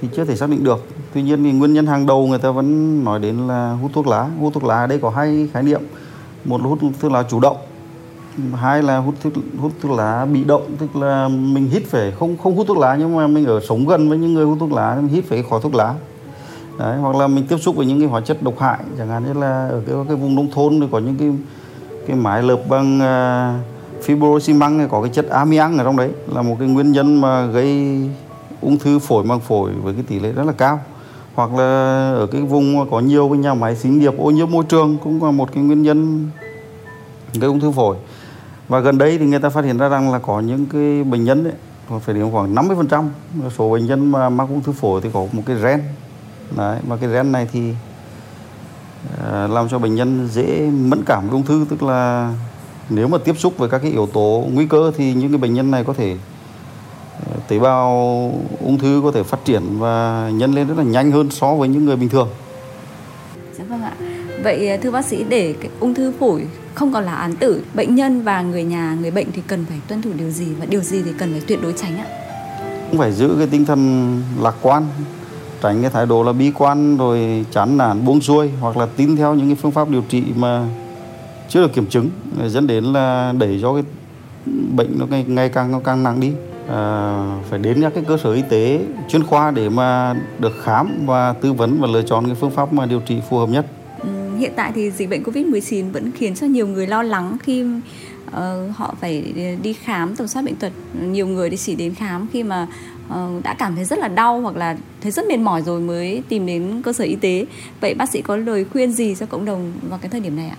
thì 0.00 0.08
chưa 0.16 0.24
thể 0.24 0.36
xác 0.36 0.50
định 0.50 0.64
được. 0.64 0.86
Tuy 1.14 1.22
nhiên 1.22 1.44
thì 1.44 1.52
nguyên 1.52 1.72
nhân 1.72 1.86
hàng 1.86 2.06
đầu 2.06 2.26
người 2.26 2.38
ta 2.38 2.50
vẫn 2.50 3.04
nói 3.04 3.20
đến 3.20 3.36
là 3.48 3.72
hút 3.82 3.90
thuốc 3.94 4.06
lá. 4.06 4.28
Hút 4.40 4.54
thuốc 4.54 4.64
lá 4.64 4.74
ở 4.76 4.86
đây 4.86 4.98
có 4.98 5.10
hai 5.10 5.48
khái 5.52 5.62
niệm. 5.62 5.80
Một 6.44 6.60
là 6.62 6.68
hút 6.68 6.78
thuốc 7.00 7.12
lá 7.12 7.22
chủ 7.22 7.40
động 7.40 7.56
hai 8.54 8.82
là 8.82 8.98
hút 8.98 9.14
thuốc 9.22 9.32
hút 9.58 9.72
thuốc 9.82 9.98
lá 9.98 10.24
bị 10.24 10.44
động 10.44 10.76
tức 10.78 10.96
là 10.96 11.28
mình 11.28 11.68
hít 11.68 11.82
phải 11.86 12.12
không 12.18 12.36
không 12.36 12.56
hút 12.56 12.66
thuốc 12.66 12.78
lá 12.78 12.96
nhưng 12.98 13.16
mà 13.16 13.26
mình 13.26 13.46
ở 13.46 13.60
sống 13.68 13.86
gần 13.86 14.08
với 14.08 14.18
những 14.18 14.34
người 14.34 14.44
hút 14.44 14.56
thuốc 14.60 14.72
lá 14.72 14.96
mình 15.00 15.08
hít 15.08 15.24
phải 15.24 15.44
khói 15.50 15.60
thuốc 15.62 15.74
lá 15.74 15.94
đấy 16.78 16.98
hoặc 16.98 17.16
là 17.16 17.26
mình 17.26 17.46
tiếp 17.46 17.56
xúc 17.58 17.76
với 17.76 17.86
những 17.86 18.00
cái 18.00 18.08
hóa 18.08 18.20
chất 18.20 18.42
độc 18.42 18.58
hại 18.58 18.78
chẳng 18.98 19.08
hạn 19.08 19.24
như 19.24 19.32
là 19.40 19.68
ở 19.68 19.82
cái, 19.86 19.96
cái 20.08 20.16
vùng 20.16 20.34
nông 20.34 20.50
thôn 20.50 20.80
thì 20.80 20.86
có 20.92 20.98
những 20.98 21.16
cái 21.16 21.30
cái 22.06 22.16
mái 22.16 22.42
lợp 22.42 22.60
bằng 22.68 22.98
uh, 22.98 23.75
fibro 24.06 24.58
măng 24.58 24.88
có 24.88 25.02
cái 25.02 25.10
chất 25.14 25.28
amiang 25.28 25.78
ở 25.78 25.84
trong 25.84 25.96
đấy, 25.96 26.10
là 26.34 26.42
một 26.42 26.56
cái 26.58 26.68
nguyên 26.68 26.92
nhân 26.92 27.20
mà 27.20 27.46
gây 27.46 28.00
ung 28.60 28.78
thư 28.78 28.98
phổi, 28.98 29.24
màng 29.24 29.40
phổi 29.40 29.70
với 29.82 29.94
cái 29.94 30.02
tỷ 30.08 30.18
lệ 30.18 30.32
rất 30.32 30.44
là 30.46 30.52
cao. 30.52 30.80
Hoặc 31.34 31.54
là 31.54 31.64
ở 32.16 32.26
cái 32.32 32.42
vùng 32.42 32.90
có 32.90 33.00
nhiều 33.00 33.28
cái 33.28 33.38
nhà 33.38 33.54
máy 33.54 33.76
xí 33.76 33.88
nghiệp 33.88 34.14
ô 34.18 34.30
nhiễm 34.30 34.50
môi 34.50 34.64
trường 34.64 34.96
cũng 35.04 35.24
là 35.24 35.30
một 35.30 35.52
cái 35.54 35.62
nguyên 35.62 35.82
nhân 35.82 36.30
gây 37.34 37.48
ung 37.48 37.60
thư 37.60 37.70
phổi. 37.70 37.96
Và 38.68 38.80
gần 38.80 38.98
đây 38.98 39.18
thì 39.18 39.26
người 39.26 39.38
ta 39.38 39.48
phát 39.48 39.64
hiện 39.64 39.78
ra 39.78 39.88
rằng 39.88 40.12
là 40.12 40.18
có 40.18 40.40
những 40.40 40.66
cái 40.66 41.04
bệnh 41.04 41.24
nhân 41.24 41.44
đấy 41.44 41.52
phải 42.00 42.14
đến 42.14 42.30
khoảng 42.32 42.54
50% 42.54 43.04
số 43.58 43.72
bệnh 43.72 43.86
nhân 43.86 44.12
mà 44.12 44.28
mắc 44.28 44.48
ung 44.48 44.62
thư 44.62 44.72
phổi 44.72 45.00
thì 45.00 45.10
có 45.12 45.26
một 45.32 45.42
cái 45.46 45.56
gen. 45.62 45.82
Đấy, 46.56 46.78
mà 46.88 46.96
cái 46.96 47.10
gen 47.10 47.32
này 47.32 47.48
thì 47.52 47.72
ờ, 49.22 49.46
làm 49.46 49.68
cho 49.68 49.78
bệnh 49.78 49.94
nhân 49.94 50.28
dễ 50.32 50.70
mẫn 50.70 51.04
cảm 51.06 51.22
với 51.22 51.30
ung 51.30 51.42
thư, 51.42 51.66
tức 51.70 51.82
là 51.82 52.32
nếu 52.90 53.08
mà 53.08 53.18
tiếp 53.18 53.38
xúc 53.38 53.58
với 53.58 53.68
các 53.68 53.78
cái 53.78 53.90
yếu 53.90 54.06
tố 54.06 54.44
nguy 54.52 54.66
cơ 54.66 54.92
thì 54.96 55.14
những 55.14 55.28
cái 55.28 55.38
bệnh 55.38 55.54
nhân 55.54 55.70
này 55.70 55.84
có 55.84 55.92
thể 55.92 56.12
uh, 56.12 57.48
tế 57.48 57.58
bào 57.58 57.88
ung 58.60 58.78
thư 58.78 59.00
có 59.04 59.12
thể 59.12 59.22
phát 59.22 59.44
triển 59.44 59.62
và 59.78 60.28
nhân 60.34 60.54
lên 60.54 60.68
rất 60.68 60.78
là 60.78 60.84
nhanh 60.84 61.10
hơn 61.10 61.30
so 61.30 61.54
với 61.54 61.68
những 61.68 61.84
người 61.84 61.96
bình 61.96 62.08
thường. 62.08 62.28
Dạ 63.58 63.64
vâng 63.68 63.82
ạ. 63.82 63.92
Vậy 64.42 64.68
ờ, 64.68 64.76
thưa 64.76 64.90
bác 64.90 65.04
sĩ 65.04 65.24
để 65.28 65.54
cái 65.60 65.70
ung 65.80 65.94
thư 65.94 66.12
phổi 66.20 66.46
không 66.74 66.92
còn 66.92 67.04
là 67.04 67.14
án 67.14 67.36
tử 67.36 67.62
bệnh 67.74 67.94
nhân 67.94 68.22
và 68.22 68.42
người 68.42 68.64
nhà 68.64 68.96
người 69.00 69.10
bệnh 69.10 69.32
thì 69.32 69.42
cần 69.46 69.64
phải 69.68 69.78
tuân 69.88 70.02
thủ 70.02 70.10
điều 70.18 70.30
gì 70.30 70.46
và 70.60 70.66
điều 70.66 70.80
gì 70.80 71.02
thì 71.02 71.10
cần 71.18 71.32
phải 71.32 71.42
tuyệt 71.46 71.62
đối 71.62 71.72
tránh 71.72 71.98
ạ 71.98 72.06
cũng 72.90 72.98
phải 72.98 73.12
giữ 73.12 73.34
cái 73.38 73.46
tinh 73.46 73.64
thần 73.64 74.22
lạc 74.40 74.54
quan 74.62 74.86
tránh 75.62 75.82
cái 75.82 75.90
thái 75.90 76.06
độ 76.06 76.22
là 76.22 76.32
bi 76.32 76.52
quan 76.54 76.96
rồi 76.96 77.44
chán 77.50 77.76
nản 77.76 78.04
buông 78.04 78.20
xuôi 78.20 78.50
hoặc 78.60 78.76
là 78.76 78.86
tin 78.96 79.16
theo 79.16 79.34
những 79.34 79.46
cái 79.46 79.54
phương 79.54 79.72
pháp 79.72 79.88
điều 79.88 80.02
trị 80.08 80.22
mà 80.36 80.68
chưa 81.48 81.60
được 81.60 81.72
kiểm 81.74 81.86
chứng 81.86 82.10
dẫn 82.46 82.66
đến 82.66 82.84
là 82.84 83.34
đẩy 83.38 83.58
cho 83.62 83.74
cái 83.74 83.82
bệnh 84.76 84.98
nó 84.98 85.06
ngày, 85.06 85.24
ngày 85.28 85.48
càng 85.48 85.72
nó 85.72 85.80
càng 85.84 86.02
nặng 86.02 86.20
đi 86.20 86.32
à, 86.68 87.40
phải 87.50 87.58
đến 87.58 87.80
các 87.82 87.92
cái 87.94 88.04
cơ 88.08 88.16
sở 88.16 88.32
y 88.32 88.42
tế 88.48 88.80
chuyên 89.08 89.22
khoa 89.22 89.50
để 89.50 89.68
mà 89.68 90.14
được 90.38 90.52
khám 90.62 91.06
và 91.06 91.32
tư 91.32 91.52
vấn 91.52 91.80
và 91.80 91.88
lựa 91.88 92.02
chọn 92.02 92.26
cái 92.26 92.34
phương 92.34 92.50
pháp 92.50 92.72
mà 92.72 92.86
điều 92.86 93.00
trị 93.00 93.16
phù 93.30 93.38
hợp 93.38 93.48
nhất 93.48 93.66
ừ, 94.02 94.36
hiện 94.38 94.52
tại 94.56 94.72
thì 94.74 94.90
dịch 94.90 95.10
bệnh 95.10 95.22
Covid-19 95.22 95.92
vẫn 95.92 96.12
khiến 96.12 96.34
cho 96.34 96.46
nhiều 96.46 96.66
người 96.66 96.86
lo 96.86 97.02
lắng 97.02 97.36
khi 97.42 97.64
uh, 98.26 98.76
họ 98.76 98.94
phải 99.00 99.34
đi 99.62 99.72
khám 99.72 100.16
tầm 100.16 100.26
soát 100.26 100.42
bệnh 100.42 100.56
tật. 100.56 100.72
Nhiều 101.02 101.26
người 101.26 101.50
thì 101.50 101.56
chỉ 101.56 101.74
đến 101.74 101.94
khám 101.94 102.26
khi 102.32 102.42
mà 102.42 102.66
uh, 103.08 103.44
đã 103.44 103.54
cảm 103.54 103.74
thấy 103.76 103.84
rất 103.84 103.98
là 103.98 104.08
đau 104.08 104.40
hoặc 104.40 104.56
là 104.56 104.76
thấy 105.00 105.12
rất 105.12 105.26
mệt 105.28 105.36
mỏi 105.36 105.62
rồi 105.62 105.80
mới 105.80 106.22
tìm 106.28 106.46
đến 106.46 106.82
cơ 106.82 106.92
sở 106.92 107.04
y 107.04 107.16
tế. 107.16 107.46
Vậy 107.80 107.94
bác 107.94 108.10
sĩ 108.10 108.22
có 108.22 108.36
lời 108.36 108.64
khuyên 108.64 108.92
gì 108.92 109.14
cho 109.14 109.26
cộng 109.26 109.44
đồng 109.44 109.72
vào 109.88 109.98
cái 110.02 110.10
thời 110.10 110.20
điểm 110.20 110.36
này 110.36 110.48
ạ? 110.48 110.56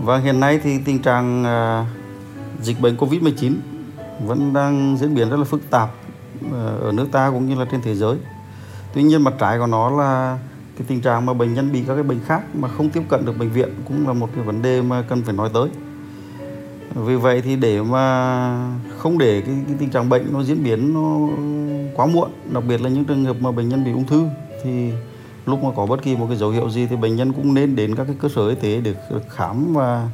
Và 0.00 0.18
hiện 0.18 0.40
nay 0.40 0.60
thì 0.62 0.78
tình 0.84 0.98
trạng 0.98 1.44
à, 1.44 1.86
dịch 2.62 2.80
bệnh 2.80 2.96
Covid-19 2.96 3.54
vẫn 4.26 4.52
đang 4.52 4.96
diễn 5.00 5.14
biến 5.14 5.30
rất 5.30 5.36
là 5.36 5.44
phức 5.44 5.70
tạp 5.70 5.90
à, 6.52 6.64
ở 6.80 6.92
nước 6.92 7.08
ta 7.12 7.30
cũng 7.30 7.48
như 7.48 7.54
là 7.54 7.64
trên 7.70 7.82
thế 7.82 7.94
giới. 7.94 8.16
Tuy 8.94 9.02
nhiên 9.02 9.22
mặt 9.22 9.34
trái 9.38 9.58
của 9.58 9.66
nó 9.66 9.90
là 9.90 10.38
cái 10.78 10.84
tình 10.88 11.00
trạng 11.00 11.26
mà 11.26 11.34
bệnh 11.34 11.54
nhân 11.54 11.72
bị 11.72 11.82
các 11.86 11.94
cái 11.94 12.02
bệnh 12.02 12.20
khác 12.26 12.42
mà 12.54 12.68
không 12.68 12.90
tiếp 12.90 13.02
cận 13.08 13.26
được 13.26 13.38
bệnh 13.38 13.50
viện 13.50 13.68
cũng 13.88 14.06
là 14.06 14.12
một 14.12 14.28
cái 14.34 14.44
vấn 14.44 14.62
đề 14.62 14.82
mà 14.82 15.02
cần 15.02 15.22
phải 15.22 15.34
nói 15.34 15.50
tới 15.54 15.68
vì 16.94 17.16
vậy 17.16 17.40
thì 17.40 17.56
để 17.56 17.82
mà 17.82 18.72
không 18.98 19.18
để 19.18 19.42
cái, 19.46 19.54
cái 19.66 19.76
tình 19.78 19.90
trạng 19.90 20.08
bệnh 20.08 20.32
nó 20.32 20.42
diễn 20.42 20.64
biến 20.64 20.94
nó 20.94 21.18
quá 21.94 22.06
muộn 22.06 22.30
đặc 22.52 22.64
biệt 22.68 22.80
là 22.80 22.88
những 22.88 23.04
trường 23.04 23.24
hợp 23.24 23.36
mà 23.40 23.50
bệnh 23.50 23.68
nhân 23.68 23.84
bị 23.84 23.92
ung 23.92 24.06
thư 24.06 24.28
thì 24.64 24.92
lúc 25.48 25.64
mà 25.64 25.70
có 25.76 25.86
bất 25.86 26.02
kỳ 26.02 26.16
một 26.16 26.26
cái 26.28 26.36
dấu 26.36 26.50
hiệu 26.50 26.70
gì 26.70 26.86
thì 26.86 26.96
bệnh 26.96 27.16
nhân 27.16 27.32
cũng 27.32 27.54
nên 27.54 27.76
đến 27.76 27.94
các 27.94 28.04
cái 28.04 28.16
cơ 28.20 28.28
sở 28.28 28.48
y 28.48 28.54
tế 28.54 28.80
để 28.80 28.94
được 29.10 29.22
khám 29.30 29.74
và 29.74 30.08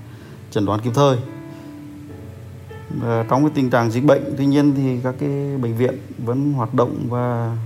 chẩn 0.51 0.67
đoán 0.67 0.81
kịp 0.81 0.91
thời 0.95 1.17
và 3.01 3.25
trong 3.31 3.43
cái 3.43 3.53
tình 3.55 3.71
trạng 3.71 3.91
dịch 3.91 4.05
bệnh 4.05 4.23
tuy 4.39 4.47
nhiên 4.47 4.73
thì 4.77 5.01
các 5.05 5.15
cái 5.21 5.31
bệnh 5.63 5.77
viện 5.77 5.95
vẫn 6.19 6.53
hoạt 6.53 6.75
động 6.75 7.07
và 7.09 7.57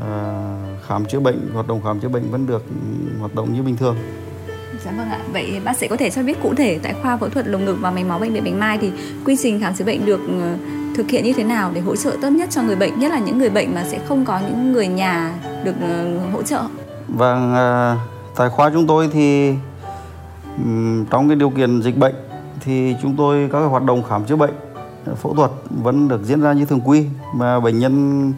à, 0.00 0.56
khám 0.86 1.04
chữa 1.04 1.20
bệnh 1.20 1.50
hoạt 1.54 1.68
động 1.68 1.80
khám 1.84 2.00
chữa 2.00 2.08
bệnh 2.08 2.30
vẫn 2.30 2.46
được 2.46 2.64
hoạt 3.20 3.34
động 3.34 3.54
như 3.54 3.62
bình 3.62 3.76
thường 3.76 3.96
Dạ 4.84 4.92
vâng 4.96 5.10
ạ. 5.10 5.18
Vậy 5.32 5.60
bác 5.64 5.76
sĩ 5.76 5.88
có 5.88 5.96
thể 5.96 6.10
cho 6.10 6.22
biết 6.22 6.42
cụ 6.42 6.54
thể 6.54 6.78
tại 6.82 6.94
khoa 7.02 7.16
phẫu 7.16 7.28
thuật 7.28 7.46
lồng 7.46 7.64
ngực 7.64 7.76
và 7.80 7.90
mạch 7.90 8.06
máu 8.06 8.18
bệnh 8.18 8.32
viện 8.32 8.44
Bạch 8.44 8.54
Mai 8.54 8.78
thì 8.78 8.90
quy 9.24 9.36
trình 9.36 9.60
khám 9.60 9.74
chữa 9.74 9.84
bệnh 9.84 10.06
được 10.06 10.20
ờ, 10.40 10.56
thực 10.96 11.10
hiện 11.10 11.24
như 11.24 11.32
thế 11.32 11.44
nào 11.44 11.70
để 11.74 11.80
hỗ 11.80 11.96
trợ 11.96 12.16
tốt 12.22 12.30
nhất 12.30 12.48
cho 12.52 12.62
người 12.62 12.76
bệnh, 12.76 13.00
nhất 13.00 13.12
là 13.12 13.18
những 13.18 13.38
người 13.38 13.50
bệnh 13.50 13.74
mà 13.74 13.84
sẽ 13.84 13.98
không 14.08 14.24
có 14.24 14.40
những 14.40 14.72
người 14.72 14.86
nhà 14.86 15.34
được 15.64 15.74
ờ, 15.80 16.18
hỗ 16.32 16.42
trợ? 16.42 16.62
Vâng, 17.16 17.54
à, 17.54 17.96
tại 18.36 18.48
khoa 18.48 18.70
chúng 18.70 18.86
tôi 18.86 19.08
thì 19.12 19.54
trong 21.10 21.28
cái 21.28 21.36
điều 21.36 21.50
kiện 21.50 21.82
dịch 21.82 21.98
bệnh 21.98 22.14
thì 22.60 22.96
chúng 23.02 23.16
tôi 23.16 23.48
các 23.52 23.58
hoạt 23.58 23.82
động 23.82 24.02
khám 24.08 24.24
chữa 24.24 24.36
bệnh, 24.36 24.54
à, 25.06 25.12
phẫu 25.14 25.34
thuật 25.34 25.50
vẫn 25.82 26.08
được 26.08 26.24
diễn 26.24 26.40
ra 26.40 26.52
như 26.52 26.64
thường 26.64 26.80
quy. 26.84 27.06
Mà 27.34 27.60
bệnh 27.60 27.78
nhân 27.78 28.32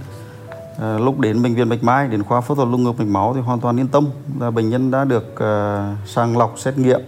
à, 0.80 0.98
lúc 0.98 1.20
đến 1.20 1.42
bệnh 1.42 1.54
viện 1.54 1.68
Bạch 1.68 1.84
Mai 1.84 2.08
đến 2.08 2.22
khoa 2.22 2.40
phẫu 2.40 2.56
thuật 2.56 2.68
lung 2.68 2.84
ngực 2.84 2.98
mạch 2.98 3.08
máu 3.08 3.34
thì 3.34 3.40
hoàn 3.40 3.60
toàn 3.60 3.80
yên 3.80 3.88
tâm 3.88 4.06
là 4.40 4.50
bệnh 4.50 4.70
nhân 4.70 4.90
đã 4.90 5.04
được 5.04 5.34
sàng 6.06 6.36
lọc 6.36 6.54
xét 6.58 6.78
nghiệm 6.78 7.00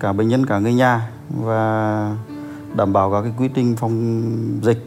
cả 0.00 0.12
bệnh 0.12 0.28
nhân 0.28 0.46
cả 0.46 0.58
người 0.58 0.74
nhà 0.74 1.10
và 1.40 2.16
đảm 2.74 2.92
bảo 2.92 3.10
các 3.12 3.22
cái 3.22 3.32
quy 3.38 3.48
trình 3.48 3.76
phòng 3.76 4.22
dịch. 4.62 4.86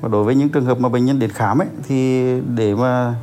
Và 0.00 0.08
đối 0.08 0.24
với 0.24 0.34
những 0.34 0.48
trường 0.48 0.64
hợp 0.64 0.80
mà 0.80 0.88
bệnh 0.88 1.04
nhân 1.04 1.18
đến 1.18 1.30
khám 1.30 1.58
ấy 1.58 1.68
thì 1.88 2.40
để 2.40 2.74
mà 2.74 3.14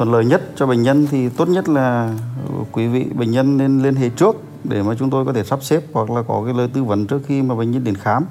thuận 0.00 0.12
lợi 0.12 0.24
nhất 0.24 0.42
cho 0.56 0.66
bệnh 0.66 0.82
nhân 0.82 1.06
thì 1.10 1.28
tốt 1.28 1.48
nhất 1.48 1.68
là 1.68 2.14
ờ, 2.48 2.64
quý 2.72 2.86
vị 2.86 3.04
bệnh 3.14 3.30
nhân 3.30 3.56
nên 3.56 3.82
liên 3.82 3.94
hệ 3.94 4.08
trước 4.08 4.36
để 4.64 4.82
mà 4.82 4.94
chúng 4.98 5.10
tôi 5.10 5.24
có 5.24 5.32
thể 5.32 5.44
sắp 5.44 5.62
xếp 5.62 5.82
hoặc 5.92 6.10
là 6.10 6.22
có 6.22 6.42
cái 6.44 6.54
lời 6.54 6.68
tư 6.72 6.84
vấn 6.84 7.06
trước 7.06 7.22
khi 7.26 7.42
mà 7.42 7.54
bệnh 7.54 7.70
nhân 7.70 7.84
đến 7.84 7.94
khám. 7.94 8.24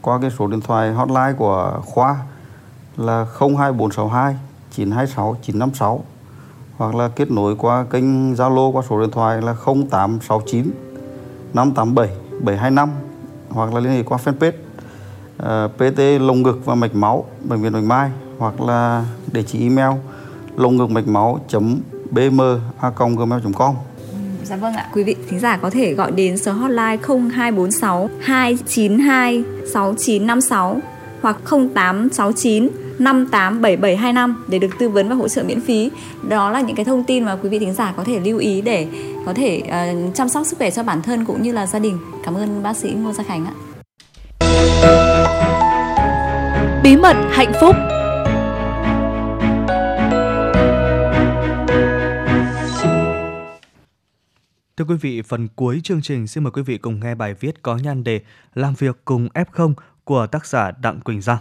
Qua 0.00 0.18
cái 0.20 0.30
số 0.38 0.46
điện 0.46 0.60
thoại 0.60 0.92
hotline 0.92 1.32
của 1.38 1.80
khoa 1.84 2.16
là 2.96 3.26
02462 3.40 4.36
926 4.72 5.36
956 5.42 6.04
hoặc 6.76 6.94
là 6.94 7.08
kết 7.08 7.30
nối 7.30 7.56
qua 7.56 7.84
kênh 7.84 8.34
Zalo 8.34 8.72
qua 8.72 8.82
số 8.90 9.00
điện 9.00 9.10
thoại 9.10 9.42
là 9.42 9.54
0869 9.64 10.70
587 11.54 12.16
725 12.40 12.90
hoặc 13.48 13.74
là 13.74 13.80
liên 13.80 13.92
hệ 13.92 14.02
qua 14.02 14.18
fanpage 14.24 14.52
ờ, 15.38 15.64
uh, 15.64 15.76
PT 15.76 16.00
lồng 16.20 16.42
ngực 16.42 16.60
và 16.64 16.74
mạch 16.74 16.94
máu 16.94 17.24
bệnh 17.44 17.62
viện 17.62 17.72
Bạch 17.72 17.84
Mai 17.84 18.10
hoặc 18.38 18.60
là 18.60 19.04
địa 19.32 19.42
chỉ 19.42 19.62
email 19.62 19.98
lồng 20.58 20.76
ngực 20.76 20.90
mạch 20.90 21.08
máu 21.08 21.40
bm 22.10 22.40
a 22.80 22.90
gmail.com 23.16 23.74
Dạ 24.44 24.56
vâng 24.56 24.74
ạ, 24.74 24.86
quý 24.92 25.04
vị 25.04 25.16
thính 25.28 25.40
giả 25.40 25.56
có 25.56 25.70
thể 25.70 25.94
gọi 25.94 26.10
đến 26.12 26.38
số 26.38 26.52
hotline 26.52 26.96
0246 27.06 28.10
292 28.20 29.42
6956 29.74 30.80
hoặc 31.22 31.36
0869 31.74 32.68
587725 32.98 34.44
để 34.48 34.58
được 34.58 34.68
tư 34.78 34.88
vấn 34.88 35.08
và 35.08 35.14
hỗ 35.14 35.28
trợ 35.28 35.42
miễn 35.42 35.60
phí. 35.60 35.90
Đó 36.28 36.50
là 36.50 36.60
những 36.60 36.76
cái 36.76 36.84
thông 36.84 37.04
tin 37.04 37.24
mà 37.24 37.36
quý 37.42 37.48
vị 37.48 37.58
thính 37.58 37.74
giả 37.74 37.92
có 37.96 38.04
thể 38.04 38.20
lưu 38.20 38.38
ý 38.38 38.60
để 38.60 38.86
có 39.26 39.34
thể 39.34 39.62
uh, 39.66 40.14
chăm 40.14 40.28
sóc 40.28 40.46
sức 40.46 40.58
khỏe 40.58 40.70
cho 40.70 40.82
bản 40.82 41.02
thân 41.02 41.24
cũng 41.24 41.42
như 41.42 41.52
là 41.52 41.66
gia 41.66 41.78
đình. 41.78 41.98
Cảm 42.24 42.34
ơn 42.34 42.62
bác 42.62 42.76
sĩ 42.76 42.90
Ngô 42.90 43.12
Gia 43.12 43.24
Khánh 43.24 43.46
ạ. 43.46 43.54
Bí 46.82 46.96
mật 46.96 47.16
hạnh 47.30 47.52
phúc 47.60 47.76
Thưa 54.78 54.84
quý 54.84 54.96
vị, 55.00 55.22
phần 55.22 55.48
cuối 55.56 55.80
chương 55.84 56.02
trình 56.02 56.26
xin 56.26 56.44
mời 56.44 56.50
quý 56.50 56.62
vị 56.62 56.78
cùng 56.78 57.00
nghe 57.00 57.14
bài 57.14 57.34
viết 57.34 57.62
có 57.62 57.76
nhan 57.76 58.04
đề 58.04 58.20
Làm 58.54 58.74
việc 58.74 58.96
cùng 59.04 59.28
F0 59.34 59.72
của 60.04 60.26
tác 60.26 60.46
giả 60.46 60.70
Đặng 60.70 61.00
Quỳnh 61.00 61.20
Giang. 61.20 61.38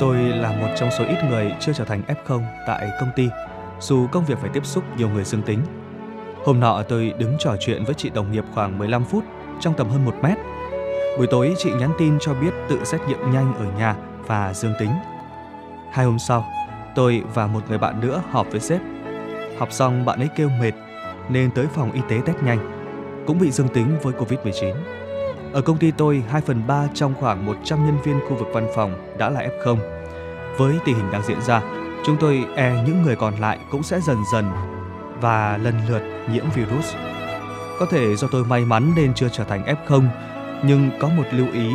Tôi 0.00 0.16
là 0.16 0.56
một 0.60 0.74
trong 0.76 0.90
số 0.98 1.04
ít 1.04 1.18
người 1.30 1.52
chưa 1.60 1.72
trở 1.72 1.84
thành 1.84 2.02
F0 2.08 2.42
tại 2.66 2.90
công 3.00 3.10
ty, 3.16 3.28
dù 3.80 4.06
công 4.06 4.24
việc 4.24 4.38
phải 4.38 4.50
tiếp 4.54 4.66
xúc 4.66 4.84
nhiều 4.98 5.08
người 5.08 5.24
dương 5.24 5.42
tính. 5.42 5.60
Hôm 6.44 6.60
nọ 6.60 6.82
tôi 6.88 7.14
đứng 7.18 7.36
trò 7.38 7.56
chuyện 7.60 7.84
với 7.84 7.94
chị 7.94 8.10
đồng 8.10 8.32
nghiệp 8.32 8.44
khoảng 8.54 8.78
15 8.78 9.04
phút 9.04 9.24
trong 9.60 9.74
tầm 9.76 9.88
hơn 9.88 10.04
1 10.04 10.14
mét. 10.22 10.38
Buổi 11.18 11.26
tối 11.26 11.54
chị 11.58 11.70
nhắn 11.80 11.92
tin 11.98 12.18
cho 12.20 12.34
biết 12.34 12.50
tự 12.68 12.84
xét 12.84 13.00
nghiệm 13.08 13.30
nhanh 13.32 13.54
ở 13.54 13.78
nhà 13.78 13.96
và 14.26 14.54
dương 14.54 14.74
tính. 14.78 14.90
Hai 15.96 16.06
hôm 16.06 16.18
sau, 16.18 16.44
tôi 16.94 17.22
và 17.34 17.46
một 17.46 17.60
người 17.68 17.78
bạn 17.78 18.00
nữa 18.00 18.22
họp 18.30 18.46
với 18.50 18.60
sếp. 18.60 18.80
Học 19.58 19.72
xong 19.72 20.04
bạn 20.04 20.18
ấy 20.18 20.28
kêu 20.36 20.50
mệt 20.60 20.72
nên 21.28 21.50
tới 21.50 21.66
phòng 21.74 21.92
y 21.92 22.00
tế 22.08 22.20
test 22.26 22.36
nhanh, 22.42 22.58
cũng 23.26 23.38
bị 23.38 23.50
dương 23.50 23.68
tính 23.68 23.96
với 24.02 24.12
Covid-19. 24.12 24.74
Ở 25.52 25.60
công 25.60 25.78
ty 25.78 25.90
tôi, 25.90 26.24
2 26.28 26.40
phần 26.40 26.66
3 26.66 26.86
trong 26.94 27.14
khoảng 27.20 27.46
100 27.46 27.86
nhân 27.86 27.98
viên 28.04 28.20
khu 28.28 28.36
vực 28.36 28.48
văn 28.52 28.66
phòng 28.74 29.16
đã 29.18 29.30
là 29.30 29.40
F0. 29.40 29.76
Với 30.58 30.74
tình 30.84 30.96
hình 30.96 31.10
đang 31.12 31.22
diễn 31.22 31.40
ra, 31.40 31.62
chúng 32.06 32.16
tôi 32.20 32.44
e 32.56 32.82
những 32.86 33.02
người 33.02 33.16
còn 33.16 33.34
lại 33.40 33.58
cũng 33.70 33.82
sẽ 33.82 34.00
dần 34.00 34.18
dần 34.32 34.44
và 35.20 35.58
lần 35.62 35.74
lượt 35.88 36.02
nhiễm 36.30 36.44
virus. 36.54 36.94
Có 37.78 37.86
thể 37.90 38.16
do 38.16 38.28
tôi 38.32 38.44
may 38.44 38.64
mắn 38.64 38.92
nên 38.96 39.14
chưa 39.14 39.28
trở 39.28 39.44
thành 39.44 39.76
F0, 39.86 40.02
nhưng 40.64 40.90
có 41.00 41.08
một 41.08 41.24
lưu 41.32 41.46
ý 41.52 41.72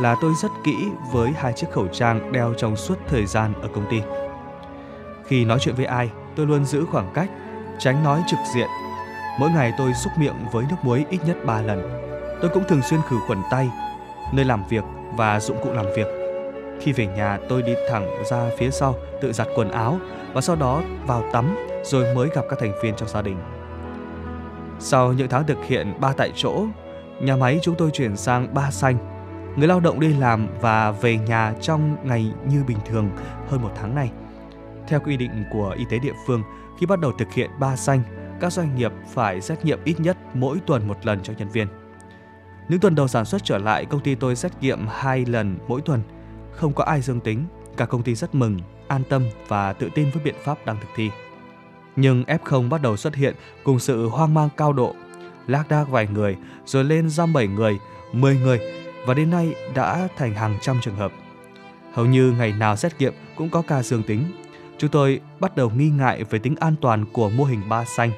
là 0.00 0.16
tôi 0.20 0.32
rất 0.42 0.50
kỹ 0.64 0.88
với 1.12 1.32
hai 1.36 1.52
chiếc 1.52 1.66
khẩu 1.72 1.88
trang 1.88 2.32
đeo 2.32 2.54
trong 2.56 2.76
suốt 2.76 2.98
thời 3.08 3.26
gian 3.26 3.52
ở 3.62 3.68
công 3.74 3.86
ty. 3.90 4.02
Khi 5.26 5.44
nói 5.44 5.58
chuyện 5.60 5.74
với 5.74 5.84
ai, 5.84 6.10
tôi 6.36 6.46
luôn 6.46 6.64
giữ 6.64 6.84
khoảng 6.84 7.10
cách, 7.14 7.30
tránh 7.78 8.04
nói 8.04 8.22
trực 8.26 8.38
diện. 8.54 8.68
Mỗi 9.40 9.50
ngày 9.50 9.72
tôi 9.78 9.94
xúc 9.94 10.12
miệng 10.18 10.36
với 10.52 10.64
nước 10.70 10.76
muối 10.82 11.04
ít 11.10 11.18
nhất 11.26 11.36
3 11.44 11.60
lần. 11.60 11.90
Tôi 12.40 12.50
cũng 12.54 12.64
thường 12.68 12.82
xuyên 12.82 13.00
khử 13.08 13.16
khuẩn 13.26 13.38
tay, 13.50 13.70
nơi 14.32 14.44
làm 14.44 14.64
việc 14.68 14.84
và 15.16 15.40
dụng 15.40 15.56
cụ 15.62 15.72
làm 15.72 15.86
việc. 15.96 16.06
Khi 16.80 16.92
về 16.92 17.06
nhà, 17.06 17.38
tôi 17.48 17.62
đi 17.62 17.74
thẳng 17.90 18.24
ra 18.30 18.50
phía 18.58 18.70
sau 18.70 18.94
tự 19.20 19.32
giặt 19.32 19.48
quần 19.54 19.70
áo 19.70 19.98
và 20.32 20.40
sau 20.40 20.56
đó 20.56 20.82
vào 21.06 21.22
tắm 21.32 21.56
rồi 21.84 22.14
mới 22.14 22.28
gặp 22.34 22.44
các 22.50 22.58
thành 22.58 22.72
viên 22.82 22.94
trong 22.96 23.08
gia 23.08 23.22
đình. 23.22 23.36
Sau 24.78 25.12
những 25.12 25.28
tháng 25.28 25.46
thực 25.46 25.64
hiện 25.64 25.94
ba 26.00 26.12
tại 26.16 26.32
chỗ, 26.36 26.66
nhà 27.20 27.36
máy 27.36 27.58
chúng 27.62 27.74
tôi 27.74 27.90
chuyển 27.90 28.16
sang 28.16 28.54
ba 28.54 28.70
xanh. 28.70 29.13
Người 29.56 29.68
lao 29.68 29.80
động 29.80 30.00
đi 30.00 30.14
làm 30.14 30.48
và 30.60 30.90
về 30.90 31.18
nhà 31.18 31.54
trong 31.60 31.96
ngày 32.04 32.32
như 32.48 32.64
bình 32.64 32.78
thường 32.86 33.10
hơn 33.48 33.62
một 33.62 33.70
tháng 33.76 33.94
này. 33.94 34.10
Theo 34.88 35.00
quy 35.00 35.16
định 35.16 35.44
của 35.52 35.74
y 35.78 35.84
tế 35.90 35.98
địa 35.98 36.12
phương, 36.26 36.42
khi 36.80 36.86
bắt 36.86 37.00
đầu 37.00 37.12
thực 37.18 37.32
hiện 37.32 37.50
ba 37.60 37.76
xanh, 37.76 38.02
các 38.40 38.52
doanh 38.52 38.76
nghiệp 38.76 38.92
phải 39.12 39.40
xét 39.40 39.64
nghiệm 39.64 39.78
ít 39.84 40.00
nhất 40.00 40.16
mỗi 40.34 40.58
tuần 40.66 40.88
một 40.88 41.06
lần 41.06 41.22
cho 41.22 41.32
nhân 41.38 41.48
viên. 41.48 41.66
Những 42.68 42.80
tuần 42.80 42.94
đầu 42.94 43.08
sản 43.08 43.24
xuất 43.24 43.44
trở 43.44 43.58
lại, 43.58 43.84
công 43.84 44.00
ty 44.00 44.14
tôi 44.14 44.36
xét 44.36 44.52
nghiệm 44.60 44.86
hai 44.90 45.24
lần 45.24 45.58
mỗi 45.68 45.80
tuần. 45.80 46.02
Không 46.52 46.72
có 46.72 46.84
ai 46.84 47.00
dương 47.00 47.20
tính, 47.20 47.44
cả 47.76 47.86
công 47.86 48.02
ty 48.02 48.14
rất 48.14 48.34
mừng, 48.34 48.58
an 48.88 49.02
tâm 49.08 49.22
và 49.48 49.72
tự 49.72 49.88
tin 49.94 50.10
với 50.10 50.24
biện 50.24 50.34
pháp 50.44 50.58
đang 50.66 50.76
thực 50.80 50.88
thi. 50.96 51.10
Nhưng 51.96 52.24
F0 52.24 52.68
bắt 52.68 52.82
đầu 52.82 52.96
xuất 52.96 53.14
hiện 53.14 53.34
cùng 53.64 53.78
sự 53.78 54.08
hoang 54.08 54.34
mang 54.34 54.48
cao 54.56 54.72
độ. 54.72 54.94
Lác 55.46 55.68
đác 55.68 55.88
vài 55.88 56.06
người, 56.06 56.36
rồi 56.64 56.84
lên 56.84 57.10
ra 57.10 57.26
bảy 57.26 57.46
người, 57.46 57.78
10 58.12 58.36
người 58.36 58.83
và 59.06 59.14
đến 59.14 59.30
nay 59.30 59.54
đã 59.74 60.08
thành 60.16 60.34
hàng 60.34 60.58
trăm 60.60 60.80
trường 60.82 60.96
hợp. 60.96 61.12
Hầu 61.92 62.06
như 62.06 62.34
ngày 62.38 62.52
nào 62.58 62.76
xét 62.76 62.92
nghiệm 62.98 63.14
cũng 63.36 63.48
có 63.48 63.62
ca 63.62 63.82
dương 63.82 64.02
tính. 64.02 64.24
Chúng 64.78 64.90
tôi 64.90 65.20
bắt 65.40 65.56
đầu 65.56 65.70
nghi 65.70 65.88
ngại 65.88 66.24
về 66.30 66.38
tính 66.38 66.54
an 66.60 66.74
toàn 66.80 67.04
của 67.12 67.30
mô 67.30 67.44
hình 67.44 67.60
ba 67.68 67.84
xanh. 67.84 68.10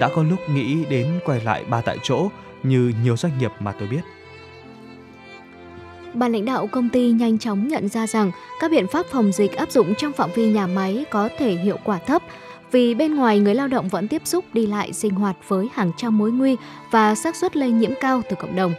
Đã 0.00 0.08
có 0.14 0.22
lúc 0.22 0.38
nghĩ 0.50 0.84
đến 0.84 1.20
quay 1.24 1.40
lại 1.40 1.64
ba 1.64 1.80
tại 1.80 1.98
chỗ 2.02 2.28
như 2.62 2.92
nhiều 3.04 3.16
doanh 3.16 3.38
nghiệp 3.38 3.50
mà 3.60 3.72
tôi 3.72 3.88
biết. 3.88 4.00
Ban 6.14 6.32
lãnh 6.32 6.44
đạo 6.44 6.66
công 6.66 6.88
ty 6.88 7.10
nhanh 7.10 7.38
chóng 7.38 7.68
nhận 7.68 7.88
ra 7.88 8.06
rằng 8.06 8.30
các 8.60 8.70
biện 8.70 8.86
pháp 8.86 9.06
phòng 9.06 9.32
dịch 9.32 9.56
áp 9.56 9.70
dụng 9.70 9.94
trong 9.94 10.12
phạm 10.12 10.30
vi 10.34 10.48
nhà 10.52 10.66
máy 10.66 11.04
có 11.10 11.28
thể 11.38 11.54
hiệu 11.54 11.78
quả 11.84 11.98
thấp, 11.98 12.22
vì 12.70 12.94
bên 12.94 13.14
ngoài 13.14 13.38
người 13.38 13.54
lao 13.54 13.68
động 13.68 13.88
vẫn 13.88 14.08
tiếp 14.08 14.22
xúc 14.24 14.44
đi 14.52 14.66
lại 14.66 14.92
sinh 14.92 15.14
hoạt 15.14 15.36
với 15.48 15.68
hàng 15.74 15.92
trăm 15.96 16.18
mối 16.18 16.32
nguy 16.32 16.56
và 16.90 17.14
xác 17.14 17.36
suất 17.36 17.56
lây 17.56 17.70
nhiễm 17.70 17.90
cao 18.00 18.22
từ 18.30 18.36
cộng 18.36 18.56
đồng. 18.56 18.74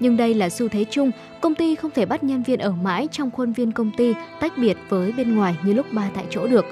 Nhưng 0.00 0.16
đây 0.16 0.34
là 0.34 0.48
xu 0.48 0.68
thế 0.68 0.84
chung, 0.90 1.10
công 1.40 1.54
ty 1.54 1.74
không 1.74 1.90
thể 1.90 2.06
bắt 2.06 2.24
nhân 2.24 2.42
viên 2.42 2.58
ở 2.58 2.70
mãi 2.70 3.08
trong 3.12 3.30
khuôn 3.30 3.52
viên 3.52 3.72
công 3.72 3.90
ty 3.96 4.14
tách 4.40 4.58
biệt 4.58 4.76
với 4.88 5.12
bên 5.12 5.36
ngoài 5.36 5.56
như 5.64 5.72
lúc 5.72 5.86
ba 5.92 6.10
tại 6.14 6.24
chỗ 6.30 6.46
được. 6.46 6.64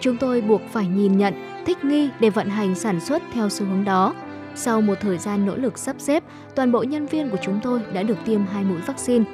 Chúng 0.00 0.16
tôi 0.16 0.40
buộc 0.40 0.60
phải 0.72 0.86
nhìn 0.86 1.18
nhận, 1.18 1.34
thích 1.66 1.84
nghi 1.84 2.08
để 2.20 2.30
vận 2.30 2.48
hành 2.48 2.74
sản 2.74 3.00
xuất 3.00 3.22
theo 3.32 3.48
xu 3.48 3.66
hướng 3.66 3.84
đó. 3.84 4.14
Sau 4.54 4.80
một 4.80 4.94
thời 5.00 5.18
gian 5.18 5.46
nỗ 5.46 5.56
lực 5.56 5.78
sắp 5.78 5.96
xếp, 5.98 6.24
toàn 6.54 6.72
bộ 6.72 6.82
nhân 6.82 7.06
viên 7.06 7.30
của 7.30 7.38
chúng 7.42 7.60
tôi 7.62 7.80
đã 7.92 8.02
được 8.02 8.18
tiêm 8.24 8.40
hai 8.46 8.64
mũi 8.64 8.78
vaccine. 8.86 9.24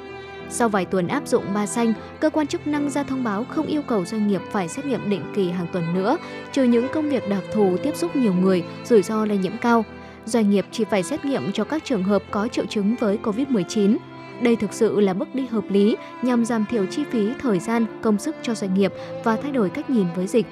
Sau 0.49 0.69
vài 0.69 0.85
tuần 0.85 1.07
áp 1.07 1.27
dụng 1.27 1.43
ba 1.53 1.65
xanh, 1.65 1.93
cơ 2.19 2.29
quan 2.29 2.47
chức 2.47 2.67
năng 2.67 2.89
ra 2.89 3.03
thông 3.03 3.23
báo 3.23 3.43
không 3.43 3.65
yêu 3.65 3.81
cầu 3.81 4.05
doanh 4.05 4.27
nghiệp 4.27 4.41
phải 4.51 4.67
xét 4.67 4.85
nghiệm 4.85 5.09
định 5.09 5.21
kỳ 5.35 5.49
hàng 5.49 5.67
tuần 5.73 5.83
nữa, 5.93 6.17
trừ 6.51 6.63
những 6.63 6.87
công 6.93 7.09
việc 7.09 7.29
đặc 7.29 7.43
thù 7.53 7.77
tiếp 7.83 7.95
xúc 7.95 8.15
nhiều 8.15 8.33
người, 8.33 8.63
rủi 8.83 9.01
ro 9.01 9.25
lây 9.25 9.37
nhiễm 9.37 9.57
cao. 9.61 9.85
Doanh 10.27 10.49
nghiệp 10.49 10.65
chỉ 10.71 10.83
phải 10.83 11.03
xét 11.03 11.25
nghiệm 11.25 11.51
cho 11.51 11.63
các 11.63 11.85
trường 11.85 12.03
hợp 12.03 12.23
có 12.31 12.47
triệu 12.47 12.65
chứng 12.65 12.95
với 12.95 13.19
COVID-19. 13.23 13.97
Đây 14.41 14.55
thực 14.55 14.73
sự 14.73 14.99
là 14.99 15.13
bước 15.13 15.35
đi 15.35 15.45
hợp 15.47 15.63
lý 15.69 15.97
nhằm 16.21 16.45
giảm 16.45 16.65
thiểu 16.65 16.85
chi 16.85 17.03
phí, 17.11 17.29
thời 17.41 17.59
gian, 17.59 17.85
công 18.01 18.17
sức 18.17 18.35
cho 18.41 18.53
doanh 18.53 18.73
nghiệp 18.73 18.93
và 19.23 19.35
thay 19.35 19.51
đổi 19.51 19.69
cách 19.69 19.89
nhìn 19.89 20.07
với 20.15 20.27
dịch. 20.27 20.45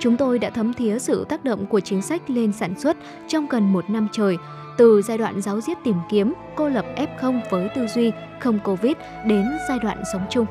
Chúng 0.00 0.16
tôi 0.16 0.38
đã 0.38 0.50
thấm 0.50 0.72
thía 0.72 0.98
sự 0.98 1.24
tác 1.28 1.44
động 1.44 1.66
của 1.66 1.80
chính 1.80 2.02
sách 2.02 2.30
lên 2.30 2.52
sản 2.52 2.78
xuất 2.78 2.96
trong 3.28 3.46
gần 3.48 3.72
một 3.72 3.90
năm 3.90 4.08
trời, 4.12 4.36
từ 4.78 5.02
giai 5.02 5.18
đoạn 5.18 5.42
giáo 5.42 5.60
diết 5.60 5.76
tìm 5.84 5.96
kiếm, 6.10 6.32
cô 6.56 6.68
lập 6.68 6.84
F0 6.96 7.40
với 7.50 7.68
tư 7.74 7.86
duy 7.86 8.12
không 8.40 8.58
Covid 8.58 8.92
đến 9.26 9.44
giai 9.68 9.78
đoạn 9.78 10.02
sống 10.12 10.22
chung. 10.30 10.46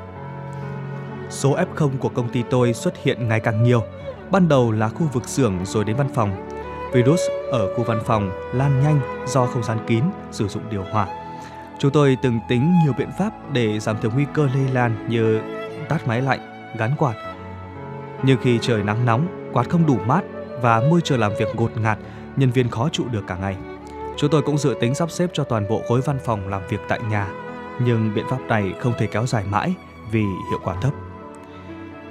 Số 1.30 1.56
F0 1.56 1.90
của 2.00 2.10
công 2.10 2.30
ty 2.30 2.44
tôi 2.50 2.74
xuất 2.74 3.04
hiện 3.04 3.28
ngày 3.28 3.40
càng 3.40 3.64
nhiều. 3.64 3.82
Ban 4.32 4.48
đầu 4.48 4.72
là 4.72 4.90
khu 4.90 5.08
vực 5.14 5.28
xưởng 5.28 5.54
rồi 5.66 5.84
đến 5.84 5.96
văn 5.96 6.08
phòng. 6.14 6.53
Virus 6.94 7.22
ở 7.52 7.76
khu 7.76 7.84
văn 7.84 8.00
phòng 8.06 8.32
lan 8.54 8.84
nhanh 8.84 9.00
do 9.28 9.46
không 9.46 9.64
gian 9.64 9.78
kín, 9.88 10.04
sử 10.32 10.48
dụng 10.48 10.64
điều 10.70 10.84
hòa. 10.84 11.08
Chúng 11.80 11.92
tôi 11.92 12.18
từng 12.22 12.40
tính 12.48 12.74
nhiều 12.84 12.94
biện 12.98 13.10
pháp 13.20 13.32
để 13.54 13.80
giảm 13.80 13.98
thiểu 14.02 14.12
nguy 14.12 14.26
cơ 14.34 14.48
lây 14.54 14.74
lan 14.74 15.06
như 15.10 15.42
tắt 15.90 16.08
máy 16.08 16.22
lạnh, 16.22 16.72
gắn 16.78 16.92
quạt. 16.98 17.16
Nhưng 18.24 18.38
khi 18.42 18.60
trời 18.62 18.84
nắng 18.84 19.06
nóng, 19.06 19.50
quạt 19.54 19.70
không 19.70 19.86
đủ 19.86 19.98
mát 20.06 20.22
và 20.62 20.82
môi 20.90 21.02
trường 21.02 21.20
làm 21.20 21.32
việc 21.40 21.56
ngột 21.56 21.78
ngạt, 21.78 21.98
nhân 22.36 22.52
viên 22.52 22.70
khó 22.70 22.90
trụ 22.90 23.04
được 23.12 23.24
cả 23.28 23.38
ngày. 23.42 23.58
Chúng 24.18 24.30
tôi 24.30 24.42
cũng 24.42 24.58
dự 24.58 24.76
tính 24.80 24.96
sắp 24.96 25.12
xếp 25.12 25.30
cho 25.34 25.44
toàn 25.44 25.68
bộ 25.70 25.82
khối 25.88 26.02
văn 26.02 26.20
phòng 26.26 26.48
làm 26.48 26.62
việc 26.70 26.80
tại 26.88 27.00
nhà, 27.10 27.28
nhưng 27.80 28.14
biện 28.14 28.26
pháp 28.30 28.40
này 28.48 28.74
không 28.80 28.94
thể 28.98 29.08
kéo 29.08 29.26
dài 29.26 29.44
mãi 29.50 29.74
vì 30.12 30.22
hiệu 30.22 30.60
quả 30.64 30.76
thấp. 30.82 30.94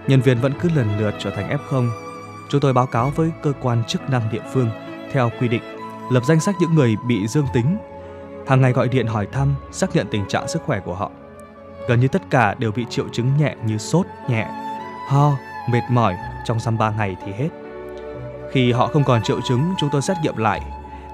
Nhân 0.06 0.20
viên 0.20 0.40
vẫn 0.40 0.52
cứ 0.60 0.68
lần 0.76 0.86
lượt 0.98 1.14
trở 1.18 1.30
thành 1.30 1.56
F0. 1.56 2.11
Chúng 2.52 2.60
tôi 2.60 2.72
báo 2.72 2.86
cáo 2.86 3.12
với 3.16 3.30
cơ 3.42 3.52
quan 3.60 3.84
chức 3.84 4.10
năng 4.10 4.30
địa 4.32 4.42
phương 4.52 4.70
theo 5.12 5.30
quy 5.40 5.48
định, 5.48 5.62
lập 6.10 6.22
danh 6.24 6.40
sách 6.40 6.54
những 6.60 6.74
người 6.74 6.96
bị 7.06 7.26
dương 7.26 7.46
tính. 7.54 7.76
Hàng 8.46 8.60
ngày 8.60 8.72
gọi 8.72 8.88
điện 8.88 9.06
hỏi 9.06 9.26
thăm, 9.32 9.54
xác 9.70 9.96
nhận 9.96 10.06
tình 10.10 10.28
trạng 10.28 10.48
sức 10.48 10.62
khỏe 10.62 10.80
của 10.80 10.94
họ. 10.94 11.10
Gần 11.88 12.00
như 12.00 12.08
tất 12.08 12.22
cả 12.30 12.54
đều 12.58 12.72
bị 12.72 12.84
triệu 12.90 13.08
chứng 13.12 13.36
nhẹ 13.36 13.56
như 13.66 13.78
sốt 13.78 14.06
nhẹ, 14.28 14.48
ho, 15.08 15.32
mệt 15.70 15.82
mỏi 15.90 16.16
trong 16.44 16.60
dăm 16.60 16.78
3 16.78 16.90
ngày 16.90 17.16
thì 17.24 17.32
hết. 17.32 17.48
Khi 18.50 18.72
họ 18.72 18.86
không 18.86 19.04
còn 19.04 19.22
triệu 19.22 19.40
chứng, 19.48 19.74
chúng 19.80 19.88
tôi 19.92 20.02
xét 20.02 20.16
nghiệm 20.22 20.36
lại 20.36 20.60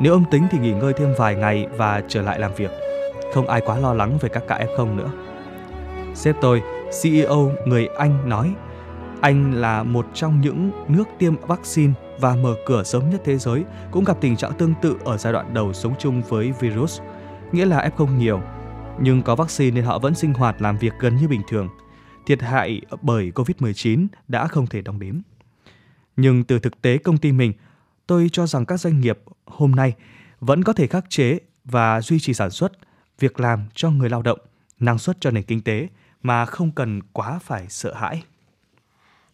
nếu 0.01 0.13
âm 0.13 0.25
tính 0.25 0.47
thì 0.51 0.59
nghỉ 0.59 0.73
ngơi 0.73 0.93
thêm 0.93 1.15
vài 1.19 1.35
ngày 1.35 1.67
và 1.77 2.03
trở 2.09 2.23
lại 2.23 2.39
làm 2.39 2.55
việc. 2.55 2.71
Không 3.35 3.49
ai 3.49 3.61
quá 3.67 3.79
lo 3.79 3.95
lắng 3.95 4.19
về 4.21 4.29
các 4.29 4.43
ca 4.49 4.59
F0 4.59 4.97
nữa. 4.97 5.11
Sếp 6.15 6.37
tôi, 6.41 6.63
CEO 7.03 7.51
người 7.65 7.87
Anh 7.99 8.29
nói, 8.29 8.55
anh 9.21 9.55
là 9.55 9.83
một 9.83 10.07
trong 10.15 10.41
những 10.41 10.71
nước 10.89 11.05
tiêm 11.19 11.37
vaccine 11.37 11.93
và 12.21 12.35
mở 12.35 12.55
cửa 12.67 12.83
sớm 12.83 13.11
nhất 13.11 13.21
thế 13.25 13.39
giới 13.39 13.65
cũng 13.91 14.05
gặp 14.05 14.17
tình 14.21 14.37
trạng 14.37 14.53
tương 14.53 14.75
tự 14.83 14.97
ở 15.05 15.19
giai 15.19 15.33
đoạn 15.33 15.55
đầu 15.55 15.73
sống 15.73 15.95
chung 15.99 16.23
với 16.23 16.53
virus, 16.61 17.01
nghĩa 17.53 17.67
là 17.67 17.91
F0 17.97 18.17
nhiều. 18.19 18.43
nhưng 19.01 19.23
có 19.23 19.35
vaccine 19.35 19.75
nên 19.75 19.85
họ 19.85 19.99
vẫn 19.99 20.15
sinh 20.15 20.35
hoạt 20.35 20.63
làm 20.63 20.79
việc 20.79 20.93
gần 21.01 21.17
như 21.17 21.29
bình 21.29 21.43
thường. 21.49 21.69
Thiệt 22.27 22.43
hại 22.43 22.81
bởi 23.03 23.33
Covid-19 23.35 24.07
đã 24.29 24.47
không 24.47 24.67
thể 24.67 24.81
đong 24.81 24.99
đếm. 24.99 25.21
Nhưng 26.17 26.45
từ 26.45 26.59
thực 26.59 26.83
tế 26.83 26.99
công 26.99 27.19
ty 27.19 27.33
mình, 27.33 27.53
tôi 28.07 28.29
cho 28.33 28.47
rằng 28.47 28.67
các 28.67 28.81
doanh 28.81 29.01
nghiệp 29.01 29.19
hôm 29.47 29.73
nay 29.73 29.95
vẫn 30.41 30.65
có 30.65 30.73
thể 30.73 30.87
khắc 30.87 31.11
chế 31.11 31.39
và 31.65 32.01
duy 32.01 32.19
trì 32.21 32.35
sản 32.35 32.51
xuất, 32.51 32.73
việc 33.19 33.41
làm 33.41 33.65
cho 33.75 33.91
người 33.91 34.11
lao 34.11 34.23
động, 34.23 34.39
năng 34.81 34.99
suất 34.99 35.17
cho 35.21 35.31
nền 35.31 35.45
kinh 35.45 35.61
tế 35.61 35.89
mà 36.23 36.45
không 36.45 36.71
cần 36.71 37.01
quá 37.13 37.39
phải 37.43 37.67
sợ 37.69 37.95
hãi. 37.95 38.23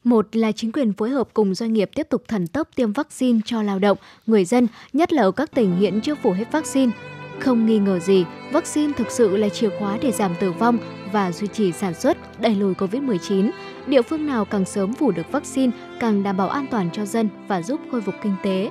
Một 0.04 0.36
là 0.36 0.52
chính 0.52 0.72
quyền 0.72 0.92
phối 0.92 1.10
hợp 1.10 1.28
cùng 1.34 1.54
doanh 1.54 1.72
nghiệp 1.72 1.90
tiếp 1.94 2.06
tục 2.10 2.22
thần 2.28 2.46
tốc 2.46 2.68
tiêm 2.74 2.92
vaccine 2.92 3.40
cho 3.44 3.62
lao 3.62 3.78
động, 3.78 3.98
người 4.26 4.44
dân, 4.44 4.66
nhất 4.92 5.12
là 5.12 5.22
ở 5.22 5.30
các 5.30 5.54
tỉnh 5.54 5.76
hiện 5.76 6.00
chưa 6.00 6.14
phủ 6.14 6.30
hết 6.30 6.52
vaccine. 6.52 6.92
Không 7.38 7.66
nghi 7.66 7.78
ngờ 7.78 7.98
gì, 7.98 8.24
vaccine 8.52 8.92
thực 8.92 9.10
sự 9.10 9.36
là 9.36 9.48
chìa 9.48 9.70
khóa 9.78 9.98
để 10.02 10.12
giảm 10.12 10.34
tử 10.40 10.52
vong 10.52 10.78
và 11.12 11.32
duy 11.32 11.46
trì 11.46 11.72
sản 11.72 11.94
xuất, 11.94 12.40
đẩy 12.40 12.54
lùi 12.54 12.74
Covid-19. 12.74 13.50
Địa 13.86 14.02
phương 14.02 14.26
nào 14.26 14.44
càng 14.44 14.64
sớm 14.64 14.94
phủ 14.94 15.10
được 15.10 15.32
vaccine 15.32 15.72
càng 16.00 16.22
đảm 16.22 16.36
bảo 16.36 16.48
an 16.48 16.66
toàn 16.70 16.90
cho 16.92 17.04
dân 17.04 17.28
và 17.48 17.62
giúp 17.62 17.80
khôi 17.90 18.00
phục 18.00 18.14
kinh 18.22 18.34
tế. 18.42 18.70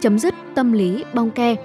Chấm 0.00 0.18
dứt 0.18 0.34
tâm 0.54 0.72
lý 0.72 1.04
bong 1.14 1.30
ke. 1.30 1.56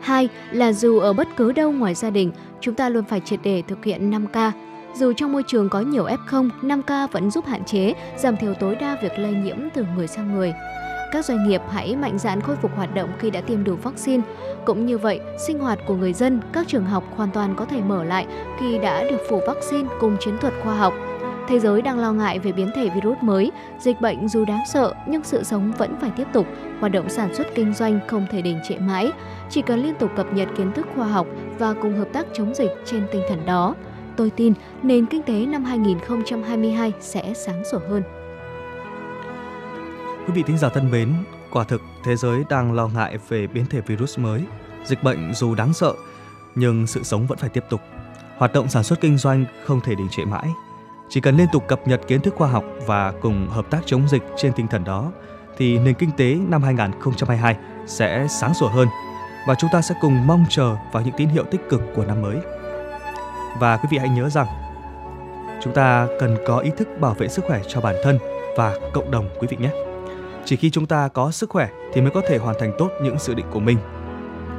Hai 0.00 0.28
là 0.52 0.72
dù 0.72 0.98
ở 0.98 1.12
bất 1.12 1.28
cứ 1.36 1.52
đâu 1.52 1.72
ngoài 1.72 1.94
gia 1.94 2.10
đình, 2.10 2.32
chúng 2.60 2.74
ta 2.74 2.88
luôn 2.88 3.04
phải 3.04 3.20
triệt 3.20 3.40
để 3.42 3.62
thực 3.68 3.84
hiện 3.84 4.10
5K, 4.10 4.52
dù 4.94 5.12
trong 5.12 5.32
môi 5.32 5.42
trường 5.42 5.68
có 5.68 5.80
nhiều 5.80 6.06
F0, 6.06 6.50
5K 6.62 7.08
vẫn 7.12 7.30
giúp 7.30 7.46
hạn 7.46 7.64
chế, 7.64 7.94
giảm 8.16 8.36
thiểu 8.36 8.54
tối 8.54 8.74
đa 8.74 8.98
việc 9.02 9.18
lây 9.18 9.32
nhiễm 9.32 9.56
từ 9.74 9.86
người 9.96 10.06
sang 10.06 10.34
người. 10.34 10.52
Các 11.12 11.24
doanh 11.24 11.48
nghiệp 11.48 11.60
hãy 11.70 11.96
mạnh 11.96 12.18
dạn 12.18 12.40
khôi 12.40 12.56
phục 12.56 12.76
hoạt 12.76 12.94
động 12.94 13.10
khi 13.18 13.30
đã 13.30 13.40
tiêm 13.40 13.64
đủ 13.64 13.76
vaccine. 13.82 14.22
Cũng 14.66 14.86
như 14.86 14.98
vậy, 14.98 15.20
sinh 15.46 15.58
hoạt 15.58 15.78
của 15.86 15.94
người 15.94 16.12
dân, 16.12 16.40
các 16.52 16.68
trường 16.68 16.84
học 16.84 17.04
hoàn 17.16 17.30
toàn 17.30 17.54
có 17.56 17.64
thể 17.64 17.80
mở 17.80 18.04
lại 18.04 18.26
khi 18.60 18.78
đã 18.78 19.04
được 19.04 19.18
phủ 19.28 19.40
vaccine 19.46 19.88
cùng 20.00 20.16
chiến 20.20 20.38
thuật 20.40 20.54
khoa 20.62 20.74
học. 20.74 20.94
Thế 21.48 21.58
giới 21.58 21.82
đang 21.82 21.98
lo 21.98 22.12
ngại 22.12 22.38
về 22.38 22.52
biến 22.52 22.70
thể 22.74 22.88
virus 22.88 23.18
mới, 23.20 23.52
dịch 23.80 24.00
bệnh 24.00 24.28
dù 24.28 24.44
đáng 24.44 24.62
sợ 24.66 24.94
nhưng 25.06 25.24
sự 25.24 25.42
sống 25.42 25.72
vẫn 25.78 25.96
phải 26.00 26.10
tiếp 26.16 26.26
tục, 26.32 26.46
hoạt 26.80 26.92
động 26.92 27.08
sản 27.08 27.34
xuất 27.34 27.46
kinh 27.54 27.74
doanh 27.74 28.00
không 28.08 28.26
thể 28.30 28.42
đình 28.42 28.60
trệ 28.68 28.74
mãi. 28.78 29.10
Chỉ 29.50 29.62
cần 29.62 29.82
liên 29.82 29.94
tục 29.94 30.10
cập 30.16 30.32
nhật 30.32 30.48
kiến 30.56 30.72
thức 30.72 30.86
khoa 30.94 31.06
học 31.06 31.26
và 31.58 31.74
cùng 31.82 31.98
hợp 31.98 32.08
tác 32.12 32.26
chống 32.34 32.54
dịch 32.54 32.70
trên 32.84 33.06
tinh 33.12 33.22
thần 33.28 33.46
đó, 33.46 33.74
tôi 34.16 34.30
tin 34.30 34.52
nền 34.82 35.06
kinh 35.06 35.22
tế 35.22 35.46
năm 35.46 35.64
2022 35.64 36.92
sẽ 37.00 37.34
sáng 37.34 37.62
sủa 37.64 37.80
hơn. 37.88 38.02
Quý 40.26 40.32
vị 40.34 40.42
thính 40.46 40.58
giả 40.58 40.68
thân 40.68 40.90
mến, 40.90 41.14
quả 41.50 41.64
thực 41.64 41.82
thế 42.04 42.16
giới 42.16 42.44
đang 42.48 42.72
lo 42.72 42.88
ngại 42.88 43.18
về 43.28 43.46
biến 43.46 43.66
thể 43.70 43.80
virus 43.80 44.18
mới. 44.18 44.44
Dịch 44.84 45.02
bệnh 45.02 45.34
dù 45.34 45.54
đáng 45.54 45.72
sợ, 45.72 45.94
nhưng 46.54 46.86
sự 46.86 47.02
sống 47.02 47.26
vẫn 47.26 47.38
phải 47.38 47.50
tiếp 47.50 47.64
tục. 47.70 47.80
Hoạt 48.36 48.52
động 48.52 48.68
sản 48.68 48.84
xuất 48.84 49.00
kinh 49.00 49.18
doanh 49.18 49.44
không 49.64 49.80
thể 49.80 49.94
đình 49.94 50.08
trệ 50.10 50.24
mãi. 50.24 50.48
Chỉ 51.08 51.20
cần 51.20 51.36
liên 51.36 51.46
tục 51.52 51.64
cập 51.68 51.88
nhật 51.88 52.00
kiến 52.08 52.20
thức 52.20 52.34
khoa 52.36 52.48
học 52.48 52.64
và 52.86 53.12
cùng 53.20 53.48
hợp 53.48 53.70
tác 53.70 53.80
chống 53.86 54.08
dịch 54.08 54.22
trên 54.36 54.52
tinh 54.52 54.66
thần 54.66 54.84
đó, 54.84 55.12
thì 55.56 55.78
nền 55.78 55.94
kinh 55.94 56.10
tế 56.16 56.38
năm 56.48 56.62
2022 56.62 57.56
sẽ 57.86 58.26
sáng 58.40 58.54
sủa 58.54 58.68
hơn 58.68 58.88
và 59.46 59.54
chúng 59.54 59.70
ta 59.72 59.82
sẽ 59.82 59.94
cùng 60.00 60.26
mong 60.26 60.44
chờ 60.48 60.76
vào 60.92 61.02
những 61.02 61.14
tín 61.16 61.28
hiệu 61.28 61.44
tích 61.44 61.68
cực 61.68 61.82
của 61.94 62.04
năm 62.04 62.22
mới. 62.22 62.36
Và 63.58 63.76
quý 63.76 63.88
vị 63.90 63.98
hãy 63.98 64.08
nhớ 64.08 64.28
rằng 64.28 64.46
chúng 65.62 65.74
ta 65.74 66.08
cần 66.20 66.36
có 66.46 66.58
ý 66.58 66.70
thức 66.76 66.88
bảo 67.00 67.14
vệ 67.14 67.28
sức 67.28 67.44
khỏe 67.44 67.62
cho 67.68 67.80
bản 67.80 67.96
thân 68.04 68.18
và 68.56 68.78
cộng 68.92 69.10
đồng 69.10 69.28
quý 69.40 69.46
vị 69.50 69.56
nhé. 69.60 69.70
Chỉ 70.44 70.56
khi 70.56 70.70
chúng 70.70 70.86
ta 70.86 71.08
có 71.08 71.30
sức 71.30 71.50
khỏe 71.50 71.68
thì 71.92 72.00
mới 72.00 72.10
có 72.10 72.22
thể 72.28 72.38
hoàn 72.38 72.56
thành 72.60 72.72
tốt 72.78 72.90
những 73.02 73.18
dự 73.18 73.34
định 73.34 73.46
của 73.50 73.60
mình. 73.60 73.78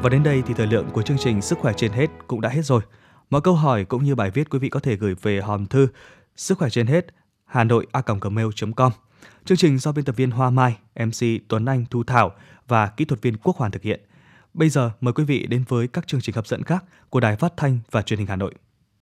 Và 0.01 0.09
đến 0.09 0.23
đây 0.23 0.43
thì 0.47 0.53
thời 0.53 0.67
lượng 0.67 0.89
của 0.93 1.01
chương 1.01 1.17
trình 1.17 1.41
Sức 1.41 1.59
khỏe 1.59 1.73
trên 1.77 1.91
hết 1.91 2.07
cũng 2.27 2.41
đã 2.41 2.49
hết 2.49 2.65
rồi. 2.65 2.81
Mọi 3.29 3.41
câu 3.41 3.53
hỏi 3.53 3.85
cũng 3.85 4.03
như 4.03 4.15
bài 4.15 4.31
viết 4.31 4.49
quý 4.49 4.59
vị 4.59 4.69
có 4.69 4.79
thể 4.79 4.95
gửi 4.95 5.15
về 5.21 5.41
hòm 5.41 5.65
thư 5.65 5.87
sức 6.35 6.57
khỏe 6.57 6.69
trên 6.69 6.87
hết 6.87 7.05
hà 7.45 7.63
nội 7.63 7.87
a 7.91 8.01
gmail.com. 8.21 8.91
Chương 9.45 9.57
trình 9.57 9.79
do 9.79 9.91
biên 9.91 10.05
tập 10.05 10.15
viên 10.15 10.31
Hoa 10.31 10.49
Mai, 10.49 10.77
MC 10.95 11.47
Tuấn 11.47 11.65
Anh 11.65 11.85
Thu 11.89 12.03
Thảo 12.03 12.31
và 12.67 12.87
kỹ 12.87 13.05
thuật 13.05 13.21
viên 13.21 13.37
Quốc 13.37 13.57
Hoàn 13.57 13.71
thực 13.71 13.81
hiện. 13.81 14.01
Bây 14.53 14.69
giờ 14.69 14.91
mời 15.01 15.13
quý 15.13 15.23
vị 15.23 15.47
đến 15.47 15.63
với 15.67 15.87
các 15.87 16.07
chương 16.07 16.21
trình 16.21 16.35
hấp 16.35 16.47
dẫn 16.47 16.63
khác 16.63 16.83
của 17.09 17.19
Đài 17.19 17.35
Phát 17.35 17.53
thanh 17.57 17.79
và 17.91 18.01
Truyền 18.01 18.19
hình 18.19 18.27
Hà 18.27 18.35
Nội. 18.35 18.53